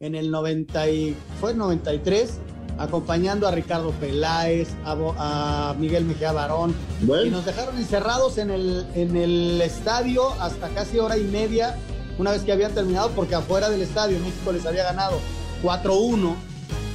en 0.00 0.14
el 0.14 0.30
90 0.30 0.90
y, 0.90 1.16
fue 1.40 1.52
el 1.52 1.58
93, 1.58 2.40
acompañando 2.78 3.48
a 3.48 3.52
Ricardo 3.52 3.90
Peláez, 3.92 4.68
a, 4.84 5.74
Miguel 5.78 6.04
Mejía 6.04 6.32
Barón, 6.32 6.74
y 7.00 7.30
nos 7.30 7.46
dejaron 7.46 7.78
encerrados 7.78 8.36
en 8.36 8.50
el, 8.50 8.86
en 8.94 9.16
el 9.16 9.60
estadio 9.62 10.30
hasta 10.40 10.68
casi 10.68 10.98
hora 10.98 11.16
y 11.16 11.24
media, 11.24 11.74
una 12.18 12.32
vez 12.32 12.42
que 12.42 12.52
habían 12.52 12.74
terminado, 12.74 13.10
porque 13.16 13.34
afuera 13.34 13.70
del 13.70 13.80
estadio 13.80 14.18
México 14.18 14.52
les 14.52 14.66
había 14.66 14.84
ganado 14.84 15.18
4-1, 15.62 16.34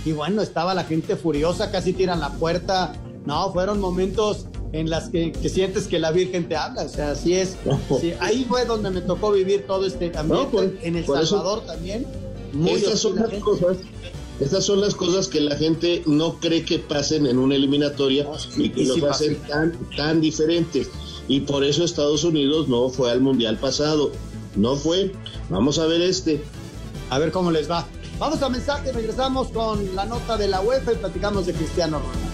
y 0.06 0.12
bueno, 0.12 0.44
estaba 0.44 0.76
la 0.76 0.84
gente 0.84 1.16
furiosa, 1.16 1.72
casi 1.72 1.94
tiran 1.94 2.20
la 2.20 2.30
puerta, 2.30 2.94
no, 3.26 3.52
fueron 3.54 3.80
momentos 3.80 4.48
en 4.72 4.90
las 4.90 5.10
que, 5.10 5.34
sientes 5.50 5.88
que 5.88 6.00
la 6.00 6.12
Virgen 6.12 6.50
te 6.50 6.56
habla, 6.56 6.84
o 6.84 6.90
sea, 6.90 7.12
así 7.12 7.34
es. 7.34 7.56
ahí 8.20 8.46
fue 8.48 8.66
donde 8.66 8.90
me 8.90 9.02
tocó 9.02 9.32
vivir 9.32 9.66
todo 9.68 9.86
este 9.86 10.12
ambiente, 10.18 10.80
en 10.82 10.96
El 10.96 11.06
Salvador 11.06 11.66
también. 11.66 12.06
estas 12.68 13.00
son 13.00 13.16
las 13.16 13.34
cosas, 13.36 13.78
estas 14.40 14.66
son 14.66 14.82
las 14.82 14.96
cosas 14.96 15.28
que 15.28 15.42
la 15.42 15.56
gente 15.56 16.04
no 16.06 16.40
cree 16.40 16.66
que 16.66 16.80
pasen 16.80 17.28
en 17.28 17.38
una 17.38 17.56
eliminatoria 17.56 18.28
y 18.58 18.70
que 18.70 18.86
los 18.86 19.04
hacen 19.04 19.36
tan, 19.48 19.74
tan 19.96 20.22
diferentes. 20.22 20.90
Y 21.28 21.42
por 21.42 21.64
eso 21.64 21.84
Estados 21.84 22.24
Unidos 22.24 22.68
no 22.68 22.90
fue 22.90 23.12
al 23.12 23.22
Mundial 23.22 23.58
pasado. 23.58 24.12
No 24.56 24.76
fue. 24.76 25.12
Vamos 25.50 25.80
a 25.80 25.86
ver 25.86 26.02
este. 26.02 26.44
A 27.10 27.20
ver 27.20 27.32
cómo 27.32 27.52
les 27.52 27.70
va. 27.70 27.88
Vamos 28.20 28.42
a 28.42 28.50
mensaje, 28.50 28.92
regresamos 28.92 29.48
con 29.50 29.96
la 29.96 30.06
nota 30.06 30.38
de 30.38 30.48
la 30.48 30.62
UEFA 30.62 30.94
y 30.94 30.96
platicamos 30.96 31.46
de 31.46 31.54
Cristiano 31.54 32.00
Ronaldo. 32.00 32.33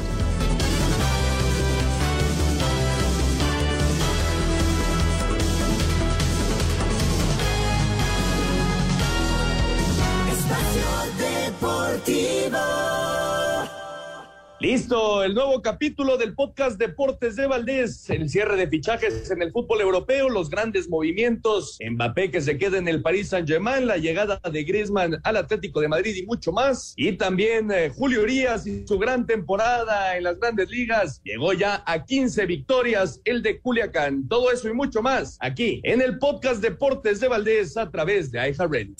Listo, 14.61 15.23
el 15.23 15.33
nuevo 15.33 15.61
capítulo 15.61 16.17
del 16.17 16.35
podcast 16.35 16.77
Deportes 16.77 17.37
de 17.37 17.47
Valdés, 17.47 18.09
el 18.09 18.29
cierre 18.29 18.57
de 18.57 18.67
fichajes 18.67 19.31
en 19.31 19.41
el 19.41 19.53
fútbol 19.53 19.79
europeo, 19.79 20.27
los 20.27 20.49
grandes 20.49 20.89
movimientos, 20.89 21.77
Mbappé 21.79 22.29
que 22.29 22.41
se 22.41 22.57
queda 22.57 22.77
en 22.77 22.89
el 22.89 23.01
Paris 23.01 23.29
Saint-Germain, 23.29 23.87
la 23.87 23.95
llegada 23.95 24.37
de 24.51 24.63
Griezmann 24.65 25.17
al 25.23 25.37
Atlético 25.37 25.79
de 25.79 25.87
Madrid 25.87 26.13
y 26.13 26.25
mucho 26.25 26.51
más, 26.51 26.93
y 26.97 27.13
también 27.13 27.71
eh, 27.71 27.89
Julio 27.89 28.23
Urias 28.23 28.67
y 28.67 28.85
su 28.85 28.99
gran 28.99 29.25
temporada 29.25 30.17
en 30.17 30.23
las 30.23 30.37
grandes 30.39 30.69
ligas, 30.69 31.21
llegó 31.23 31.53
ya 31.53 31.81
a 31.85 32.03
15 32.03 32.45
victorias 32.45 33.21
el 33.23 33.41
de 33.41 33.61
Culiacán, 33.61 34.27
todo 34.27 34.51
eso 34.51 34.67
y 34.67 34.73
mucho 34.73 35.01
más 35.01 35.37
aquí 35.39 35.79
en 35.85 36.01
el 36.01 36.19
podcast 36.19 36.61
Deportes 36.61 37.21
de 37.21 37.29
Valdés 37.29 37.77
a 37.77 37.89
través 37.89 38.29
de 38.29 38.39
iHeartRadio. 38.39 38.93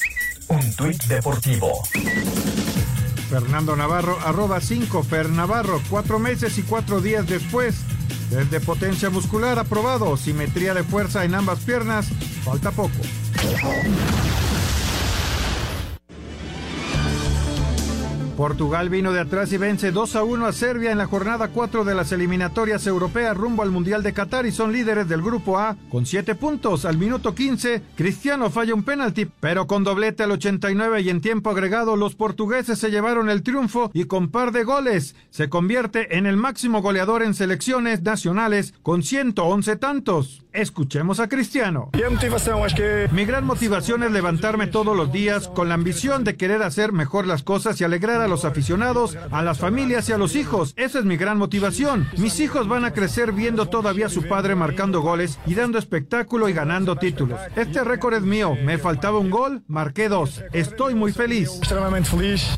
Un 0.48 0.76
tuit 0.78 1.04
deportivo 1.04 1.84
Fernando 3.30 3.76
Navarro, 3.76 4.18
arroba 4.26 4.60
5, 4.60 5.04
Fer 5.04 5.30
Navarro, 5.30 5.80
cuatro 5.88 6.18
meses 6.18 6.58
y 6.58 6.64
cuatro 6.64 7.00
días 7.00 7.28
después. 7.28 7.76
Desde 8.32 8.60
potencia 8.60 9.12
muscular 9.12 9.60
aprobado, 9.60 10.18
simetría 10.18 10.74
de 10.74 10.84
fuerza 10.84 11.24
en 11.26 11.36
ambas 11.36 11.60
piernas, 11.60 12.08
falta 12.44 12.72
poco. 12.72 12.90
Portugal 18.40 18.88
vino 18.90 19.12
de 19.12 19.20
atrás 19.20 19.52
y 19.52 19.58
vence 19.58 19.92
2 19.92 20.16
a 20.16 20.24
1 20.24 20.46
a 20.46 20.54
Serbia 20.54 20.94
en 20.94 20.98
la 20.98 21.08
jornada 21.08 21.50
4 21.50 21.84
de 21.84 21.94
las 21.94 22.14
eliminatorias 22.14 22.88
europeas 22.88 23.36
rumbo 23.36 23.64
al 23.64 23.70
Mundial 23.70 24.02
de 24.02 24.14
Qatar 24.14 24.46
y 24.46 24.54
son 24.54 24.72
líderes 24.72 25.10
del 25.10 25.22
grupo 25.22 25.60
A 25.60 25.76
con 25.92 26.06
7 26.06 26.36
puntos. 26.36 26.86
Al 26.86 26.98
minuto 26.98 27.36
15, 27.36 27.82
Cristiano 27.98 28.50
falla 28.50 28.74
un 28.74 28.84
penalti, 28.84 29.26
pero 29.42 29.68
con 29.68 29.84
doblete 29.84 30.24
al 30.24 30.32
89 30.32 31.02
y 31.02 31.10
en 31.10 31.20
tiempo 31.20 31.50
agregado 31.50 31.98
los 31.98 32.16
portugueses 32.16 32.80
se 32.80 32.92
llevaron 32.92 33.30
el 33.30 33.44
triunfo 33.44 33.92
y 33.94 34.06
con 34.06 34.30
par 34.30 34.54
de 34.54 34.64
goles 34.64 35.18
se 35.32 35.50
convierte 35.50 36.18
en 36.18 36.26
el 36.26 36.38
máximo 36.38 36.82
goleador 36.82 37.24
en 37.24 37.34
selecciones 37.34 38.04
nacionales 38.04 38.74
con 38.84 39.04
111 39.04 39.76
tantos. 39.76 40.46
Escuchemos 40.52 41.20
a 41.20 41.30
Cristiano. 41.30 41.92
Mi 43.12 43.26
gran 43.26 43.46
motivación 43.46 44.02
es 44.02 44.12
levantarme 44.12 44.66
todos 44.66 44.98
los 44.98 45.12
días 45.12 45.48
con 45.48 45.70
la 45.70 45.76
ambición 45.76 46.24
de 46.24 46.38
querer 46.38 46.64
hacer 46.64 46.92
mejor 46.92 47.28
las 47.28 47.44
cosas 47.44 47.80
y 47.80 47.84
alegrar 47.84 48.20
a 48.20 48.28
los 48.28 48.46
aficionados, 48.46 49.16
a 49.30 49.44
las 49.44 49.60
familias 49.60 50.10
y 50.10 50.14
a 50.14 50.18
los 50.18 50.36
hijos. 50.36 50.74
Esa 50.76 51.00
es 51.00 51.06
mi 51.06 51.18
gran 51.18 51.38
motivación. 51.38 52.08
Mis 52.18 52.40
hijos 52.40 52.68
van 52.68 52.84
a 52.84 52.94
crecer 52.94 53.32
viendo 53.32 53.68
todavía 53.68 54.08
a 54.08 54.10
su 54.10 54.28
padre 54.28 54.56
marcando 54.56 55.02
goles 55.02 55.38
y 55.46 55.54
dando 55.54 55.78
espectáculo 55.78 56.50
y 56.50 56.54
ganando 56.54 56.96
títulos. 56.96 57.40
Este 57.56 57.84
récord 57.84 58.16
es 58.16 58.24
mío. 58.24 58.56
Me 58.64 58.80
faltaba 58.80 59.20
un 59.20 59.30
gol, 59.30 59.62
marqué 59.68 60.10
dos. 60.10 60.44
Estoy 60.52 60.96
muy 60.96 61.12
feliz. 61.12 61.60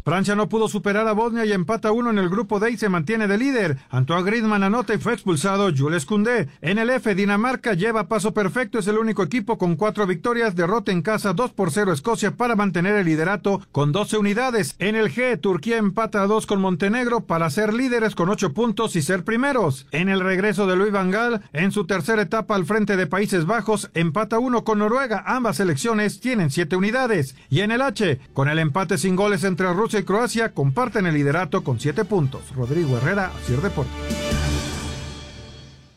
Francia 0.06 0.36
no 0.36 0.48
pudo 0.48 0.70
superar 0.70 1.10
a 1.10 1.12
Bosnia 1.12 1.44
y 1.44 1.52
empata 1.52 1.92
uno 1.92 2.10
en 2.10 2.20
el 2.20 2.30
grupo 2.30 2.62
D 2.62 2.72
y 2.72 2.78
se 2.78 2.88
mantiene 2.88 3.28
de 3.28 3.38
líder. 3.38 3.78
Antoine 3.90 4.24
Griezmann 4.24 4.64
anota 4.64 4.94
y 4.94 4.98
fue 4.98 5.12
expulsado 5.14 5.72
Jules 5.76 6.06
Koundé. 6.06 6.48
En 6.62 6.78
el 6.78 6.90
F, 6.90 7.14
Dinamarca 7.16 7.76
lleva 7.82 8.08
paso 8.08 8.32
perfecto, 8.32 8.78
es 8.78 8.86
el 8.86 9.00
único 9.00 9.24
equipo 9.24 9.58
con 9.58 9.76
cuatro 9.76 10.06
victorias, 10.06 10.56
derrota 10.56 10.92
en 10.92 11.02
casa 11.02 11.34
2 11.34 11.52
por 11.54 11.72
0 11.72 11.92
Escocia 11.92 12.38
para 12.38 12.56
mantener 12.56 12.96
el 12.96 13.08
liderato 13.08 13.60
con 13.72 13.92
12 13.92 14.18
unidades. 14.18 14.76
En 14.78 14.96
el 14.96 15.12
G, 15.12 15.42
Turquía 15.42 15.78
empata 15.78 16.22
a 16.22 16.28
2 16.28 16.46
con 16.46 16.62
Montenegro 16.62 17.22
para 17.22 17.50
ser 17.50 17.74
líderes 17.74 18.14
con 18.14 18.30
8 18.30 18.54
puntos 18.54 18.96
y 18.96 19.02
ser 19.02 19.24
primeros. 19.24 19.88
En 19.92 20.10
el 20.10 20.20
regreso 20.20 20.68
de 20.68 20.76
Luis 20.76 20.92
Van 20.92 21.10
Gaal, 21.10 21.42
en 21.54 21.72
su 21.72 21.88
tercera 21.88 22.22
etapa 22.22 22.54
al 22.54 22.66
frente 22.66 22.98
de 22.98 23.08
Países 23.08 23.48
Bajos, 23.48 23.90
empata 23.96 24.38
1 24.38 24.64
con 24.64 24.78
Noruega. 24.78 25.24
Ambas 25.26 25.58
selecciones 25.58 26.20
tienen 26.20 26.52
7 26.52 26.76
unidades. 26.76 27.36
Y 27.50 27.62
en 27.62 27.72
el 27.72 27.82
H, 27.82 28.20
con 28.34 28.48
el 28.48 28.60
empate 28.60 29.00
sin 29.00 29.16
goles 29.16 29.44
entre 29.44 29.74
Rusia 29.74 30.00
y 30.00 30.04
Croacia, 30.04 30.54
comparten 30.54 31.08
el 31.08 31.16
liderato 31.16 31.64
con 31.64 31.80
7 31.80 32.06
puntos. 32.06 32.44
Rodrigo 32.56 32.98
Herrera, 32.98 33.32
Sir 33.48 33.60
Deportes. 33.60 34.51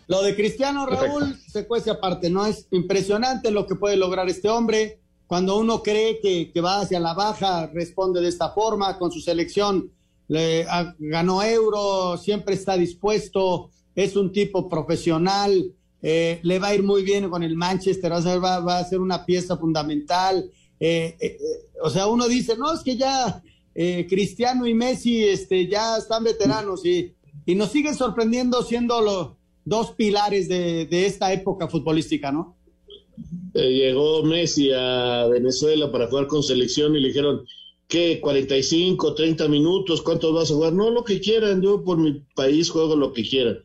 Lo 0.06 0.22
de 0.22 0.36
Cristiano 0.36 0.86
Raúl 0.86 1.38
se 1.46 1.66
cuece 1.66 1.90
aparte, 1.90 2.30
¿no? 2.30 2.44
Es 2.46 2.66
impresionante 2.70 3.50
lo 3.50 3.66
que 3.66 3.74
puede 3.74 3.96
lograr 3.96 4.28
este 4.28 4.48
hombre. 4.48 5.00
Cuando 5.26 5.58
uno 5.58 5.82
cree 5.82 6.20
que, 6.20 6.52
que 6.52 6.60
va 6.60 6.80
hacia 6.80 7.00
la 7.00 7.14
baja, 7.14 7.66
responde 7.68 8.20
de 8.20 8.28
esta 8.28 8.50
forma, 8.50 8.98
con 8.98 9.10
su 9.10 9.20
selección 9.20 9.90
le, 10.28 10.64
a, 10.64 10.94
ganó 10.98 11.42
euro, 11.42 12.16
siempre 12.16 12.54
está 12.54 12.76
dispuesto, 12.76 13.70
es 13.94 14.16
un 14.16 14.32
tipo 14.32 14.68
profesional, 14.68 15.72
eh, 16.02 16.40
le 16.42 16.58
va 16.58 16.68
a 16.68 16.74
ir 16.74 16.82
muy 16.82 17.02
bien 17.02 17.30
con 17.30 17.42
el 17.42 17.56
Manchester, 17.56 18.12
va 18.12 18.16
a 18.18 18.22
ser, 18.22 18.44
va, 18.44 18.60
va 18.60 18.78
a 18.78 18.84
ser 18.84 19.00
una 19.00 19.24
pieza 19.24 19.56
fundamental. 19.56 20.50
Eh, 20.78 21.16
eh, 21.20 21.38
o 21.82 21.88
sea, 21.88 22.06
uno 22.06 22.28
dice, 22.28 22.56
no, 22.56 22.72
es 22.72 22.80
que 22.80 22.96
ya 22.96 23.42
Cristiano 24.08 24.68
y 24.68 24.74
Messi 24.74 25.24
este, 25.24 25.66
ya 25.66 25.96
están 25.96 26.22
veteranos 26.22 26.84
y, 26.84 27.12
y 27.44 27.56
nos 27.56 27.72
siguen 27.72 27.96
sorprendiendo 27.96 28.62
siendo 28.62 29.00
lo, 29.00 29.36
dos 29.64 29.92
pilares 29.92 30.48
de, 30.48 30.86
de 30.86 31.06
esta 31.06 31.32
época 31.32 31.68
futbolística, 31.68 32.30
¿no? 32.30 32.56
Eh, 33.54 33.72
llegó 33.72 34.22
Messi 34.24 34.70
a 34.72 35.26
Venezuela 35.30 35.90
para 35.90 36.08
jugar 36.08 36.26
con 36.26 36.42
selección 36.42 36.96
y 36.96 37.00
le 37.00 37.08
dijeron, 37.08 37.46
¿qué? 37.86 38.20
¿45, 38.20 39.14
30 39.14 39.48
minutos? 39.48 40.02
¿Cuántos 40.02 40.34
vas 40.34 40.50
a 40.50 40.54
jugar? 40.54 40.72
No, 40.72 40.90
lo 40.90 41.04
que 41.04 41.20
quieran, 41.20 41.62
yo 41.62 41.84
por 41.84 41.98
mi 41.98 42.22
país 42.34 42.70
juego 42.70 42.96
lo 42.96 43.12
que 43.12 43.22
quieran. 43.22 43.58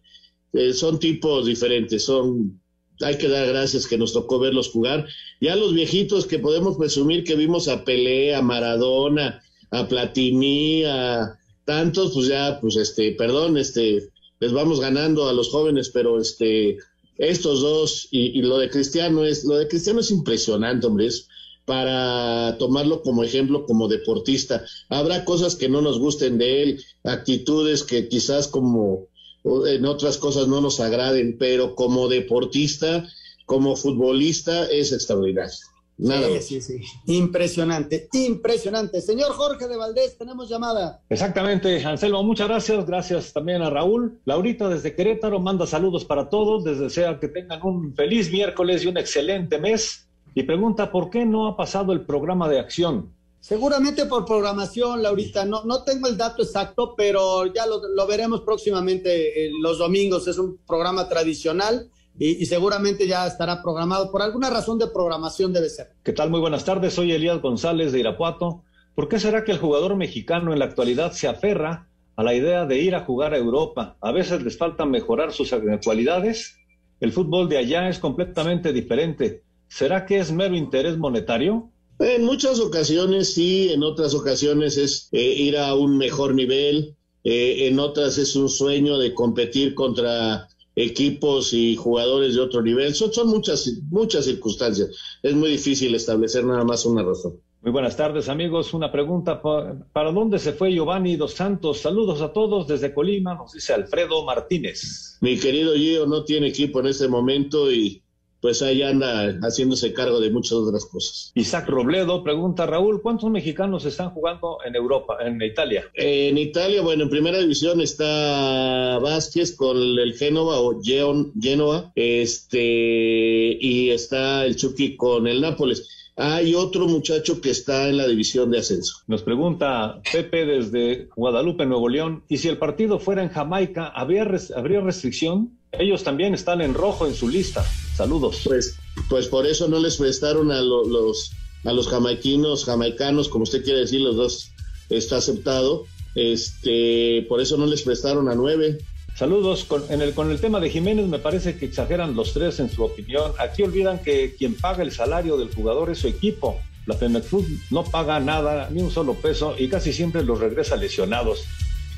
Eh, 0.53 0.73
son 0.73 0.99
tipos 0.99 1.45
diferentes, 1.45 2.03
son... 2.03 2.61
Hay 3.01 3.17
que 3.17 3.29
dar 3.29 3.47
gracias 3.47 3.87
que 3.87 3.97
nos 3.97 4.11
tocó 4.11 4.39
verlos 4.39 4.71
jugar. 4.71 5.07
Ya 5.39 5.55
los 5.55 5.73
viejitos 5.73 6.25
que 6.25 6.37
podemos 6.37 6.77
presumir 6.77 7.23
que 7.23 7.35
vimos 7.35 7.69
a 7.69 7.85
Pelé, 7.85 8.35
a 8.35 8.41
Maradona, 8.41 9.41
a 9.71 9.87
Platini, 9.87 10.83
a 10.83 11.39
tantos, 11.63 12.11
pues 12.13 12.27
ya, 12.27 12.59
pues 12.59 12.75
este, 12.75 13.13
perdón, 13.13 13.57
este, 13.57 14.09
les 14.39 14.53
vamos 14.53 14.79
ganando 14.79 15.27
a 15.27 15.33
los 15.33 15.49
jóvenes, 15.49 15.89
pero 15.89 16.19
este, 16.19 16.77
estos 17.17 17.61
dos 17.61 18.07
y, 18.11 18.41
lo 18.41 18.57
de 18.57 18.69
Cristiano 18.69 19.25
es, 19.25 19.43
lo 19.43 19.57
de 19.57 19.67
Cristiano 19.67 19.99
es 19.99 20.11
impresionante, 20.11 20.87
hombre, 20.87 21.07
es 21.07 21.27
para 21.65 22.57
tomarlo 22.57 23.03
como 23.03 23.23
ejemplo 23.23 23.65
como 23.65 23.87
deportista. 23.87 24.65
Habrá 24.89 25.23
cosas 25.23 25.55
que 25.55 25.69
no 25.69 25.81
nos 25.81 25.99
gusten 25.99 26.37
de 26.37 26.63
él, 26.63 26.83
actitudes 27.03 27.83
que 27.83 28.07
quizás 28.07 28.47
como 28.47 29.07
en 29.43 29.85
otras 29.85 30.17
cosas 30.17 30.47
no 30.47 30.61
nos 30.61 30.79
agraden, 30.79 31.37
pero 31.37 31.75
como 31.75 32.07
deportista, 32.07 33.07
como 33.45 33.75
futbolista 33.75 34.65
es 34.65 34.91
extraordinario. 34.91 35.68
Nada 35.99 36.27
sí, 36.27 36.33
más. 36.33 36.45
sí, 36.45 36.61
sí. 36.61 36.81
Impresionante, 37.07 38.07
impresionante. 38.13 39.01
Señor 39.01 39.33
Jorge 39.33 39.67
de 39.67 39.75
Valdés, 39.75 40.17
tenemos 40.17 40.47
llamada. 40.47 41.01
Exactamente, 41.09 41.83
Anselmo, 41.83 42.23
muchas 42.23 42.47
gracias. 42.47 42.85
Gracias 42.85 43.33
también 43.33 43.61
a 43.61 43.69
Raúl. 43.69 44.17
Laurita 44.23 44.69
desde 44.69 44.95
Querétaro 44.95 45.41
manda 45.41 45.67
saludos 45.67 46.05
para 46.05 46.29
todos. 46.29 46.63
Les 46.63 46.79
desea 46.79 47.19
que 47.19 47.27
tengan 47.27 47.61
un 47.63 47.93
feliz 47.93 48.31
miércoles 48.31 48.83
y 48.83 48.87
un 48.87 48.97
excelente 48.97 49.59
mes. 49.59 50.07
Y 50.33 50.43
pregunta, 50.43 50.89
¿por 50.89 51.09
qué 51.09 51.25
no 51.25 51.47
ha 51.47 51.57
pasado 51.57 51.91
el 51.91 52.05
programa 52.05 52.47
de 52.47 52.59
acción? 52.59 53.13
Seguramente 53.41 54.05
por 54.05 54.23
programación, 54.23 55.03
Laurita. 55.03 55.43
No, 55.43 55.65
no 55.65 55.83
tengo 55.83 56.07
el 56.07 56.15
dato 56.15 56.43
exacto, 56.43 56.93
pero 56.95 57.45
ya 57.53 57.65
lo, 57.65 57.81
lo 57.89 58.07
veremos 58.07 58.41
próximamente 58.41 59.47
eh, 59.47 59.51
los 59.61 59.79
domingos. 59.79 60.29
Es 60.29 60.37
un 60.37 60.59
programa 60.65 61.09
tradicional 61.09 61.89
y, 62.19 62.43
y, 62.43 62.45
seguramente 62.45 63.07
ya 63.07 63.25
estará 63.25 63.61
programado. 63.61 64.11
Por 64.11 64.21
alguna 64.21 64.49
razón 64.49 64.77
de 64.77 64.87
programación 64.87 65.53
debe 65.53 65.69
ser. 65.69 65.93
¿Qué 66.03 66.13
tal? 66.13 66.29
Muy 66.29 66.41
buenas 66.41 66.65
tardes. 66.65 66.93
Soy 66.93 67.11
Elías 67.13 67.41
González 67.41 67.91
de 67.91 67.99
Irapuato. 68.01 68.63
¿Por 68.93 69.07
qué 69.07 69.17
será 69.17 69.45
que 69.45 69.53
el 69.53 69.59
jugador 69.59 69.95
mexicano 69.95 70.51
en 70.51 70.59
la 70.59 70.65
actualidad 70.65 71.13
se 71.13 71.29
aferra 71.29 71.87
a 72.17 72.23
la 72.23 72.33
idea 72.33 72.65
de 72.65 72.79
ir 72.79 72.95
a 72.95 73.05
jugar 73.05 73.33
a 73.33 73.37
Europa? 73.37 73.97
A 74.01 74.11
veces 74.11 74.43
les 74.43 74.57
falta 74.57 74.85
mejorar 74.85 75.31
sus 75.31 75.55
cualidades. 75.83 76.57
El 76.99 77.13
fútbol 77.13 77.47
de 77.47 77.57
allá 77.57 77.87
es 77.87 77.97
completamente 77.97 78.73
diferente. 78.73 79.43
¿Será 79.69 80.05
que 80.05 80.19
es 80.19 80.33
mero 80.33 80.55
interés 80.55 80.97
monetario? 80.97 81.71
En 81.99 82.25
muchas 82.25 82.59
ocasiones 82.59 83.33
sí, 83.33 83.71
en 83.71 83.83
otras 83.83 84.13
ocasiones 84.13 84.77
es 84.77 85.07
eh, 85.11 85.21
ir 85.21 85.57
a 85.57 85.75
un 85.75 85.97
mejor 85.97 86.33
nivel, 86.33 86.95
eh, 87.23 87.67
en 87.67 87.79
otras 87.79 88.17
es 88.17 88.35
un 88.35 88.49
sueño 88.49 88.97
de 88.97 89.13
competir 89.13 89.75
contra 89.75 90.47
equipos 90.79 91.53
y 91.53 91.75
jugadores 91.75 92.35
de 92.35 92.41
otro 92.41 92.61
nivel. 92.61 92.95
Son, 92.95 93.11
son 93.11 93.27
muchas, 93.27 93.69
muchas 93.89 94.25
circunstancias. 94.25 94.89
Es 95.21 95.33
muy 95.35 95.49
difícil 95.49 95.93
establecer 95.93 96.45
nada 96.45 96.63
más 96.63 96.85
una 96.85 97.03
razón. 97.03 97.33
Muy 97.61 97.73
buenas 97.73 97.97
tardes, 97.97 98.29
amigos. 98.29 98.73
Una 98.73 98.89
pregunta: 98.89 99.41
¿para 99.41 100.11
dónde 100.13 100.39
se 100.39 100.53
fue 100.53 100.71
Giovanni 100.71 101.17
Dos 101.17 101.33
Santos? 101.33 101.79
Saludos 101.79 102.21
a 102.21 102.31
todos 102.31 102.67
desde 102.67 102.93
Colima, 102.93 103.35
nos 103.35 103.51
dice 103.51 103.73
Alfredo 103.73 104.23
Martínez. 104.23 105.17
Mi 105.19 105.37
querido 105.37 105.73
Gio 105.73 106.05
no 106.05 106.23
tiene 106.23 106.47
equipo 106.47 106.79
en 106.79 106.87
este 106.87 107.09
momento 107.09 107.69
y 107.69 108.01
pues 108.41 108.61
ahí 108.61 108.81
anda 108.81 109.37
haciéndose 109.41 109.93
cargo 109.93 110.19
de 110.19 110.31
muchas 110.31 110.53
otras 110.53 110.85
cosas. 110.85 111.31
Isaac 111.35 111.67
Robledo 111.67 112.23
pregunta, 112.23 112.65
Raúl, 112.65 113.01
¿cuántos 113.01 113.29
mexicanos 113.29 113.85
están 113.85 114.11
jugando 114.11 114.59
en 114.65 114.75
Europa, 114.75 115.17
en 115.21 115.41
Italia? 115.41 115.85
En 115.93 116.37
Italia, 116.37 116.81
bueno, 116.81 117.03
en 117.03 117.09
primera 117.09 117.39
división 117.39 117.81
está 117.81 118.99
Vázquez 118.99 119.55
con 119.55 119.77
el 119.77 120.13
Génova 120.13 120.59
o 120.59 120.81
Genoa, 120.81 121.91
este, 121.95 123.57
y 123.59 123.89
está 123.89 124.45
el 124.45 124.55
Chucky 124.55 124.95
con 124.95 125.27
el 125.27 125.41
Nápoles. 125.41 125.95
Hay 126.15 126.53
otro 126.53 126.85
muchacho 126.85 127.39
que 127.39 127.49
está 127.49 127.87
en 127.87 127.95
la 127.95 128.05
división 128.05 128.51
de 128.51 128.59
ascenso. 128.59 128.97
Nos 129.07 129.23
pregunta 129.23 130.01
Pepe 130.11 130.45
desde 130.45 131.07
Guadalupe, 131.15 131.65
Nuevo 131.65 131.87
León, 131.87 132.23
¿y 132.27 132.37
si 132.37 132.49
el 132.49 132.57
partido 132.57 132.99
fuera 132.99 133.23
en 133.23 133.29
Jamaica, 133.29 133.87
¿habría, 133.87 134.25
res 134.25 134.51
¿habría 134.51 134.81
restricción? 134.81 135.57
Ellos 135.71 136.03
también 136.03 136.33
están 136.33 136.61
en 136.61 136.73
rojo 136.73 137.07
en 137.07 137.15
su 137.15 137.29
lista. 137.29 137.63
Saludos. 137.95 138.41
Pues, 138.43 138.75
pues 139.09 139.27
por 139.27 139.45
eso 139.45 139.67
no 139.67 139.79
les 139.79 139.97
prestaron 139.97 140.51
a 140.51 140.61
lo, 140.61 140.83
los 140.85 141.31
a 141.65 141.73
los 141.73 141.87
jamaiquinos, 141.87 142.65
jamaicanos, 142.65 143.27
como 143.27 143.43
usted 143.43 143.63
quiere 143.63 143.81
decir, 143.81 144.01
los 144.01 144.15
dos 144.15 144.51
está 144.89 145.17
aceptado. 145.17 145.85
Este, 146.15 147.25
por 147.29 147.41
eso 147.41 147.57
no 147.57 147.65
les 147.65 147.83
prestaron 147.83 148.29
a 148.29 148.35
nueve. 148.35 148.79
Saludos. 149.15 149.65
Con, 149.65 149.83
en 149.89 150.01
el, 150.01 150.13
con 150.13 150.31
el 150.31 150.39
tema 150.39 150.59
de 150.59 150.69
Jiménez 150.69 151.07
me 151.07 151.19
parece 151.19 151.57
que 151.57 151.65
exageran 151.65 152.15
los 152.15 152.33
tres 152.33 152.59
en 152.59 152.69
su 152.69 152.83
opinión. 152.83 153.33
Aquí 153.37 153.63
olvidan 153.63 153.99
que 153.99 154.35
quien 154.37 154.55
paga 154.55 154.83
el 154.83 154.91
salario 154.91 155.37
del 155.37 155.53
jugador 155.53 155.89
es 155.91 155.99
su 155.99 156.07
equipo. 156.07 156.59
La 156.85 156.95
Femefood 156.95 157.45
no 157.69 157.83
paga 157.83 158.19
nada, 158.19 158.69
ni 158.71 158.81
un 158.81 158.89
solo 158.89 159.13
peso, 159.13 159.55
y 159.57 159.67
casi 159.67 159.93
siempre 159.93 160.23
los 160.23 160.39
regresa 160.39 160.75
lesionados. 160.75 161.43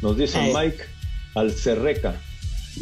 Nos 0.02 0.18
dice 0.18 0.40
Ay. 0.40 0.54
Mike 0.54 0.84
Alcerreca. 1.36 2.20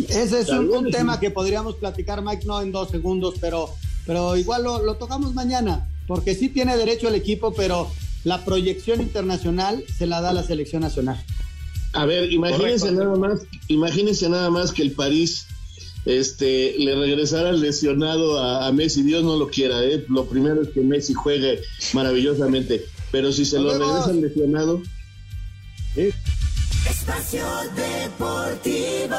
Ese 0.07 0.41
es 0.41 0.49
un, 0.49 0.69
un, 0.69 0.91
tema 0.91 1.19
que 1.19 1.31
podríamos 1.31 1.75
platicar, 1.75 2.21
Mike, 2.21 2.45
no 2.45 2.61
en 2.61 2.71
dos 2.71 2.89
segundos, 2.89 3.35
pero, 3.41 3.69
pero 4.05 4.37
igual 4.37 4.63
lo, 4.63 4.83
lo, 4.83 4.95
tocamos 4.95 5.33
mañana, 5.33 5.87
porque 6.07 6.35
sí 6.35 6.49
tiene 6.49 6.77
derecho 6.77 7.07
el 7.07 7.15
equipo, 7.15 7.53
pero 7.53 7.89
la 8.23 8.45
proyección 8.45 9.01
internacional 9.01 9.83
se 9.97 10.05
la 10.05 10.21
da 10.21 10.33
la 10.33 10.43
selección 10.43 10.81
nacional. 10.81 11.23
A 11.93 12.05
ver, 12.05 12.31
imagínense 12.31 12.91
nada 12.91 13.15
más, 13.15 13.41
imagínense 13.67 14.29
nada 14.29 14.49
más 14.49 14.71
que 14.71 14.83
el 14.83 14.91
París 14.91 15.47
este, 16.05 16.75
le 16.77 16.95
regresara 16.95 17.51
lesionado 17.51 18.39
a, 18.39 18.71
Messi, 18.71 19.01
Dios 19.03 19.23
no 19.23 19.37
lo 19.37 19.49
quiera, 19.49 19.83
¿eh? 19.83 20.05
lo 20.07 20.25
primero 20.25 20.61
es 20.61 20.69
que 20.69 20.81
Messi 20.81 21.13
juegue 21.13 21.61
maravillosamente, 21.93 22.85
pero 23.11 23.31
si 23.31 23.45
se 23.45 23.59
lo 23.59 23.71
regresan 23.71 24.21
lesionado... 24.21 24.81
Espacio 26.89 27.45
Deportivo. 27.75 29.15